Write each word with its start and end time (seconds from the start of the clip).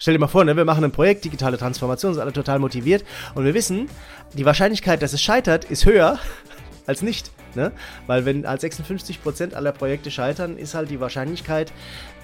Stell 0.00 0.14
dir 0.14 0.18
mal 0.18 0.28
vor, 0.28 0.46
ne, 0.46 0.56
wir 0.56 0.64
machen 0.64 0.82
ein 0.82 0.92
Projekt, 0.92 1.26
digitale 1.26 1.58
Transformation, 1.58 2.14
sind 2.14 2.22
alle 2.22 2.32
total 2.32 2.58
motiviert 2.58 3.04
und 3.34 3.44
wir 3.44 3.52
wissen, 3.52 3.86
die 4.32 4.46
Wahrscheinlichkeit, 4.46 5.02
dass 5.02 5.12
es 5.12 5.20
scheitert, 5.20 5.66
ist 5.66 5.84
höher 5.84 6.18
als 6.86 7.02
nicht. 7.02 7.30
Ne? 7.54 7.70
Weil 8.06 8.24
wenn 8.24 8.46
als 8.46 8.62
56% 8.62 9.52
aller 9.52 9.72
Projekte 9.72 10.10
scheitern, 10.10 10.56
ist 10.56 10.74
halt 10.74 10.88
die 10.88 11.00
Wahrscheinlichkeit 11.00 11.70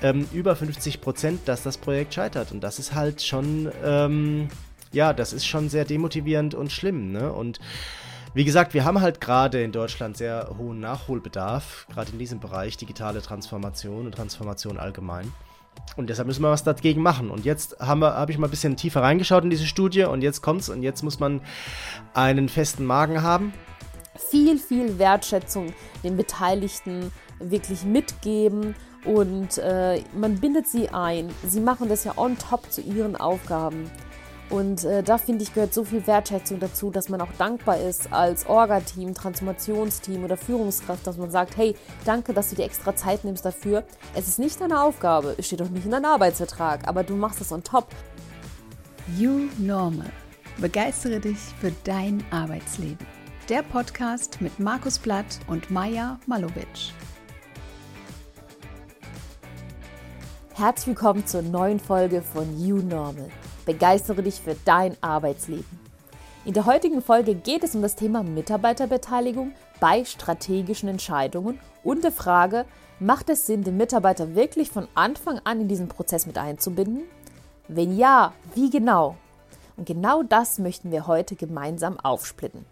ähm, 0.02 0.26
über 0.32 0.54
50%, 0.54 1.40
dass 1.44 1.64
das 1.64 1.76
Projekt 1.76 2.14
scheitert. 2.14 2.50
Und 2.50 2.62
das 2.62 2.78
ist 2.78 2.94
halt 2.94 3.20
schon, 3.20 3.70
ähm, 3.84 4.48
ja, 4.92 5.12
das 5.12 5.34
ist 5.34 5.44
schon 5.44 5.68
sehr 5.68 5.84
demotivierend 5.84 6.54
und 6.54 6.72
schlimm. 6.72 7.12
Ne? 7.12 7.30
Und 7.30 7.60
wie 8.32 8.44
gesagt, 8.46 8.72
wir 8.72 8.84
haben 8.84 9.02
halt 9.02 9.20
gerade 9.20 9.62
in 9.62 9.72
Deutschland 9.72 10.16
sehr 10.16 10.54
hohen 10.56 10.80
Nachholbedarf, 10.80 11.86
gerade 11.92 12.12
in 12.12 12.18
diesem 12.18 12.40
Bereich 12.40 12.78
digitale 12.78 13.20
Transformation 13.20 14.06
und 14.06 14.14
Transformation 14.14 14.78
allgemein. 14.78 15.30
Und 15.96 16.10
deshalb 16.10 16.26
müssen 16.28 16.42
wir 16.42 16.50
was 16.50 16.64
dagegen 16.64 17.00
machen. 17.00 17.30
Und 17.30 17.44
jetzt 17.44 17.78
habe 17.80 18.14
hab 18.14 18.28
ich 18.28 18.38
mal 18.38 18.48
ein 18.48 18.50
bisschen 18.50 18.76
tiefer 18.76 19.02
reingeschaut 19.02 19.44
in 19.44 19.50
diese 19.50 19.66
Studie 19.66 20.04
und 20.04 20.22
jetzt 20.22 20.42
kommt's 20.42 20.68
und 20.68 20.82
jetzt 20.82 21.02
muss 21.02 21.20
man 21.20 21.40
einen 22.14 22.48
festen 22.48 22.84
Magen 22.84 23.22
haben 23.22 23.52
viel, 24.18 24.58
viel 24.58 24.98
Wertschätzung 24.98 25.72
den 26.02 26.16
Beteiligten 26.16 27.12
wirklich 27.38 27.84
mitgeben 27.84 28.74
und 29.04 29.58
äh, 29.58 30.02
man 30.14 30.40
bindet 30.40 30.66
sie 30.66 30.88
ein. 30.88 31.30
Sie 31.46 31.60
machen 31.60 31.88
das 31.88 32.04
ja 32.04 32.14
on 32.16 32.36
top 32.38 32.70
zu 32.70 32.80
ihren 32.80 33.16
Aufgaben. 33.16 33.90
Und 34.48 34.84
äh, 34.84 35.02
da 35.02 35.18
finde 35.18 35.42
ich, 35.42 35.52
gehört 35.52 35.74
so 35.74 35.82
viel 35.84 36.06
Wertschätzung 36.06 36.60
dazu, 36.60 36.90
dass 36.90 37.08
man 37.08 37.20
auch 37.20 37.32
dankbar 37.36 37.80
ist 37.80 38.12
als 38.12 38.46
Orga-Team, 38.46 39.14
Transformationsteam 39.14 40.24
oder 40.24 40.36
Führungskraft, 40.36 41.06
dass 41.06 41.16
man 41.16 41.30
sagt, 41.30 41.56
hey, 41.56 41.74
danke, 42.04 42.32
dass 42.32 42.50
du 42.50 42.56
dir 42.56 42.64
extra 42.64 42.94
Zeit 42.94 43.24
nimmst 43.24 43.44
dafür. 43.44 43.82
Es 44.14 44.28
ist 44.28 44.38
nicht 44.38 44.60
deine 44.60 44.82
Aufgabe, 44.82 45.34
es 45.36 45.46
steht 45.46 45.62
auch 45.62 45.68
nicht 45.68 45.84
in 45.84 45.90
deinem 45.90 46.04
Arbeitsvertrag, 46.04 46.86
aber 46.86 47.02
du 47.02 47.16
machst 47.16 47.40
es 47.40 47.50
on 47.50 47.64
top. 47.64 47.88
You 49.18 49.48
Normal. 49.58 50.10
Begeistere 50.58 51.20
dich 51.20 51.38
für 51.60 51.72
dein 51.84 52.24
Arbeitsleben 52.30 53.06
der 53.48 53.62
Podcast 53.62 54.40
mit 54.40 54.58
Markus 54.58 54.98
Blatt 54.98 55.38
und 55.46 55.70
Maja 55.70 56.18
Malovic. 56.26 56.92
Herzlich 60.54 60.88
willkommen 60.88 61.24
zur 61.26 61.42
neuen 61.42 61.78
Folge 61.78 62.22
von 62.22 62.58
You 62.58 62.78
Normal. 62.78 63.30
Begeistere 63.66 64.22
dich 64.22 64.40
für 64.40 64.56
dein 64.64 64.96
Arbeitsleben. 65.02 65.86
In 66.46 66.54
der 66.54 66.64
heutigen 66.64 67.02
Folge 67.02 67.34
geht 67.34 67.64
es 67.64 67.74
um 67.74 67.82
das 67.82 67.96
Thema 67.96 68.22
Mitarbeiterbeteiligung 68.22 69.52
bei 69.80 70.04
strategischen 70.04 70.88
Entscheidungen 70.88 71.60
und 71.82 72.04
der 72.04 72.12
Frage, 72.12 72.64
macht 73.00 73.28
es 73.28 73.46
Sinn, 73.46 73.64
den 73.64 73.76
Mitarbeiter 73.76 74.34
wirklich 74.34 74.70
von 74.70 74.86
Anfang 74.94 75.40
an 75.44 75.60
in 75.60 75.68
diesen 75.68 75.88
Prozess 75.88 76.24
mit 76.26 76.38
einzubinden? 76.38 77.02
Wenn 77.68 77.98
ja, 77.98 78.32
wie 78.54 78.70
genau? 78.70 79.16
Und 79.76 79.86
genau 79.86 80.22
das 80.22 80.58
möchten 80.58 80.92
wir 80.92 81.06
heute 81.08 81.34
gemeinsam 81.34 81.98
aufsplitten. 81.98 82.64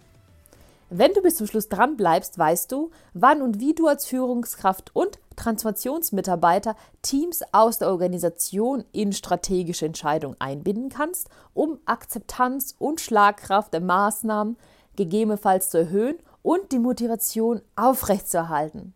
Wenn 0.96 1.12
du 1.12 1.22
bis 1.22 1.34
zum 1.34 1.48
Schluss 1.48 1.68
dran 1.68 1.96
bleibst, 1.96 2.38
weißt 2.38 2.70
du, 2.70 2.92
wann 3.14 3.42
und 3.42 3.58
wie 3.58 3.74
du 3.74 3.88
als 3.88 4.06
Führungskraft 4.06 4.94
und 4.94 5.18
Transformationsmitarbeiter 5.34 6.76
Teams 7.02 7.42
aus 7.50 7.80
der 7.80 7.88
Organisation 7.88 8.84
in 8.92 9.12
strategische 9.12 9.86
Entscheidungen 9.86 10.36
einbinden 10.38 10.90
kannst, 10.90 11.30
um 11.52 11.80
Akzeptanz 11.84 12.76
und 12.78 13.00
Schlagkraft 13.00 13.72
der 13.72 13.80
Maßnahmen 13.80 14.56
gegebenenfalls 14.94 15.70
zu 15.70 15.78
erhöhen 15.78 16.14
und 16.42 16.70
die 16.70 16.78
Motivation 16.78 17.60
aufrechtzuerhalten. 17.74 18.94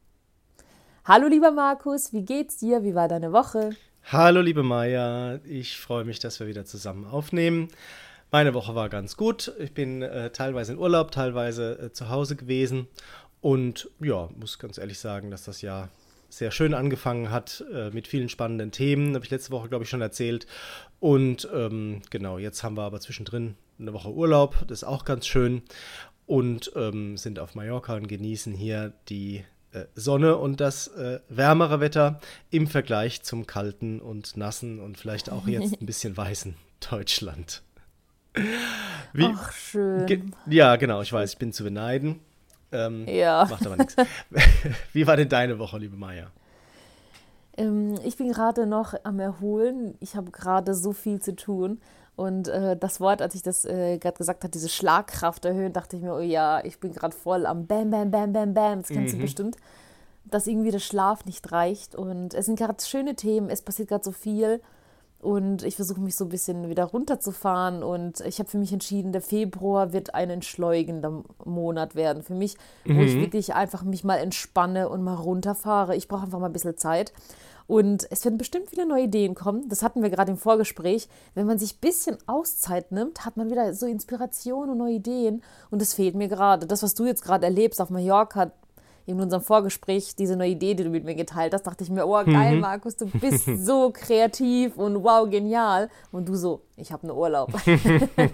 Hallo 1.04 1.26
lieber 1.26 1.50
Markus, 1.50 2.12
wie 2.12 2.22
geht's 2.22 2.58
dir? 2.58 2.84
Wie 2.84 2.94
war 2.94 3.08
deine 3.08 3.32
Woche? 3.32 3.70
Hallo 4.04 4.40
liebe 4.40 4.62
Maja, 4.62 5.40
ich 5.44 5.76
freue 5.76 6.04
mich, 6.04 6.20
dass 6.20 6.38
wir 6.38 6.46
wieder 6.46 6.64
zusammen 6.64 7.04
aufnehmen. 7.04 7.70
Meine 8.30 8.52
Woche 8.52 8.74
war 8.74 8.90
ganz 8.90 9.16
gut. 9.16 9.52
Ich 9.58 9.72
bin 9.72 10.02
äh, 10.02 10.30
teilweise 10.30 10.72
in 10.72 10.78
Urlaub, 10.78 11.10
teilweise 11.10 11.78
äh, 11.78 11.92
zu 11.92 12.10
Hause 12.10 12.36
gewesen. 12.36 12.86
Und 13.40 13.90
ja, 14.00 14.28
muss 14.36 14.58
ganz 14.58 14.76
ehrlich 14.76 14.98
sagen, 14.98 15.30
dass 15.30 15.44
das 15.44 15.62
Jahr 15.62 15.88
sehr 16.28 16.50
schön 16.50 16.74
angefangen 16.74 17.30
hat 17.30 17.64
äh, 17.72 17.90
mit 17.90 18.06
vielen 18.06 18.28
spannenden 18.28 18.70
Themen. 18.70 19.14
Habe 19.14 19.24
ich 19.24 19.30
letzte 19.30 19.50
Woche, 19.50 19.70
glaube 19.70 19.84
ich, 19.84 19.90
schon 19.90 20.02
erzählt. 20.02 20.46
Und 21.00 21.48
ähm, 21.54 22.02
genau, 22.10 22.36
jetzt 22.36 22.62
haben 22.62 22.76
wir 22.76 22.82
aber 22.82 23.00
zwischendrin 23.00 23.54
eine 23.78 23.94
Woche 23.94 24.12
Urlaub. 24.12 24.56
Das 24.66 24.82
ist 24.82 24.84
auch 24.84 25.06
ganz 25.06 25.26
schön. 25.26 25.62
Und 26.26 26.72
ähm, 26.76 27.16
sind 27.16 27.38
auf 27.38 27.54
Mallorca 27.54 27.94
und 27.94 28.08
genießen 28.08 28.52
hier 28.52 28.92
die 29.08 29.44
äh, 29.72 29.84
Sonne 29.94 30.36
und 30.36 30.60
das 30.60 30.88
äh, 30.88 31.20
wärmere 31.30 31.80
Wetter 31.80 32.20
im 32.50 32.66
Vergleich 32.66 33.22
zum 33.22 33.46
kalten 33.46 34.00
und 34.00 34.36
nassen 34.36 34.80
und 34.80 34.98
vielleicht 34.98 35.30
auch 35.30 35.46
jetzt 35.46 35.72
ein 35.80 35.86
bisschen 35.86 36.14
weißen 36.14 36.56
Deutschland. 36.90 37.62
Wie, 39.12 39.24
Ach, 39.24 39.52
schön. 39.52 40.06
Ge 40.06 40.22
ja, 40.46 40.76
genau, 40.76 41.00
ich 41.02 41.12
weiß, 41.12 41.32
ich 41.32 41.38
bin 41.38 41.52
zu 41.52 41.64
beneiden. 41.64 42.20
Ähm, 42.72 43.06
ja. 43.08 43.46
Macht 43.48 43.66
aber 43.66 43.76
nichts. 43.76 43.96
Wie 44.92 45.06
war 45.06 45.16
denn 45.16 45.28
deine 45.28 45.58
Woche, 45.58 45.78
liebe 45.78 45.96
Maya? 45.96 46.30
Ähm, 47.56 47.94
ich 48.04 48.16
bin 48.16 48.30
gerade 48.30 48.66
noch 48.66 48.94
am 49.04 49.18
Erholen. 49.20 49.94
Ich 50.00 50.16
habe 50.16 50.30
gerade 50.30 50.74
so 50.74 50.92
viel 50.92 51.20
zu 51.20 51.34
tun. 51.34 51.80
Und 52.16 52.48
äh, 52.48 52.76
das 52.76 53.00
Wort, 53.00 53.22
als 53.22 53.34
ich 53.34 53.42
das 53.42 53.64
äh, 53.64 53.98
gerade 53.98 54.16
gesagt 54.16 54.42
habe, 54.42 54.50
diese 54.50 54.68
Schlagkraft 54.68 55.44
erhöhen, 55.44 55.72
dachte 55.72 55.96
ich 55.96 56.02
mir, 56.02 56.14
oh 56.14 56.20
ja, 56.20 56.62
ich 56.64 56.80
bin 56.80 56.92
gerade 56.92 57.14
voll 57.16 57.46
am 57.46 57.66
Bam, 57.66 57.90
Bam, 57.90 58.10
Bam, 58.10 58.32
Bam, 58.32 58.54
Bam. 58.54 58.80
Das 58.80 58.88
kennst 58.88 59.14
mhm. 59.14 59.18
du 59.18 59.24
bestimmt. 59.24 59.56
Dass 60.24 60.46
irgendwie 60.46 60.70
der 60.70 60.80
Schlaf 60.80 61.24
nicht 61.24 61.52
reicht. 61.52 61.94
Und 61.94 62.34
es 62.34 62.46
sind 62.46 62.58
gerade 62.58 62.84
schöne 62.84 63.14
Themen, 63.14 63.50
es 63.50 63.62
passiert 63.62 63.88
gerade 63.88 64.04
so 64.04 64.12
viel. 64.12 64.60
Und 65.20 65.64
ich 65.64 65.74
versuche 65.74 66.00
mich 66.00 66.14
so 66.14 66.24
ein 66.24 66.28
bisschen 66.28 66.68
wieder 66.68 66.84
runterzufahren. 66.84 67.82
Und 67.82 68.20
ich 68.20 68.38
habe 68.38 68.48
für 68.48 68.58
mich 68.58 68.72
entschieden, 68.72 69.12
der 69.12 69.20
Februar 69.20 69.92
wird 69.92 70.14
ein 70.14 70.30
entschleunigender 70.30 71.24
Monat 71.44 71.96
werden. 71.96 72.22
Für 72.22 72.34
mich, 72.34 72.56
mhm. 72.84 72.98
wo 72.98 73.02
ich 73.02 73.14
mhm. 73.14 73.20
wirklich 73.22 73.54
einfach 73.54 73.82
mich 73.82 74.04
mal 74.04 74.16
entspanne 74.16 74.88
und 74.88 75.02
mal 75.02 75.14
runterfahre. 75.14 75.96
Ich 75.96 76.06
brauche 76.06 76.24
einfach 76.24 76.38
mal 76.38 76.46
ein 76.46 76.52
bisschen 76.52 76.76
Zeit. 76.76 77.12
Und 77.66 78.06
es 78.10 78.24
werden 78.24 78.38
bestimmt 78.38 78.70
viele 78.70 78.86
neue 78.86 79.04
Ideen 79.04 79.34
kommen. 79.34 79.68
Das 79.68 79.82
hatten 79.82 80.02
wir 80.02 80.08
gerade 80.08 80.30
im 80.30 80.38
Vorgespräch. 80.38 81.08
Wenn 81.34 81.46
man 81.46 81.58
sich 81.58 81.74
ein 81.74 81.80
bisschen 81.80 82.16
Auszeit 82.26 82.92
nimmt, 82.92 83.26
hat 83.26 83.36
man 83.36 83.50
wieder 83.50 83.74
so 83.74 83.86
Inspiration 83.86 84.70
und 84.70 84.78
neue 84.78 84.94
Ideen. 84.94 85.42
Und 85.70 85.82
das 85.82 85.92
fehlt 85.92 86.14
mir 86.14 86.28
gerade. 86.28 86.66
Das, 86.66 86.82
was 86.82 86.94
du 86.94 87.04
jetzt 87.04 87.22
gerade 87.22 87.44
erlebst 87.44 87.80
auf 87.82 87.90
Mallorca, 87.90 88.52
in 89.08 89.20
unserem 89.20 89.42
Vorgespräch 89.42 90.14
diese 90.16 90.36
neue 90.36 90.50
Idee, 90.50 90.74
die 90.74 90.84
du 90.84 90.90
mit 90.90 91.04
mir 91.04 91.14
geteilt 91.14 91.54
hast, 91.54 91.66
dachte 91.66 91.82
ich 91.82 91.88
mir, 91.88 92.06
oh 92.06 92.22
geil, 92.24 92.56
mhm. 92.56 92.60
Markus, 92.60 92.94
du 92.94 93.06
bist 93.12 93.48
so 93.64 93.90
kreativ 93.90 94.76
und 94.76 95.02
wow, 95.02 95.28
genial. 95.28 95.88
Und 96.12 96.28
du 96.28 96.34
so, 96.34 96.60
ich 96.76 96.92
habe 96.92 97.04
einen 97.04 97.16
Urlaub. 97.16 97.50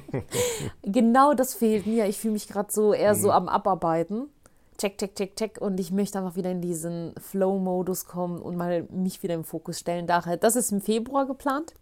genau 0.83 1.33
das 1.35 1.55
fehlt 1.55 1.87
mir. 1.87 2.07
Ich 2.07 2.19
fühle 2.19 2.33
mich 2.33 2.49
gerade 2.49 2.73
so 2.73 2.93
eher 2.93 3.15
mhm. 3.15 3.21
so 3.21 3.31
am 3.31 3.49
Abarbeiten. 3.49 4.29
Check, 4.77 4.99
check, 4.99 5.15
check, 5.15 5.37
check. 5.37 5.61
Und 5.61 5.79
ich 5.79 5.93
möchte 5.93 6.19
einfach 6.19 6.35
wieder 6.35 6.51
in 6.51 6.61
diesen 6.61 7.15
Flow-Modus 7.21 8.07
kommen 8.07 8.43
und 8.43 8.57
mal 8.57 8.89
mich 8.91 9.23
wieder 9.23 9.35
im 9.35 9.45
Fokus 9.45 9.79
stellen. 9.79 10.09
Daher, 10.09 10.37
das 10.37 10.57
ist 10.57 10.73
im 10.73 10.81
Februar 10.81 11.25
geplant. 11.25 11.73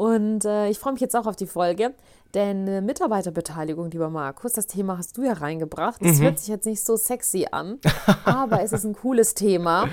Und 0.00 0.46
äh, 0.46 0.70
ich 0.70 0.78
freue 0.78 0.94
mich 0.94 1.02
jetzt 1.02 1.14
auch 1.14 1.26
auf 1.26 1.36
die 1.36 1.46
Folge. 1.46 1.92
Denn 2.32 2.86
Mitarbeiterbeteiligung, 2.86 3.90
lieber 3.90 4.08
Markus, 4.08 4.54
das 4.54 4.66
Thema 4.66 4.96
hast 4.96 5.18
du 5.18 5.24
ja 5.24 5.34
reingebracht. 5.34 6.00
Das 6.02 6.16
mhm. 6.16 6.22
hört 6.22 6.38
sich 6.38 6.48
jetzt 6.48 6.64
nicht 6.64 6.82
so 6.82 6.96
sexy 6.96 7.48
an, 7.52 7.80
aber 8.24 8.62
es 8.62 8.72
ist 8.72 8.86
ein 8.86 8.94
cooles 8.94 9.34
Thema. 9.34 9.90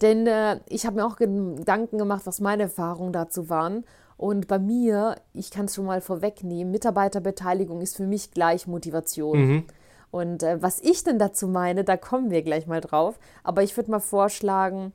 Denn 0.00 0.28
äh, 0.28 0.60
ich 0.68 0.86
habe 0.86 0.94
mir 0.94 1.04
auch 1.04 1.16
Gedanken 1.16 1.98
gemacht, 1.98 2.22
was 2.24 2.38
meine 2.38 2.64
Erfahrungen 2.64 3.12
dazu 3.12 3.48
waren. 3.48 3.84
Und 4.16 4.46
bei 4.46 4.60
mir, 4.60 5.16
ich 5.32 5.50
kann 5.50 5.64
es 5.64 5.74
schon 5.74 5.86
mal 5.86 6.02
vorwegnehmen, 6.02 6.70
Mitarbeiterbeteiligung 6.70 7.80
ist 7.80 7.96
für 7.96 8.06
mich 8.06 8.30
gleich 8.30 8.68
Motivation. 8.68 9.38
Mhm. 9.38 9.64
Und 10.12 10.44
äh, 10.44 10.62
was 10.62 10.78
ich 10.78 11.02
denn 11.02 11.18
dazu 11.18 11.48
meine, 11.48 11.82
da 11.82 11.96
kommen 11.96 12.30
wir 12.30 12.42
gleich 12.42 12.68
mal 12.68 12.80
drauf. 12.80 13.18
Aber 13.42 13.64
ich 13.64 13.76
würde 13.76 13.90
mal 13.90 13.98
vorschlagen, 13.98 14.92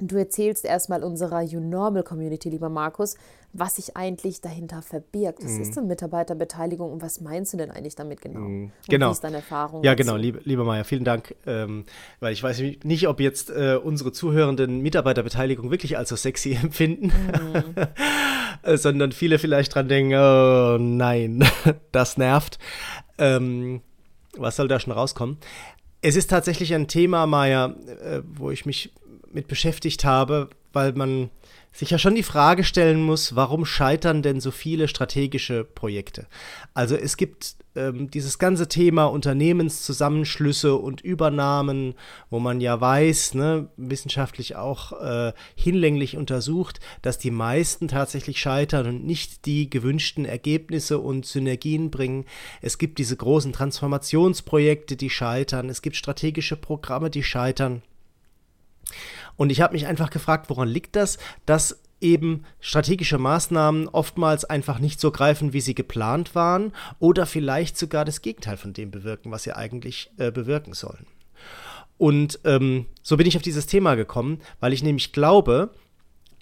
Du 0.00 0.16
erzählst 0.16 0.64
erstmal 0.64 1.04
unserer 1.04 1.40
You 1.40 1.60
Normal 1.60 2.02
Community, 2.02 2.50
lieber 2.50 2.68
Markus, 2.68 3.16
was 3.52 3.76
sich 3.76 3.96
eigentlich 3.96 4.40
dahinter 4.40 4.82
verbirgt. 4.82 5.44
Was 5.44 5.52
mm. 5.52 5.62
ist 5.62 5.76
denn 5.76 5.86
Mitarbeiterbeteiligung 5.86 6.92
und 6.92 7.00
was 7.00 7.20
meinst 7.20 7.52
du 7.52 7.56
denn 7.56 7.70
eigentlich 7.70 7.94
damit 7.94 8.20
genau? 8.20 8.40
Mm. 8.40 8.72
Genau. 8.88 9.08
wie 9.08 9.12
ist 9.12 9.22
deine 9.22 9.36
Erfahrung? 9.36 9.84
Ja, 9.84 9.94
dazu? 9.94 10.04
genau, 10.04 10.16
liebe, 10.16 10.40
liebe 10.42 10.64
Maja, 10.64 10.82
vielen 10.82 11.04
Dank. 11.04 11.36
Ähm, 11.46 11.84
weil 12.18 12.32
ich 12.32 12.42
weiß 12.42 12.60
nicht, 12.82 13.06
ob 13.06 13.20
jetzt 13.20 13.50
äh, 13.50 13.78
unsere 13.80 14.10
Zuhörenden 14.10 14.80
Mitarbeiterbeteiligung 14.80 15.70
wirklich 15.70 15.96
als 15.96 16.08
so 16.08 16.16
sexy 16.16 16.54
empfinden, 16.60 17.12
mm. 17.12 18.74
sondern 18.76 19.12
viele 19.12 19.38
vielleicht 19.38 19.76
dran 19.76 19.86
denken, 19.86 20.14
oh 20.14 20.76
nein, 20.78 21.44
das 21.92 22.16
nervt. 22.16 22.58
Ähm, 23.16 23.80
was 24.36 24.56
soll 24.56 24.66
da 24.66 24.80
schon 24.80 24.92
rauskommen? 24.92 25.38
Es 26.00 26.16
ist 26.16 26.28
tatsächlich 26.28 26.74
ein 26.74 26.88
Thema, 26.88 27.26
Maja, 27.26 27.76
äh, 28.02 28.22
wo 28.26 28.50
ich 28.50 28.66
mich 28.66 28.92
mit 29.34 29.48
beschäftigt 29.48 30.04
habe, 30.04 30.48
weil 30.72 30.92
man 30.92 31.30
sich 31.74 31.90
ja 31.90 31.98
schon 31.98 32.14
die 32.14 32.22
Frage 32.22 32.62
stellen 32.62 33.02
muss, 33.02 33.34
warum 33.34 33.64
scheitern 33.66 34.22
denn 34.22 34.40
so 34.40 34.52
viele 34.52 34.86
strategische 34.86 35.64
Projekte? 35.64 36.26
Also 36.72 36.94
es 36.94 37.16
gibt 37.16 37.56
ähm, 37.74 38.08
dieses 38.12 38.38
ganze 38.38 38.68
Thema 38.68 39.06
Unternehmenszusammenschlüsse 39.06 40.76
und 40.76 41.00
Übernahmen, 41.00 41.94
wo 42.30 42.38
man 42.38 42.60
ja 42.60 42.80
weiß, 42.80 43.34
ne, 43.34 43.68
wissenschaftlich 43.76 44.54
auch 44.54 44.92
äh, 45.00 45.32
hinlänglich 45.56 46.16
untersucht, 46.16 46.78
dass 47.02 47.18
die 47.18 47.32
meisten 47.32 47.88
tatsächlich 47.88 48.38
scheitern 48.38 48.86
und 48.86 49.04
nicht 49.04 49.44
die 49.44 49.68
gewünschten 49.68 50.26
Ergebnisse 50.26 51.00
und 51.00 51.26
Synergien 51.26 51.90
bringen. 51.90 52.24
Es 52.62 52.78
gibt 52.78 52.98
diese 52.98 53.16
großen 53.16 53.52
Transformationsprojekte, 53.52 54.94
die 54.94 55.10
scheitern. 55.10 55.68
Es 55.68 55.82
gibt 55.82 55.96
strategische 55.96 56.54
Programme, 56.54 57.10
die 57.10 57.24
scheitern. 57.24 57.82
Und 59.36 59.50
ich 59.50 59.60
habe 59.60 59.74
mich 59.74 59.86
einfach 59.86 60.10
gefragt, 60.10 60.48
woran 60.48 60.68
liegt 60.68 60.96
das, 60.96 61.18
dass 61.46 61.80
eben 62.00 62.44
strategische 62.60 63.18
Maßnahmen 63.18 63.88
oftmals 63.88 64.44
einfach 64.44 64.78
nicht 64.78 65.00
so 65.00 65.10
greifen, 65.10 65.52
wie 65.52 65.60
sie 65.60 65.74
geplant 65.74 66.34
waren 66.34 66.72
oder 66.98 67.24
vielleicht 67.26 67.78
sogar 67.78 68.04
das 68.04 68.20
Gegenteil 68.20 68.56
von 68.56 68.72
dem 68.72 68.90
bewirken, 68.90 69.32
was 69.32 69.44
sie 69.44 69.56
eigentlich 69.56 70.10
äh, 70.18 70.30
bewirken 70.30 70.74
sollen. 70.74 71.06
Und 71.96 72.40
ähm, 72.44 72.86
so 73.02 73.16
bin 73.16 73.26
ich 73.26 73.36
auf 73.36 73.42
dieses 73.42 73.66
Thema 73.66 73.94
gekommen, 73.94 74.40
weil 74.60 74.72
ich 74.72 74.82
nämlich 74.82 75.12
glaube, 75.12 75.70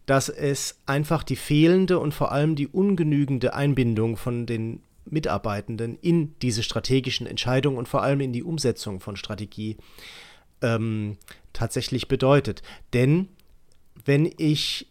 dass 0.07 0.29
es 0.29 0.79
einfach 0.87 1.23
die 1.23 1.37
fehlende 1.37 1.99
und 1.99 2.13
vor 2.13 2.33
allem 2.33 2.57
die 2.57 2.67
ungenügende 2.67 3.55
Einbindung 3.55 4.17
von 4.17 4.47
den 4.47 4.83
Mitarbeitenden 5.05 5.99
in 6.01 6.35
diese 6.41 6.63
strategischen 6.63 7.27
Entscheidungen 7.27 7.77
und 7.77 7.89
vor 7.89 8.03
allem 8.03 8.21
in 8.21 8.33
die 8.33 8.43
Umsetzung 8.43 9.01
von 9.01 9.17
Strategie 9.17 9.77
ähm, 10.61 11.19
tatsächlich 11.53 12.09
bedeutet. 12.09 12.63
Denn 12.93 13.29
wenn 14.05 14.31
ich 14.37 14.89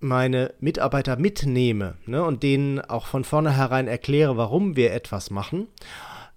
meine 0.00 0.52
Mitarbeiter 0.60 1.16
mitnehme 1.16 1.94
ne, 2.06 2.22
und 2.24 2.42
denen 2.42 2.80
auch 2.80 3.06
von 3.06 3.24
vornherein 3.24 3.86
erkläre, 3.86 4.36
warum 4.36 4.76
wir 4.76 4.92
etwas 4.92 5.30
machen, 5.30 5.68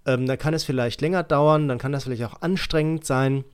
ähm, 0.06 0.26
dann 0.26 0.38
kann 0.38 0.54
es 0.54 0.64
vielleicht 0.64 1.00
länger 1.00 1.24
dauern, 1.24 1.68
dann 1.68 1.78
kann 1.78 1.92
das 1.92 2.04
vielleicht 2.04 2.24
auch 2.24 2.40
anstrengend 2.42 3.04
sein 3.04 3.44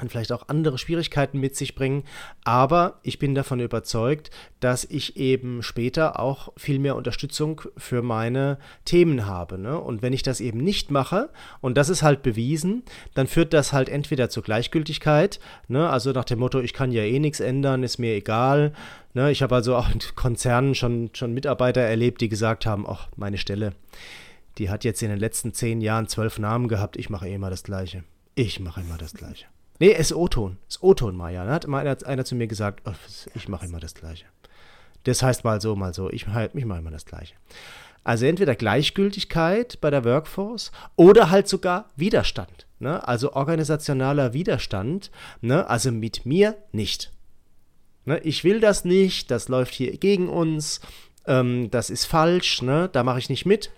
und 0.00 0.10
vielleicht 0.10 0.32
auch 0.32 0.48
andere 0.48 0.76
Schwierigkeiten 0.76 1.38
mit 1.38 1.54
sich 1.54 1.74
bringen. 1.74 2.02
Aber 2.42 2.98
ich 3.02 3.18
bin 3.18 3.34
davon 3.34 3.60
überzeugt, 3.60 4.30
dass 4.60 4.84
ich 4.84 5.16
eben 5.16 5.62
später 5.62 6.18
auch 6.18 6.52
viel 6.56 6.78
mehr 6.78 6.96
Unterstützung 6.96 7.62
für 7.76 8.02
meine 8.02 8.58
Themen 8.84 9.26
habe. 9.26 9.56
Ne? 9.58 9.78
Und 9.78 10.02
wenn 10.02 10.12
ich 10.12 10.22
das 10.22 10.40
eben 10.40 10.58
nicht 10.58 10.90
mache, 10.90 11.30
und 11.60 11.76
das 11.76 11.88
ist 11.88 12.02
halt 12.02 12.22
bewiesen, 12.22 12.82
dann 13.14 13.26
führt 13.26 13.52
das 13.52 13.72
halt 13.72 13.88
entweder 13.88 14.28
zur 14.28 14.42
Gleichgültigkeit, 14.42 15.38
ne? 15.68 15.88
also 15.88 16.10
nach 16.10 16.24
dem 16.24 16.40
Motto, 16.40 16.60
ich 16.60 16.72
kann 16.72 16.90
ja 16.90 17.02
eh 17.02 17.20
nichts 17.20 17.40
ändern, 17.40 17.84
ist 17.84 17.98
mir 17.98 18.14
egal. 18.14 18.72
Ne? 19.12 19.30
Ich 19.30 19.42
habe 19.42 19.54
also 19.54 19.76
auch 19.76 19.90
in 19.90 20.00
Konzernen 20.16 20.74
schon, 20.74 21.10
schon 21.12 21.32
Mitarbeiter 21.32 21.82
erlebt, 21.82 22.20
die 22.20 22.28
gesagt 22.28 22.66
haben, 22.66 22.84
ach, 22.88 23.08
meine 23.16 23.38
Stelle, 23.38 23.74
die 24.58 24.70
hat 24.70 24.82
jetzt 24.82 25.02
in 25.02 25.10
den 25.10 25.18
letzten 25.20 25.52
zehn 25.52 25.80
Jahren 25.80 26.08
zwölf 26.08 26.38
Namen 26.38 26.66
gehabt, 26.66 26.96
ich 26.96 27.10
mache 27.10 27.28
eh 27.28 27.34
immer 27.34 27.50
das 27.50 27.62
Gleiche. 27.62 28.02
Ich 28.34 28.58
mache 28.58 28.80
immer 28.80 28.98
das 28.98 29.14
Gleiche. 29.14 29.46
Nee, 29.78 29.92
es 29.92 30.10
ist 30.10 30.16
O-Ton. 30.16 30.58
Es 30.68 30.76
ist 30.76 30.82
O-Ton, 30.82 31.16
Maja. 31.16 31.44
Da 31.44 31.52
hat 31.52 31.66
mal 31.66 31.80
einer, 31.80 31.96
einer, 32.06 32.24
zu 32.24 32.34
mir 32.34 32.46
gesagt, 32.46 32.82
oh, 32.86 32.92
ich 33.34 33.48
mache 33.48 33.66
immer 33.66 33.80
das 33.80 33.94
Gleiche. 33.94 34.26
Das 35.04 35.22
heißt 35.22 35.44
mal 35.44 35.60
so, 35.60 35.76
mal 35.76 35.92
so. 35.92 36.10
Ich, 36.10 36.26
ich 36.54 36.64
mache 36.64 36.78
immer 36.78 36.90
das 36.90 37.04
Gleiche. 37.04 37.34
Also 38.04 38.26
entweder 38.26 38.54
Gleichgültigkeit 38.54 39.80
bei 39.80 39.90
der 39.90 40.04
Workforce 40.04 40.72
oder 40.96 41.30
halt 41.30 41.48
sogar 41.48 41.90
Widerstand. 41.96 42.66
Ne? 42.78 43.06
Also 43.06 43.32
organisationaler 43.32 44.34
Widerstand. 44.34 45.10
Ne? 45.40 45.68
Also 45.68 45.90
mit 45.90 46.26
mir 46.26 46.56
nicht. 46.72 47.12
Ne? 48.04 48.18
Ich 48.20 48.44
will 48.44 48.60
das 48.60 48.84
nicht, 48.84 49.30
das 49.30 49.48
läuft 49.48 49.74
hier 49.74 49.96
gegen 49.96 50.28
uns, 50.28 50.80
ähm, 51.26 51.70
das 51.70 51.88
ist 51.88 52.04
falsch, 52.04 52.60
ne? 52.62 52.90
da 52.92 53.02
mache 53.02 53.18
ich 53.18 53.30
nicht 53.30 53.46
mit. 53.46 53.70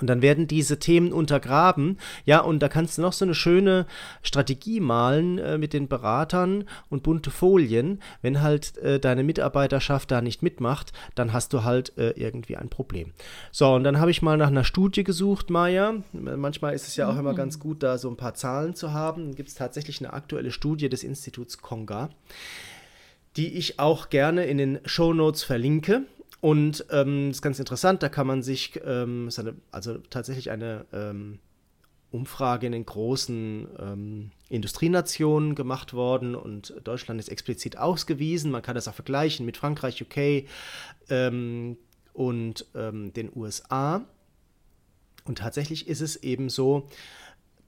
Und 0.00 0.06
dann 0.06 0.22
werden 0.22 0.46
diese 0.46 0.78
Themen 0.78 1.12
untergraben. 1.12 1.98
Ja, 2.24 2.40
und 2.40 2.60
da 2.60 2.68
kannst 2.68 2.96
du 2.96 3.02
noch 3.02 3.12
so 3.12 3.26
eine 3.26 3.34
schöne 3.34 3.86
Strategie 4.22 4.80
malen 4.80 5.36
äh, 5.36 5.58
mit 5.58 5.74
den 5.74 5.86
Beratern 5.86 6.64
und 6.88 7.02
bunte 7.02 7.30
Folien. 7.30 8.00
Wenn 8.22 8.40
halt 8.40 8.78
äh, 8.78 8.98
deine 8.98 9.22
Mitarbeiterschaft 9.22 10.10
da 10.10 10.22
nicht 10.22 10.42
mitmacht, 10.42 10.94
dann 11.14 11.34
hast 11.34 11.52
du 11.52 11.62
halt 11.62 11.96
äh, 11.98 12.10
irgendwie 12.12 12.56
ein 12.56 12.70
Problem. 12.70 13.12
So, 13.50 13.74
und 13.74 13.84
dann 13.84 14.00
habe 14.00 14.10
ich 14.10 14.22
mal 14.22 14.38
nach 14.38 14.46
einer 14.46 14.64
Studie 14.64 15.04
gesucht, 15.04 15.50
Maja. 15.50 15.94
Manchmal 16.12 16.72
ist 16.72 16.88
es 16.88 16.96
ja 16.96 17.08
auch 17.08 17.14
mhm. 17.14 17.20
immer 17.20 17.34
ganz 17.34 17.58
gut, 17.58 17.82
da 17.82 17.98
so 17.98 18.08
ein 18.08 18.16
paar 18.16 18.32
Zahlen 18.32 18.74
zu 18.74 18.92
haben. 18.92 19.26
Dann 19.26 19.34
gibt 19.34 19.50
es 19.50 19.54
tatsächlich 19.56 20.00
eine 20.00 20.14
aktuelle 20.14 20.52
Studie 20.52 20.88
des 20.88 21.04
Instituts 21.04 21.58
Konga, 21.58 22.08
die 23.36 23.58
ich 23.58 23.78
auch 23.78 24.08
gerne 24.08 24.46
in 24.46 24.56
den 24.56 24.80
Show 24.86 25.12
Notes 25.12 25.42
verlinke. 25.42 26.06
Und 26.42 26.86
ähm, 26.90 27.28
das 27.28 27.36
ist 27.36 27.42
ganz 27.42 27.60
interessant, 27.60 28.02
da 28.02 28.08
kann 28.08 28.26
man 28.26 28.42
sich, 28.42 28.80
ähm, 28.84 29.28
eine, 29.38 29.54
also 29.70 29.98
tatsächlich 29.98 30.50
eine 30.50 30.86
ähm, 30.92 31.38
Umfrage 32.10 32.66
in 32.66 32.72
den 32.72 32.84
großen 32.84 33.68
ähm, 33.78 34.30
Industrienationen 34.48 35.54
gemacht 35.54 35.94
worden 35.94 36.34
und 36.34 36.74
Deutschland 36.82 37.20
ist 37.20 37.28
explizit 37.28 37.78
ausgewiesen. 37.78 38.50
Man 38.50 38.60
kann 38.60 38.74
das 38.74 38.88
auch 38.88 38.94
vergleichen 38.94 39.46
mit 39.46 39.56
Frankreich, 39.56 40.02
UK 40.02 40.48
ähm, 41.10 41.76
und 42.12 42.66
ähm, 42.74 43.12
den 43.12 43.30
USA. 43.36 44.04
Und 45.24 45.38
tatsächlich 45.38 45.86
ist 45.86 46.00
es 46.00 46.16
eben 46.16 46.48
so, 46.48 46.88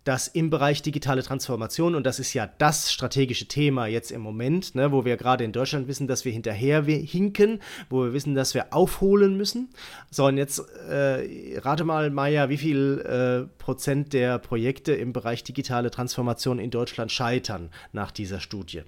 dass 0.04 0.28
im 0.28 0.50
Bereich 0.50 0.82
digitale 0.82 1.22
Transformation, 1.22 1.94
und 1.94 2.04
das 2.04 2.18
ist 2.18 2.34
ja 2.34 2.46
das 2.58 2.92
strategische 2.92 3.46
Thema 3.46 3.86
jetzt 3.86 4.12
im 4.12 4.20
Moment, 4.20 4.74
ne, 4.74 4.92
wo 4.92 5.04
wir 5.04 5.16
gerade 5.16 5.44
in 5.44 5.52
Deutschland 5.52 5.88
wissen, 5.88 6.06
dass 6.06 6.24
wir 6.24 6.32
hinterher 6.32 6.82
hinken, 6.84 7.60
wo 7.88 8.04
wir 8.04 8.12
wissen, 8.12 8.34
dass 8.34 8.54
wir 8.54 8.72
aufholen 8.72 9.36
müssen. 9.36 9.70
So, 10.10 10.26
und 10.26 10.36
jetzt 10.36 10.60
äh, 10.88 11.58
rate 11.58 11.84
mal, 11.84 12.10
Maja, 12.10 12.48
wie 12.48 12.58
viel 12.58 13.00
äh, 13.00 13.48
Prozent 13.58 14.12
der 14.12 14.38
Projekte 14.38 14.92
im 14.92 15.12
Bereich 15.12 15.42
digitale 15.42 15.90
Transformation 15.90 16.58
in 16.58 16.70
Deutschland 16.70 17.10
scheitern 17.10 17.70
nach 17.92 18.10
dieser 18.10 18.40
Studie? 18.40 18.82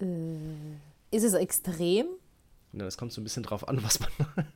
Äh, 0.00 0.06
ist 1.10 1.24
es 1.24 1.34
extrem? 1.34 2.06
Ja, 2.72 2.84
das 2.84 2.96
kommt 2.96 3.12
so 3.12 3.20
ein 3.20 3.24
bisschen 3.24 3.42
drauf 3.42 3.68
an, 3.68 3.82
was 3.82 4.00
man. 4.00 4.10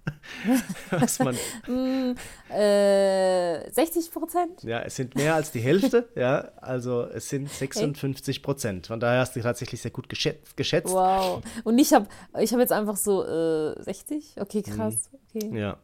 was 0.90 1.18
man 1.18 1.34
mm, 1.66 2.14
äh, 2.52 3.70
60 3.70 4.10
Prozent? 4.10 4.62
Ja, 4.62 4.80
es 4.80 4.96
sind 4.96 5.14
mehr 5.14 5.34
als 5.34 5.50
die 5.50 5.60
Hälfte. 5.60 6.08
ja, 6.14 6.48
also 6.60 7.02
es 7.02 7.28
sind 7.28 7.50
56 7.50 8.42
Prozent. 8.42 8.86
Von 8.86 9.00
daher 9.00 9.20
hast 9.20 9.36
du 9.36 9.40
tatsächlich 9.40 9.80
sehr 9.80 9.90
gut 9.90 10.08
geschätzt. 10.08 10.56
geschätzt. 10.56 10.92
Wow. 10.92 11.42
Und 11.64 11.78
ich 11.78 11.92
habe 11.92 12.06
ich 12.40 12.52
hab 12.52 12.60
jetzt 12.60 12.72
einfach 12.72 12.96
so 12.96 13.24
äh, 13.24 13.82
60? 13.82 14.36
Okay, 14.40 14.62
krass. 14.62 15.10
Okay. 15.34 15.50
Ja. 15.58 15.76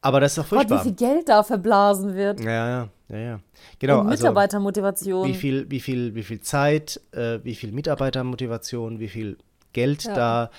Aber 0.00 0.20
das 0.20 0.32
ist 0.32 0.38
doch 0.38 0.46
furchtbar. 0.46 0.78
Gott, 0.78 0.86
wie 0.86 0.88
viel 0.90 0.96
Geld 0.96 1.28
da 1.28 1.42
verblasen 1.42 2.14
wird. 2.14 2.40
Ja, 2.40 2.50
ja, 2.50 2.88
ja, 3.08 3.18
ja. 3.18 3.40
Genau. 3.78 4.00
Und 4.00 4.08
also 4.08 4.22
Mitarbeitermotivation. 4.22 5.22
Also, 5.22 5.34
wie 5.34 5.38
viel, 5.38 5.70
wie 5.70 5.80
viel, 5.80 6.14
wie 6.14 6.22
viel 6.22 6.40
Zeit, 6.40 7.00
äh, 7.12 7.40
wie 7.42 7.54
viel 7.54 7.72
Mitarbeitermotivation, 7.72 9.00
wie 9.00 9.08
viel 9.08 9.38
Geld 9.72 10.04
ja. 10.04 10.14
da 10.14 10.50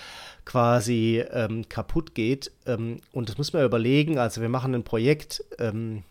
quasi 0.49 1.23
ähm, 1.31 1.69
kaputt 1.69 2.15
geht. 2.15 2.51
Ähm, 2.65 3.01
und 3.11 3.29
das 3.29 3.37
muss 3.37 3.53
man 3.53 3.63
überlegen. 3.63 4.17
Also 4.17 4.41
wir 4.41 4.49
machen 4.49 4.73
ein 4.73 4.83
Projekt. 4.83 5.43
Ähm, 5.59 6.01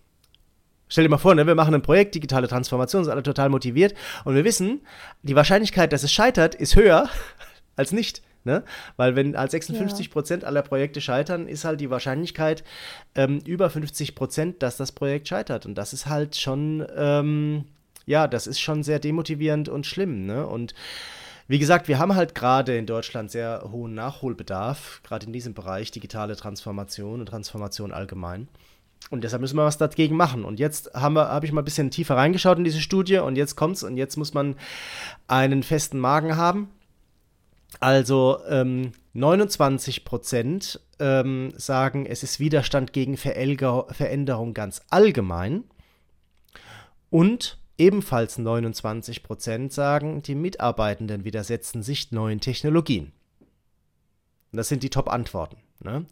Stell 0.90 1.04
dir 1.04 1.10
mal 1.10 1.18
vor, 1.18 1.34
ne, 1.34 1.46
wir 1.46 1.54
machen 1.54 1.74
ein 1.74 1.82
Projekt, 1.82 2.14
digitale 2.14 2.48
Transformation, 2.48 3.04
sind 3.04 3.12
alle 3.12 3.22
total 3.22 3.50
motiviert 3.50 3.94
und 4.24 4.34
wir 4.34 4.44
wissen, 4.44 4.80
die 5.22 5.36
Wahrscheinlichkeit, 5.36 5.92
dass 5.92 6.02
es 6.02 6.10
scheitert, 6.10 6.54
ist 6.54 6.76
höher 6.76 7.10
als 7.76 7.92
nicht. 7.92 8.22
Ne? 8.44 8.62
Weil 8.96 9.14
wenn 9.14 9.36
als 9.36 9.50
56 9.50 10.10
Prozent 10.10 10.44
ja. 10.44 10.48
aller 10.48 10.62
Projekte 10.62 11.02
scheitern, 11.02 11.46
ist 11.46 11.66
halt 11.66 11.82
die 11.82 11.90
Wahrscheinlichkeit 11.90 12.64
ähm, 13.16 13.42
über 13.44 13.68
50 13.68 14.14
Prozent, 14.14 14.62
dass 14.62 14.78
das 14.78 14.92
Projekt 14.92 15.28
scheitert. 15.28 15.66
Und 15.66 15.74
das 15.74 15.92
ist 15.92 16.06
halt 16.06 16.36
schon, 16.36 16.86
ähm, 16.96 17.66
ja, 18.06 18.26
das 18.26 18.46
ist 18.46 18.60
schon 18.60 18.82
sehr 18.82 19.00
demotivierend 19.00 19.68
und 19.68 19.84
schlimm. 19.84 20.24
Ne? 20.24 20.46
Und 20.46 20.72
wie 21.48 21.58
gesagt, 21.58 21.88
wir 21.88 21.98
haben 21.98 22.14
halt 22.14 22.34
gerade 22.34 22.76
in 22.76 22.84
Deutschland 22.84 23.30
sehr 23.30 23.66
hohen 23.72 23.94
Nachholbedarf, 23.94 25.00
gerade 25.02 25.26
in 25.26 25.32
diesem 25.32 25.54
Bereich 25.54 25.90
digitale 25.90 26.36
Transformation 26.36 27.20
und 27.20 27.26
Transformation 27.26 27.90
allgemein. 27.90 28.48
Und 29.10 29.24
deshalb 29.24 29.40
müssen 29.40 29.56
wir 29.56 29.64
was 29.64 29.78
dagegen 29.78 30.16
machen. 30.16 30.44
Und 30.44 30.60
jetzt 30.60 30.92
habe 30.92 31.20
hab 31.20 31.44
ich 31.44 31.52
mal 31.52 31.62
ein 31.62 31.64
bisschen 31.64 31.90
tiefer 31.90 32.16
reingeschaut 32.16 32.58
in 32.58 32.64
diese 32.64 32.80
Studie 32.80 33.18
und 33.18 33.36
jetzt 33.36 33.56
kommt's 33.56 33.82
und 33.82 33.96
jetzt 33.96 34.16
muss 34.16 34.34
man 34.34 34.56
einen 35.26 35.62
festen 35.62 35.98
Magen 35.98 36.36
haben. 36.36 36.68
Also 37.80 38.40
ähm, 38.48 38.92
29 39.14 40.04
Prozent 40.04 40.80
ähm, 40.98 41.52
sagen, 41.56 42.04
es 42.06 42.22
ist 42.22 42.40
Widerstand 42.40 42.92
gegen 42.92 43.16
Veränderung 43.16 44.52
ganz 44.52 44.82
allgemein. 44.90 45.64
Und 47.10 47.57
Ebenfalls 47.78 48.38
29 48.38 49.22
Prozent 49.22 49.72
sagen, 49.72 50.20
die 50.22 50.34
Mitarbeitenden 50.34 51.24
widersetzen 51.24 51.82
sich 51.82 52.10
neuen 52.10 52.40
Technologien. 52.40 53.12
das 54.52 54.68
sind 54.68 54.82
die 54.82 54.90
Top-Antworten. 54.90 55.58
Ne? 55.82 56.04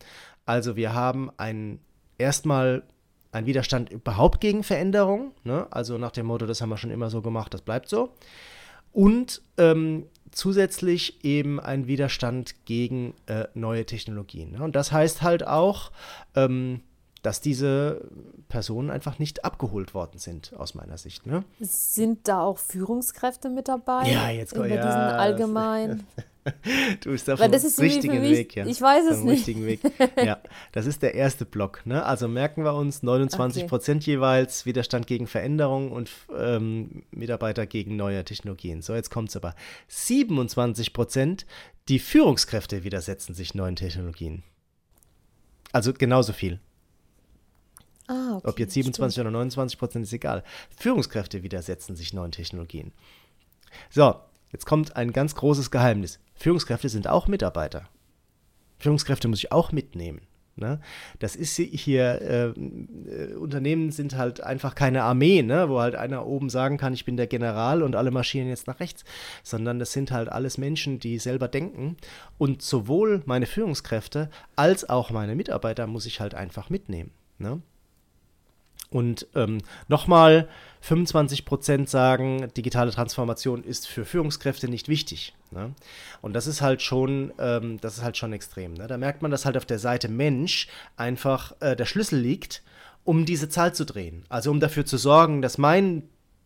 Also 0.44 0.76
wir 0.76 0.94
haben 0.94 1.30
ein, 1.37 1.80
erstmal 2.18 2.85
einen 3.32 3.46
Widerstand 3.46 3.90
überhaupt 3.90 4.40
gegen 4.40 4.62
Veränderung. 4.62 5.32
Ne? 5.42 5.66
Also 5.70 5.99
nach 5.99 6.12
dem 6.12 6.26
Motto, 6.26 6.46
das 6.46 6.61
haben 6.61 6.68
wir 6.68 6.76
schon 6.76 6.90
immer 6.90 7.11
so 7.11 7.20
gemacht, 7.20 7.52
das 7.52 7.62
bleibt 7.62 7.88
so. 7.88 8.12
Und 8.92 9.42
ähm, 9.58 10.06
zusätzlich 10.30 11.25
eben 11.25 11.58
ein 11.58 11.87
Widerstand 11.87 12.64
gegen 12.64 13.14
äh, 13.26 13.46
neue 13.54 13.85
Technologien. 13.87 14.52
Ne? 14.52 14.62
Und 14.62 14.76
das 14.76 14.92
heißt 14.92 15.23
halt 15.23 15.46
auch, 15.46 15.90
ähm, 16.35 16.82
dass 17.26 17.40
diese 17.40 18.09
Personen 18.49 18.88
einfach 18.88 19.18
nicht 19.18 19.45
abgeholt 19.45 19.95
worden 19.95 20.18
sind, 20.18 20.52
aus 20.56 20.76
meiner 20.76 20.97
Sicht. 20.97 21.26
Ne? 21.26 21.42
Sind 21.59 22.28
da 22.28 22.42
auch 22.42 22.56
Führungskräfte 22.56 23.50
mit 23.50 23.66
dabei? 23.66 24.09
Ja, 24.09 24.30
jetzt 24.30 24.52
Über 24.52 24.68
ja, 24.68 24.76
diesen 24.76 24.92
allgemeinen. 24.92 26.06
du 27.00 27.11
bist 27.11 27.28
auf 27.28 27.40
dem 27.40 27.50
richtigen 27.50 28.21
mich, 28.21 28.30
Weg, 28.30 28.54
ja. 28.54 28.64
Ich 28.64 28.80
weiß 28.80 29.06
es 29.11 29.25
nicht. 29.25 29.45
Weg. 29.49 29.80
Ja, 30.25 30.38
das 30.71 30.87
ist 30.87 31.02
der 31.02 31.16
erste 31.16 31.45
Block. 31.45 31.85
Ne? 31.85 32.04
Also 32.04 32.28
merken 32.28 32.62
wir 32.62 32.75
uns 32.75 33.02
29 33.02 33.66
Prozent 33.66 34.06
jeweils 34.06 34.64
Widerstand 34.64 35.09
gegen 35.09 35.26
Veränderung 35.26 35.90
und 35.90 36.09
ähm, 36.33 37.02
Mitarbeiter 37.11 37.66
gegen 37.66 37.97
neue 37.97 38.25
Technologien. 38.25 38.83
So, 38.83 38.95
jetzt 38.95 39.11
kommt 39.11 39.30
es 39.30 39.37
aber. 39.37 39.56
27 39.88 40.92
Prozent, 40.92 41.45
die 41.88 41.99
Führungskräfte 41.99 42.85
widersetzen 42.85 43.35
sich 43.35 43.56
neuen 43.56 43.75
Technologien. 43.75 44.45
Also 45.73 45.92
genauso 45.92 46.33
viel. 46.33 46.61
Ah, 48.08 48.36
okay, 48.36 48.48
Ob 48.48 48.58
jetzt 48.58 48.75
27 48.75 49.20
oder 49.20 49.30
29 49.30 49.78
Prozent 49.78 50.04
ist 50.04 50.12
egal. 50.12 50.44
Führungskräfte 50.76 51.42
widersetzen 51.42 51.96
sich 51.96 52.12
neuen 52.12 52.32
Technologien. 52.32 52.92
So, 53.90 54.14
jetzt 54.52 54.66
kommt 54.66 54.96
ein 54.96 55.12
ganz 55.12 55.34
großes 55.34 55.70
Geheimnis. 55.70 56.20
Führungskräfte 56.34 56.88
sind 56.88 57.08
auch 57.08 57.26
Mitarbeiter. 57.26 57.88
Führungskräfte 58.78 59.28
muss 59.28 59.38
ich 59.38 59.52
auch 59.52 59.72
mitnehmen. 59.72 60.20
Ne? 60.58 60.80
Das 61.18 61.36
ist 61.36 61.56
hier, 61.56 62.22
äh, 62.22 62.46
äh, 62.46 63.34
Unternehmen 63.34 63.90
sind 63.90 64.16
halt 64.16 64.40
einfach 64.40 64.75
keine 64.75 65.02
Armee, 65.02 65.42
ne? 65.42 65.68
wo 65.68 65.80
halt 65.80 65.94
einer 65.94 66.26
oben 66.26 66.48
sagen 66.48 66.78
kann, 66.78 66.94
ich 66.94 67.04
bin 67.04 67.18
der 67.18 67.26
General 67.26 67.82
und 67.82 67.94
alle 67.94 68.10
marschieren 68.10 68.48
jetzt 68.48 68.66
nach 68.66 68.80
rechts, 68.80 69.04
sondern 69.42 69.78
das 69.78 69.92
sind 69.92 70.12
halt 70.12 70.30
alles 70.30 70.56
Menschen, 70.56 70.98
die 70.98 71.18
selber 71.18 71.48
denken. 71.48 71.98
Und 72.38 72.62
sowohl 72.62 73.22
meine 73.26 73.44
Führungskräfte 73.44 74.30
als 74.56 74.88
auch 74.88 75.10
meine 75.10 75.34
Mitarbeiter 75.34 75.86
muss 75.86 76.06
ich 76.06 76.20
halt 76.20 76.34
einfach 76.34 76.70
mitnehmen. 76.70 77.10
Ne? 77.38 77.60
Und 78.90 79.26
ähm, 79.35 79.59
nochmal, 79.88 80.49
25 80.87 81.45
Prozent 81.45 81.90
sagen, 81.90 82.49
digitale 82.57 82.93
Transformation 82.93 83.64
ist 83.64 83.88
für 83.88 84.05
Führungskräfte 84.05 84.69
nicht 84.69 84.88
wichtig. 84.88 85.35
Ne? 85.50 85.75
Und 86.23 86.33
das 86.33 86.47
ist 86.47 86.62
halt 86.62 86.81
schon, 86.81 87.33
ähm, 87.38 87.78
das 87.81 87.99
ist 87.99 88.05
halt 88.05 88.16
schon 88.16 88.33
extrem. 88.33 88.75
Ne? 88.75 88.87
Da 88.87 88.97
merkt 88.97 89.21
man, 89.21 89.33
dass 89.33 89.45
halt 89.45 89.57
auf 89.57 89.66
der 89.66 89.81
Seite 89.81 90.09
Mensch 90.09 90.69
einfach 90.97 91.57
äh, 91.61 91.75
der 91.75 91.87
Schlüssel 91.87 92.21
liegt, 92.21 92.62
um 93.02 93.25
diese 93.25 93.49
Zahl 93.49 93.75
zu 93.75 93.85
drehen. 93.85 94.25
Also 94.28 94.52
um 94.52 94.61
dafür 94.61 94.87
zu 94.87 94.97
sorgen, 94.97 95.43
dass 95.43 95.59
mein 95.59 96.05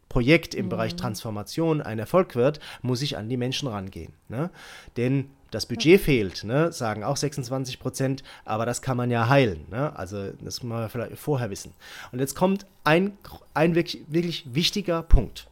Projekt 0.08 0.54
im 0.54 0.66
mhm. 0.66 0.70
Bereich 0.70 0.96
Transformation 0.96 1.82
ein 1.82 1.98
Erfolg 1.98 2.34
wird, 2.34 2.60
muss 2.80 3.02
ich 3.02 3.18
an 3.18 3.28
die 3.28 3.36
Menschen 3.36 3.68
rangehen. 3.68 4.14
Ne? 4.28 4.50
Denn 4.96 5.30
das 5.50 5.66
Budget 5.66 6.00
fehlt, 6.00 6.44
ne? 6.44 6.72
sagen 6.72 7.04
auch 7.04 7.16
26 7.16 7.78
Prozent, 7.80 8.22
aber 8.44 8.66
das 8.66 8.82
kann 8.82 8.96
man 8.96 9.10
ja 9.10 9.28
heilen. 9.28 9.66
Ne? 9.70 9.96
Also 9.96 10.30
das 10.32 10.62
muss 10.62 10.64
man 10.64 10.88
vielleicht 10.88 11.18
vorher 11.18 11.50
wissen. 11.50 11.74
Und 12.12 12.20
jetzt 12.20 12.34
kommt 12.34 12.66
ein, 12.84 13.18
ein 13.54 13.74
wirklich, 13.74 14.04
wirklich 14.08 14.54
wichtiger 14.54 15.02
Punkt. 15.02 15.48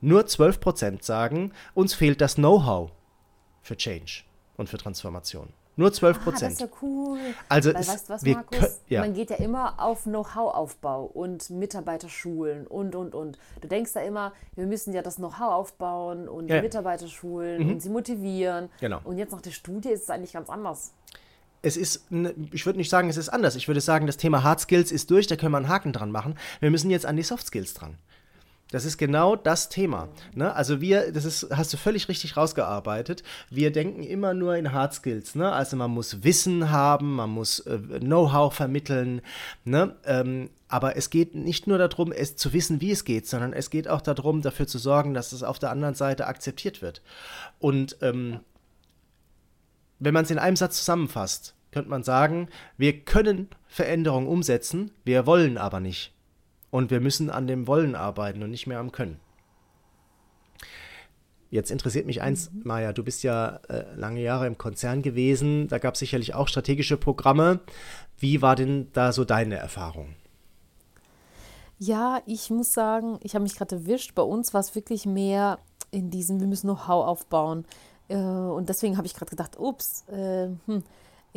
Nur 0.00 0.26
12 0.26 0.60
Prozent 0.60 1.02
sagen, 1.02 1.52
uns 1.74 1.94
fehlt 1.94 2.20
das 2.20 2.36
Know-how 2.36 2.92
für 3.62 3.76
Change 3.76 4.22
und 4.56 4.68
für 4.68 4.78
Transformation. 4.78 5.52
Nur 5.78 5.92
12 5.92 6.22
Prozent. 6.24 6.42
Ah, 6.42 6.44
das 6.46 6.52
ist 6.54 6.60
ja 6.60 6.66
cool. 6.82 7.18
Also 7.48 7.72
Weil, 7.72 7.80
es, 7.80 7.88
weißt 7.88 8.08
du 8.08 8.12
was, 8.12 8.22
Markus? 8.24 8.58
können- 8.58 8.72
ja. 8.88 9.00
Man 9.00 9.14
geht 9.14 9.30
ja 9.30 9.36
immer 9.36 9.74
auf 9.82 10.02
Know-how-Aufbau 10.04 11.04
und 11.04 11.48
Mitarbeiterschulen 11.50 12.66
und, 12.66 12.94
und, 12.94 13.14
und. 13.14 13.38
Du 13.60 13.68
denkst 13.68 13.92
da 13.94 14.00
immer, 14.00 14.32
wir 14.56 14.66
müssen 14.66 14.92
ja 14.92 15.02
das 15.02 15.16
Know-how 15.16 15.40
aufbauen 15.52 16.28
und 16.28 16.48
Ja. 16.48 16.56
die 16.56 16.62
Mitarbeiter 16.62 17.08
schulen 17.08 17.70
und 17.70 17.80
sie 17.80 17.90
motivieren. 17.90 18.68
Genau. 18.80 19.00
Und 19.04 19.18
jetzt 19.18 19.32
nach 19.32 19.40
der 19.40 19.52
Studie 19.52 19.88
ist 19.90 20.02
es 20.02 20.10
eigentlich 20.10 20.32
ganz 20.32 20.50
anders. 20.50 20.92
es 21.62 21.76
ist, 21.76 22.04
ich 22.52 22.66
würde 22.66 22.78
nicht 22.78 22.90
sagen, 22.90 23.08
es 23.08 23.16
ist 23.16 23.28
anders. 23.28 23.56
Ich 23.56 23.66
würde 23.68 23.80
sagen, 23.80 24.06
das 24.06 24.16
Thema 24.16 24.42
Hard 24.44 24.60
Skills 24.60 24.92
ist 24.92 25.10
durch, 25.10 25.26
da 25.26 25.36
können 25.36 25.52
wir 25.52 25.56
einen 25.58 25.68
Haken 25.68 25.92
dran 25.92 26.10
machen. 26.12 26.36
Wir 26.60 26.70
müssen 26.70 26.90
jetzt 26.90 27.04
an 27.06 27.16
die 27.16 27.22
Soft 27.24 27.46
Skills 27.46 27.74
dran. 27.74 27.96
Das 28.70 28.84
ist 28.84 28.98
genau 28.98 29.34
das 29.34 29.70
Thema. 29.70 30.08
Ne? 30.34 30.54
Also 30.54 30.80
wir, 30.82 31.10
das 31.10 31.24
ist, 31.24 31.48
hast 31.50 31.72
du 31.72 31.78
völlig 31.78 32.08
richtig 32.08 32.36
rausgearbeitet. 32.36 33.22
Wir 33.48 33.72
denken 33.72 34.02
immer 34.02 34.34
nur 34.34 34.56
in 34.56 34.72
Hard 34.72 34.92
Skills. 34.92 35.34
Ne? 35.34 35.50
Also 35.50 35.76
man 35.76 35.90
muss 35.90 36.22
Wissen 36.22 36.70
haben, 36.70 37.16
man 37.16 37.30
muss 37.30 37.60
äh, 37.60 37.78
Know-how 37.78 38.54
vermitteln. 38.54 39.22
Ne? 39.64 39.96
Ähm, 40.04 40.50
aber 40.68 40.96
es 40.96 41.08
geht 41.08 41.34
nicht 41.34 41.66
nur 41.66 41.78
darum, 41.78 42.12
es 42.12 42.36
zu 42.36 42.52
wissen, 42.52 42.82
wie 42.82 42.90
es 42.90 43.04
geht, 43.04 43.26
sondern 43.26 43.54
es 43.54 43.70
geht 43.70 43.88
auch 43.88 44.02
darum, 44.02 44.42
dafür 44.42 44.66
zu 44.66 44.76
sorgen, 44.78 45.14
dass 45.14 45.32
es 45.32 45.42
auf 45.42 45.58
der 45.58 45.70
anderen 45.70 45.94
Seite 45.94 46.26
akzeptiert 46.26 46.82
wird. 46.82 47.00
Und 47.58 47.96
ähm, 48.02 48.40
wenn 49.98 50.12
man 50.12 50.24
es 50.24 50.30
in 50.30 50.38
einem 50.38 50.56
Satz 50.56 50.76
zusammenfasst, 50.76 51.54
könnte 51.72 51.88
man 51.88 52.02
sagen, 52.02 52.48
wir 52.76 53.00
können 53.00 53.48
Veränderungen 53.66 54.28
umsetzen, 54.28 54.90
wir 55.04 55.24
wollen 55.24 55.56
aber 55.56 55.80
nicht. 55.80 56.12
Und 56.70 56.90
wir 56.90 57.00
müssen 57.00 57.30
an 57.30 57.46
dem 57.46 57.66
Wollen 57.66 57.94
arbeiten 57.94 58.42
und 58.42 58.50
nicht 58.50 58.66
mehr 58.66 58.78
am 58.78 58.92
Können. 58.92 59.18
Jetzt 61.50 61.70
interessiert 61.70 62.04
mich 62.04 62.20
eins, 62.20 62.50
Maja, 62.62 62.92
du 62.92 63.02
bist 63.02 63.22
ja 63.22 63.60
äh, 63.68 63.84
lange 63.96 64.20
Jahre 64.20 64.46
im 64.46 64.58
Konzern 64.58 65.00
gewesen, 65.00 65.66
da 65.68 65.78
gab 65.78 65.94
es 65.94 66.00
sicherlich 66.00 66.34
auch 66.34 66.46
strategische 66.46 66.98
Programme. 66.98 67.60
Wie 68.18 68.42
war 68.42 68.54
denn 68.54 68.88
da 68.92 69.12
so 69.12 69.24
deine 69.24 69.56
Erfahrung? 69.56 70.14
Ja, 71.78 72.20
ich 72.26 72.50
muss 72.50 72.72
sagen, 72.72 73.18
ich 73.22 73.34
habe 73.34 73.44
mich 73.44 73.54
gerade 73.54 73.76
erwischt. 73.76 74.14
Bei 74.14 74.22
uns 74.22 74.52
war 74.52 74.60
es 74.60 74.74
wirklich 74.74 75.06
mehr 75.06 75.58
in 75.90 76.10
diesem, 76.10 76.40
wir 76.40 76.48
müssen 76.48 76.66
Know-how 76.66 77.06
aufbauen. 77.06 77.64
Äh, 78.08 78.16
und 78.16 78.68
deswegen 78.68 78.96
habe 78.96 79.06
ich 79.06 79.14
gerade 79.14 79.30
gedacht, 79.30 79.58
ups, 79.58 80.04
äh, 80.08 80.48
hm, 80.66 80.82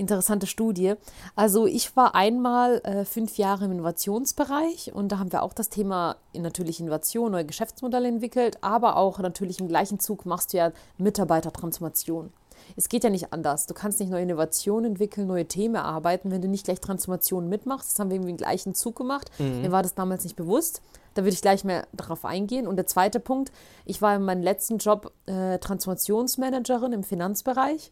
interessante 0.01 0.47
Studie. 0.47 0.95
Also 1.35 1.65
ich 1.65 1.95
war 1.95 2.15
einmal 2.15 2.81
äh, 2.83 3.05
fünf 3.05 3.37
Jahre 3.37 3.65
im 3.65 3.71
Innovationsbereich 3.71 4.91
und 4.93 5.11
da 5.11 5.19
haben 5.19 5.31
wir 5.31 5.43
auch 5.43 5.53
das 5.53 5.69
Thema 5.69 6.17
natürlich 6.33 6.79
Innovation, 6.79 7.31
neue 7.31 7.45
Geschäftsmodelle 7.45 8.07
entwickelt, 8.07 8.57
aber 8.61 8.97
auch 8.97 9.19
natürlich 9.19 9.59
im 9.59 9.67
gleichen 9.67 9.99
Zug 9.99 10.25
machst 10.25 10.53
du 10.53 10.57
ja 10.57 10.71
Mitarbeitertransformation. 10.97 12.33
Es 12.75 12.89
geht 12.89 13.03
ja 13.03 13.09
nicht 13.09 13.33
anders. 13.33 13.65
Du 13.65 13.73
kannst 13.73 13.99
nicht 13.99 14.09
neue 14.09 14.23
Innovationen 14.23 14.91
entwickeln, 14.91 15.27
neue 15.27 15.47
Themen 15.47 15.75
erarbeiten, 15.75 16.31
wenn 16.31 16.41
du 16.41 16.47
nicht 16.47 16.65
gleich 16.65 16.79
Transformationen 16.79 17.49
mitmachst. 17.49 17.91
Das 17.91 17.99
haben 17.99 18.09
wir 18.09 18.15
irgendwie 18.15 18.31
im 18.31 18.37
gleichen 18.37 18.75
Zug 18.75 18.95
gemacht. 18.95 19.31
Mir 19.61 19.71
war 19.71 19.83
das 19.83 19.95
damals 19.95 20.23
nicht 20.23 20.35
bewusst. 20.35 20.81
Da 21.13 21.23
würde 21.23 21.33
ich 21.33 21.41
gleich 21.41 21.63
mehr 21.63 21.87
darauf 21.91 22.23
eingehen. 22.23 22.67
Und 22.67 22.77
der 22.77 22.87
zweite 22.87 23.19
Punkt, 23.19 23.51
ich 23.85 24.01
war 24.01 24.15
in 24.15 24.23
meinem 24.23 24.43
letzten 24.43 24.77
Job 24.77 25.11
äh, 25.25 25.57
Transformationsmanagerin 25.57 26.93
im 26.93 27.03
Finanzbereich 27.03 27.91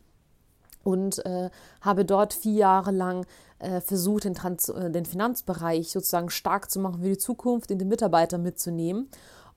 und 0.90 1.24
äh, 1.26 1.50
habe 1.82 2.04
dort 2.04 2.34
vier 2.34 2.54
Jahre 2.54 2.92
lang 2.92 3.26
äh, 3.60 3.80
versucht, 3.82 4.24
den, 4.24 4.34
Trans 4.34 4.70
äh, 4.70 4.90
den 4.90 5.06
Finanzbereich 5.06 5.92
sozusagen 5.92 6.30
stark 6.30 6.72
zu 6.72 6.80
machen 6.80 7.02
für 7.02 7.10
die 7.10 7.18
Zukunft, 7.18 7.72
in 7.72 7.78
den 7.78 7.88
Mitarbeiter 7.88 8.38
mitzunehmen. 8.38 9.08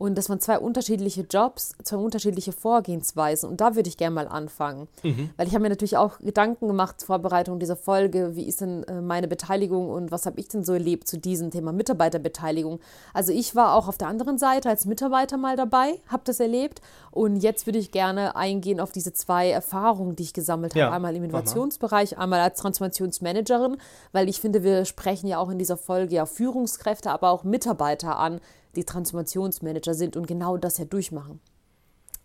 Und 0.03 0.19
das 0.19 0.29
waren 0.29 0.41
zwei 0.41 0.59
unterschiedliche 0.59 1.21
Jobs, 1.31 1.75
zwei 1.85 1.97
unterschiedliche 1.97 2.51
Vorgehensweisen. 2.51 3.49
Und 3.49 3.61
da 3.61 3.77
würde 3.77 3.89
ich 3.89 3.97
gerne 3.97 4.17
mal 4.17 4.27
anfangen. 4.27 4.89
Weil 5.37 5.47
ich 5.47 5.55
habe 5.55 5.63
mir 5.63 5.69
natürlich 5.69 5.97
auch 5.97 6.19
Gedanken 6.19 6.67
gemacht, 6.67 7.05
Vorbereitung 7.05 7.61
dieser 7.61 7.77
Folge, 7.77 8.35
wie 8.35 8.49
ist 8.49 8.63
denn 8.63 8.83
äh, 8.89 9.01
meine 9.01 9.29
Beteiligung 9.29 9.91
und 9.91 10.11
was 10.11 10.27
habe 10.27 10.41
ich 10.41 10.49
denn 10.49 10.65
so 10.65 10.73
erlebt 10.73 11.07
zu 11.07 11.19
diesem 11.19 11.53
Thema 11.53 11.71
Mitarbeiterbeteiligung. 11.71 12.81
Also 13.15 13.33
ich 13.33 13.55
war 13.55 13.77
auch 13.77 13.87
auf 13.87 13.97
der 13.97 14.09
anderen 14.09 14.39
Seite 14.39 14.69
als 14.69 14.87
Mitarbeiter 14.87 15.37
mal 15.37 15.55
dabei, 15.55 16.01
habe 16.09 16.25
das 16.25 16.41
erlebt. 16.41 16.81
Und 17.13 17.37
jetzt 17.37 17.67
würde 17.67 17.79
ich 17.79 17.93
gerne 17.93 18.35
eingehen 18.35 18.81
auf 18.81 18.91
diese 18.91 19.13
zwei 19.13 19.51
Erfahrungen, 19.51 20.17
die 20.17 20.25
ich 20.25 20.33
gesammelt 20.33 20.73
habe. 20.73 20.81
Ja, 20.81 20.91
Einmal 20.91 21.15
im. 21.15 21.23
Innovationsbereich, 21.23 22.19
einmal 22.19 22.41
als 22.41 22.59
Transformationsmanagerin, 22.59 23.77
weil 24.11 24.29
ich 24.29 24.41
finde, 24.41 24.65
wir 24.65 24.85
sprechen 24.85 25.29
ja 25.29 25.39
auch 25.39 25.49
in 25.49 25.61
dieser 25.61 25.77
Folge 25.77 26.17
ja 26.17 26.27
Führungskräfte, 26.27 27.13
aber 27.13 27.31
auch 27.31 27.45
Mitarbeiter 27.45 28.19
an, 28.19 28.41
die 28.77 28.85
Transformationsmanager 28.85 29.95
sind 29.95 30.17
und 30.17 30.27
genau 30.27 30.57
das 30.57 30.79
ja 30.79 30.85
durchmachen. 30.85 31.41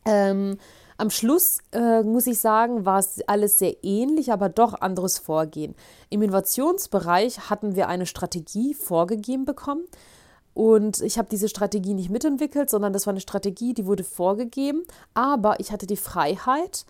Ähm, 0.05 0.57
am 0.97 1.09
Schluss 1.09 1.59
äh, 1.73 2.01
muss 2.01 2.25
ich 2.25 2.39
sagen, 2.39 2.85
war 2.85 2.99
es 2.99 3.21
alles 3.27 3.59
sehr 3.59 3.83
ähnlich, 3.83 4.31
aber 4.31 4.49
doch 4.49 4.73
anderes 4.81 5.19
Vorgehen. 5.19 5.75
Im 6.09 6.21
Innovationsbereich 6.21 7.49
hatten 7.49 7.75
wir 7.75 7.87
eine 7.87 8.05
Strategie 8.05 8.73
vorgegeben 8.73 9.45
bekommen 9.45 9.83
und 10.53 11.01
ich 11.01 11.19
habe 11.19 11.27
diese 11.29 11.49
Strategie 11.49 11.93
nicht 11.93 12.09
mitentwickelt, 12.09 12.71
sondern 12.71 12.93
das 12.93 13.05
war 13.05 13.11
eine 13.11 13.21
Strategie, 13.21 13.75
die 13.75 13.85
wurde 13.85 14.03
vorgegeben, 14.03 14.83
aber 15.13 15.59
ich 15.59 15.71
hatte 15.71 15.85
die 15.85 15.97
Freiheit 15.97 16.85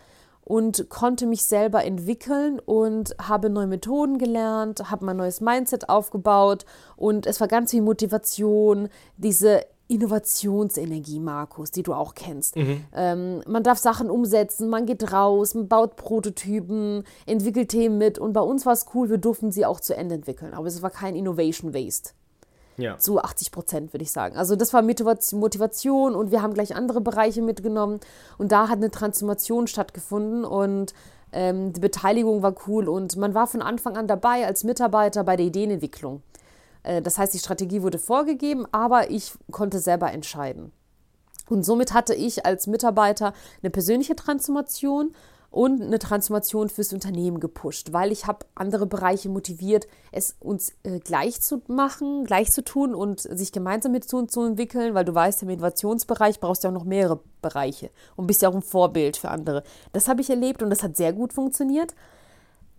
und 0.48 0.88
konnte 0.88 1.26
mich 1.26 1.46
selber 1.46 1.84
entwickeln 1.84 2.62
und 2.66 3.14
habe 3.22 3.50
neue 3.50 3.68
Methoden 3.68 4.18
gelernt, 4.18 4.90
habe 4.90 5.04
mein 5.04 5.18
neues 5.18 5.42
Mindset 5.42 5.90
aufgebaut 5.90 6.66
und 6.96 7.28
es 7.28 7.42
war 7.42 7.50
ganz 7.50 7.72
viel 7.72 7.82
Motivation, 7.82 8.88
diese 9.18 9.66
Innovationsenergie, 9.90 11.20
Markus, 11.20 11.72
die 11.72 11.84
du 11.84 11.94
auch 11.94 12.16
kennst. 12.16 12.56
Ähm, 12.96 13.42
man 13.46 13.64
darf 13.64 13.78
Sachen 13.78 14.10
umsetzen, 14.10 14.70
man 14.70 14.86
geht 14.86 15.12
raus, 15.12 15.54
man 15.54 15.68
baut 15.68 15.98
Prototypen, 15.98 17.04
entwickelt 17.26 17.68
Themen 17.70 17.98
mit 17.98 18.18
und 18.18 18.32
bei 18.32 18.42
uns 18.42 18.66
war 18.66 18.74
es 18.74 18.86
cool, 18.94 19.10
wir 19.10 19.18
durften 19.18 19.52
sie 19.52 19.66
auch 19.66 19.82
zu 19.82 19.98
Ende 19.98 20.16
entwickeln, 20.16 20.54
aber 20.54 20.68
es 20.68 20.82
war 20.82 20.92
kein 20.92 21.16
Innovation 21.16 21.74
Waste. 21.74 22.12
Ja. 22.78 22.98
Zu 23.00 23.20
80 23.20 23.52
Prozent, 23.52 23.94
würde 23.94 24.04
ich 24.04 24.12
sagen. 24.12 24.38
Also 24.38 24.56
das 24.56 24.72
war 24.72 24.84
Motivation 24.84 26.16
und 26.16 26.32
wir 26.32 26.44
haben 26.44 26.54
gleich 26.54 26.76
andere 26.76 27.02
Bereiche 27.02 27.42
mitgenommen. 27.42 28.00
Und 28.38 28.52
da 28.52 28.70
hat 28.70 28.78
eine 28.78 28.92
Transformation 28.92 29.66
stattgefunden 29.66 30.46
und 30.46 30.94
ähm, 31.32 31.74
die 31.74 31.80
Beteiligung 31.80 32.44
war 32.44 32.56
cool 32.68 32.88
und 32.88 33.18
man 33.18 33.34
war 33.34 33.48
von 33.48 33.62
Anfang 33.62 33.98
an 33.98 34.08
dabei 34.08 34.46
als 34.46 34.64
Mitarbeiter 34.64 35.24
bei 35.24 35.36
der 35.36 35.48
Ideenentwicklung. 35.48 36.22
Äh, 36.84 37.02
das 37.02 37.18
heißt, 37.18 37.34
die 37.34 37.40
Strategie 37.40 37.82
wurde 37.82 37.98
vorgegeben, 37.98 38.66
aber 38.72 39.10
ich 39.10 39.34
konnte 39.52 39.80
selber 39.80 40.12
entscheiden. 40.12 40.72
Und 41.50 41.64
somit 41.64 41.94
hatte 41.94 42.14
ich 42.14 42.46
als 42.46 42.68
Mitarbeiter 42.68 43.34
eine 43.62 43.70
persönliche 43.72 44.16
Transformation 44.16 45.14
und 45.58 45.82
eine 45.82 45.98
Transformation 45.98 46.70
fürs 46.70 46.94
Unternehmen 46.94 47.40
gepusht, 47.40 47.92
weil 47.92 48.12
ich 48.12 48.28
habe 48.28 48.46
andere 48.54 48.86
Bereiche 48.86 49.28
motiviert, 49.28 49.88
es 50.12 50.36
uns 50.40 50.74
äh, 50.84 51.00
gleich 51.00 51.42
zu 51.42 51.64
machen, 51.66 52.26
gleich 52.26 52.52
zu 52.52 52.64
tun 52.64 52.94
und 52.94 53.22
sich 53.22 53.52
gemeinsam 53.52 53.92
mit 53.92 54.08
zu, 54.08 54.28
zu 54.28 54.44
entwickeln, 54.44 54.94
weil 54.94 55.04
du 55.04 55.16
weißt, 55.16 55.42
im 55.42 55.50
Innovationsbereich 55.50 56.40
brauchst 56.40 56.64
du 56.64 56.68
ja 56.68 56.72
auch 56.72 56.78
noch 56.78 56.86
mehrere 56.86 57.22
Bereiche 57.42 57.90
und 58.16 58.28
bist 58.28 58.44
ja 58.44 58.50
auch 58.50 58.54
ein 58.54 58.62
Vorbild 58.62 59.18
für 59.18 59.32
andere. 59.32 59.64
Das 59.94 60.08
habe 60.08 60.22
ich 60.22 60.30
erlebt 60.30 60.62
und 60.62 60.70
das 60.70 60.84
hat 60.84 60.96
sehr 60.96 61.12
gut 61.12 61.34
funktioniert. 61.34 61.96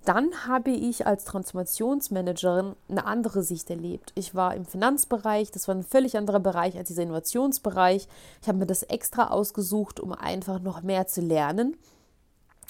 Dann 0.04 0.46
habe 0.46 0.70
ich 0.70 1.04
als 1.04 1.24
Transformationsmanagerin 1.24 2.76
eine 2.88 3.06
andere 3.06 3.42
Sicht 3.42 3.70
erlebt. 3.70 4.12
Ich 4.14 4.36
war 4.36 4.54
im 4.54 4.64
Finanzbereich, 4.64 5.50
das 5.50 5.66
war 5.66 5.74
ein 5.74 5.82
völlig 5.82 6.16
anderer 6.16 6.38
Bereich 6.38 6.78
als 6.78 6.86
dieser 6.86 7.02
Innovationsbereich. 7.02 8.06
Ich 8.40 8.46
habe 8.46 8.58
mir 8.58 8.66
das 8.66 8.84
extra 8.84 9.30
ausgesucht, 9.30 9.98
um 9.98 10.12
einfach 10.12 10.60
noch 10.60 10.82
mehr 10.82 11.08
zu 11.08 11.22
lernen 11.22 11.76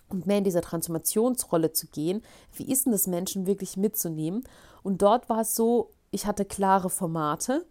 und 0.08 0.26
mehr 0.26 0.38
in 0.38 0.44
dieser 0.44 0.62
Transformationsrolle 0.62 1.72
zu 1.72 1.86
gehen. 1.88 2.22
Wie 2.54 2.70
ist 2.70 2.86
denn 2.86 2.92
das 2.92 3.06
Menschen 3.06 3.46
wirklich 3.46 3.76
mitzunehmen? 3.76 4.44
Und 4.82 5.02
dort 5.02 5.28
war 5.28 5.40
es 5.40 5.54
so, 5.54 5.90
ich 6.10 6.26
hatte 6.26 6.44
klare 6.44 6.90
Formate 6.90 7.66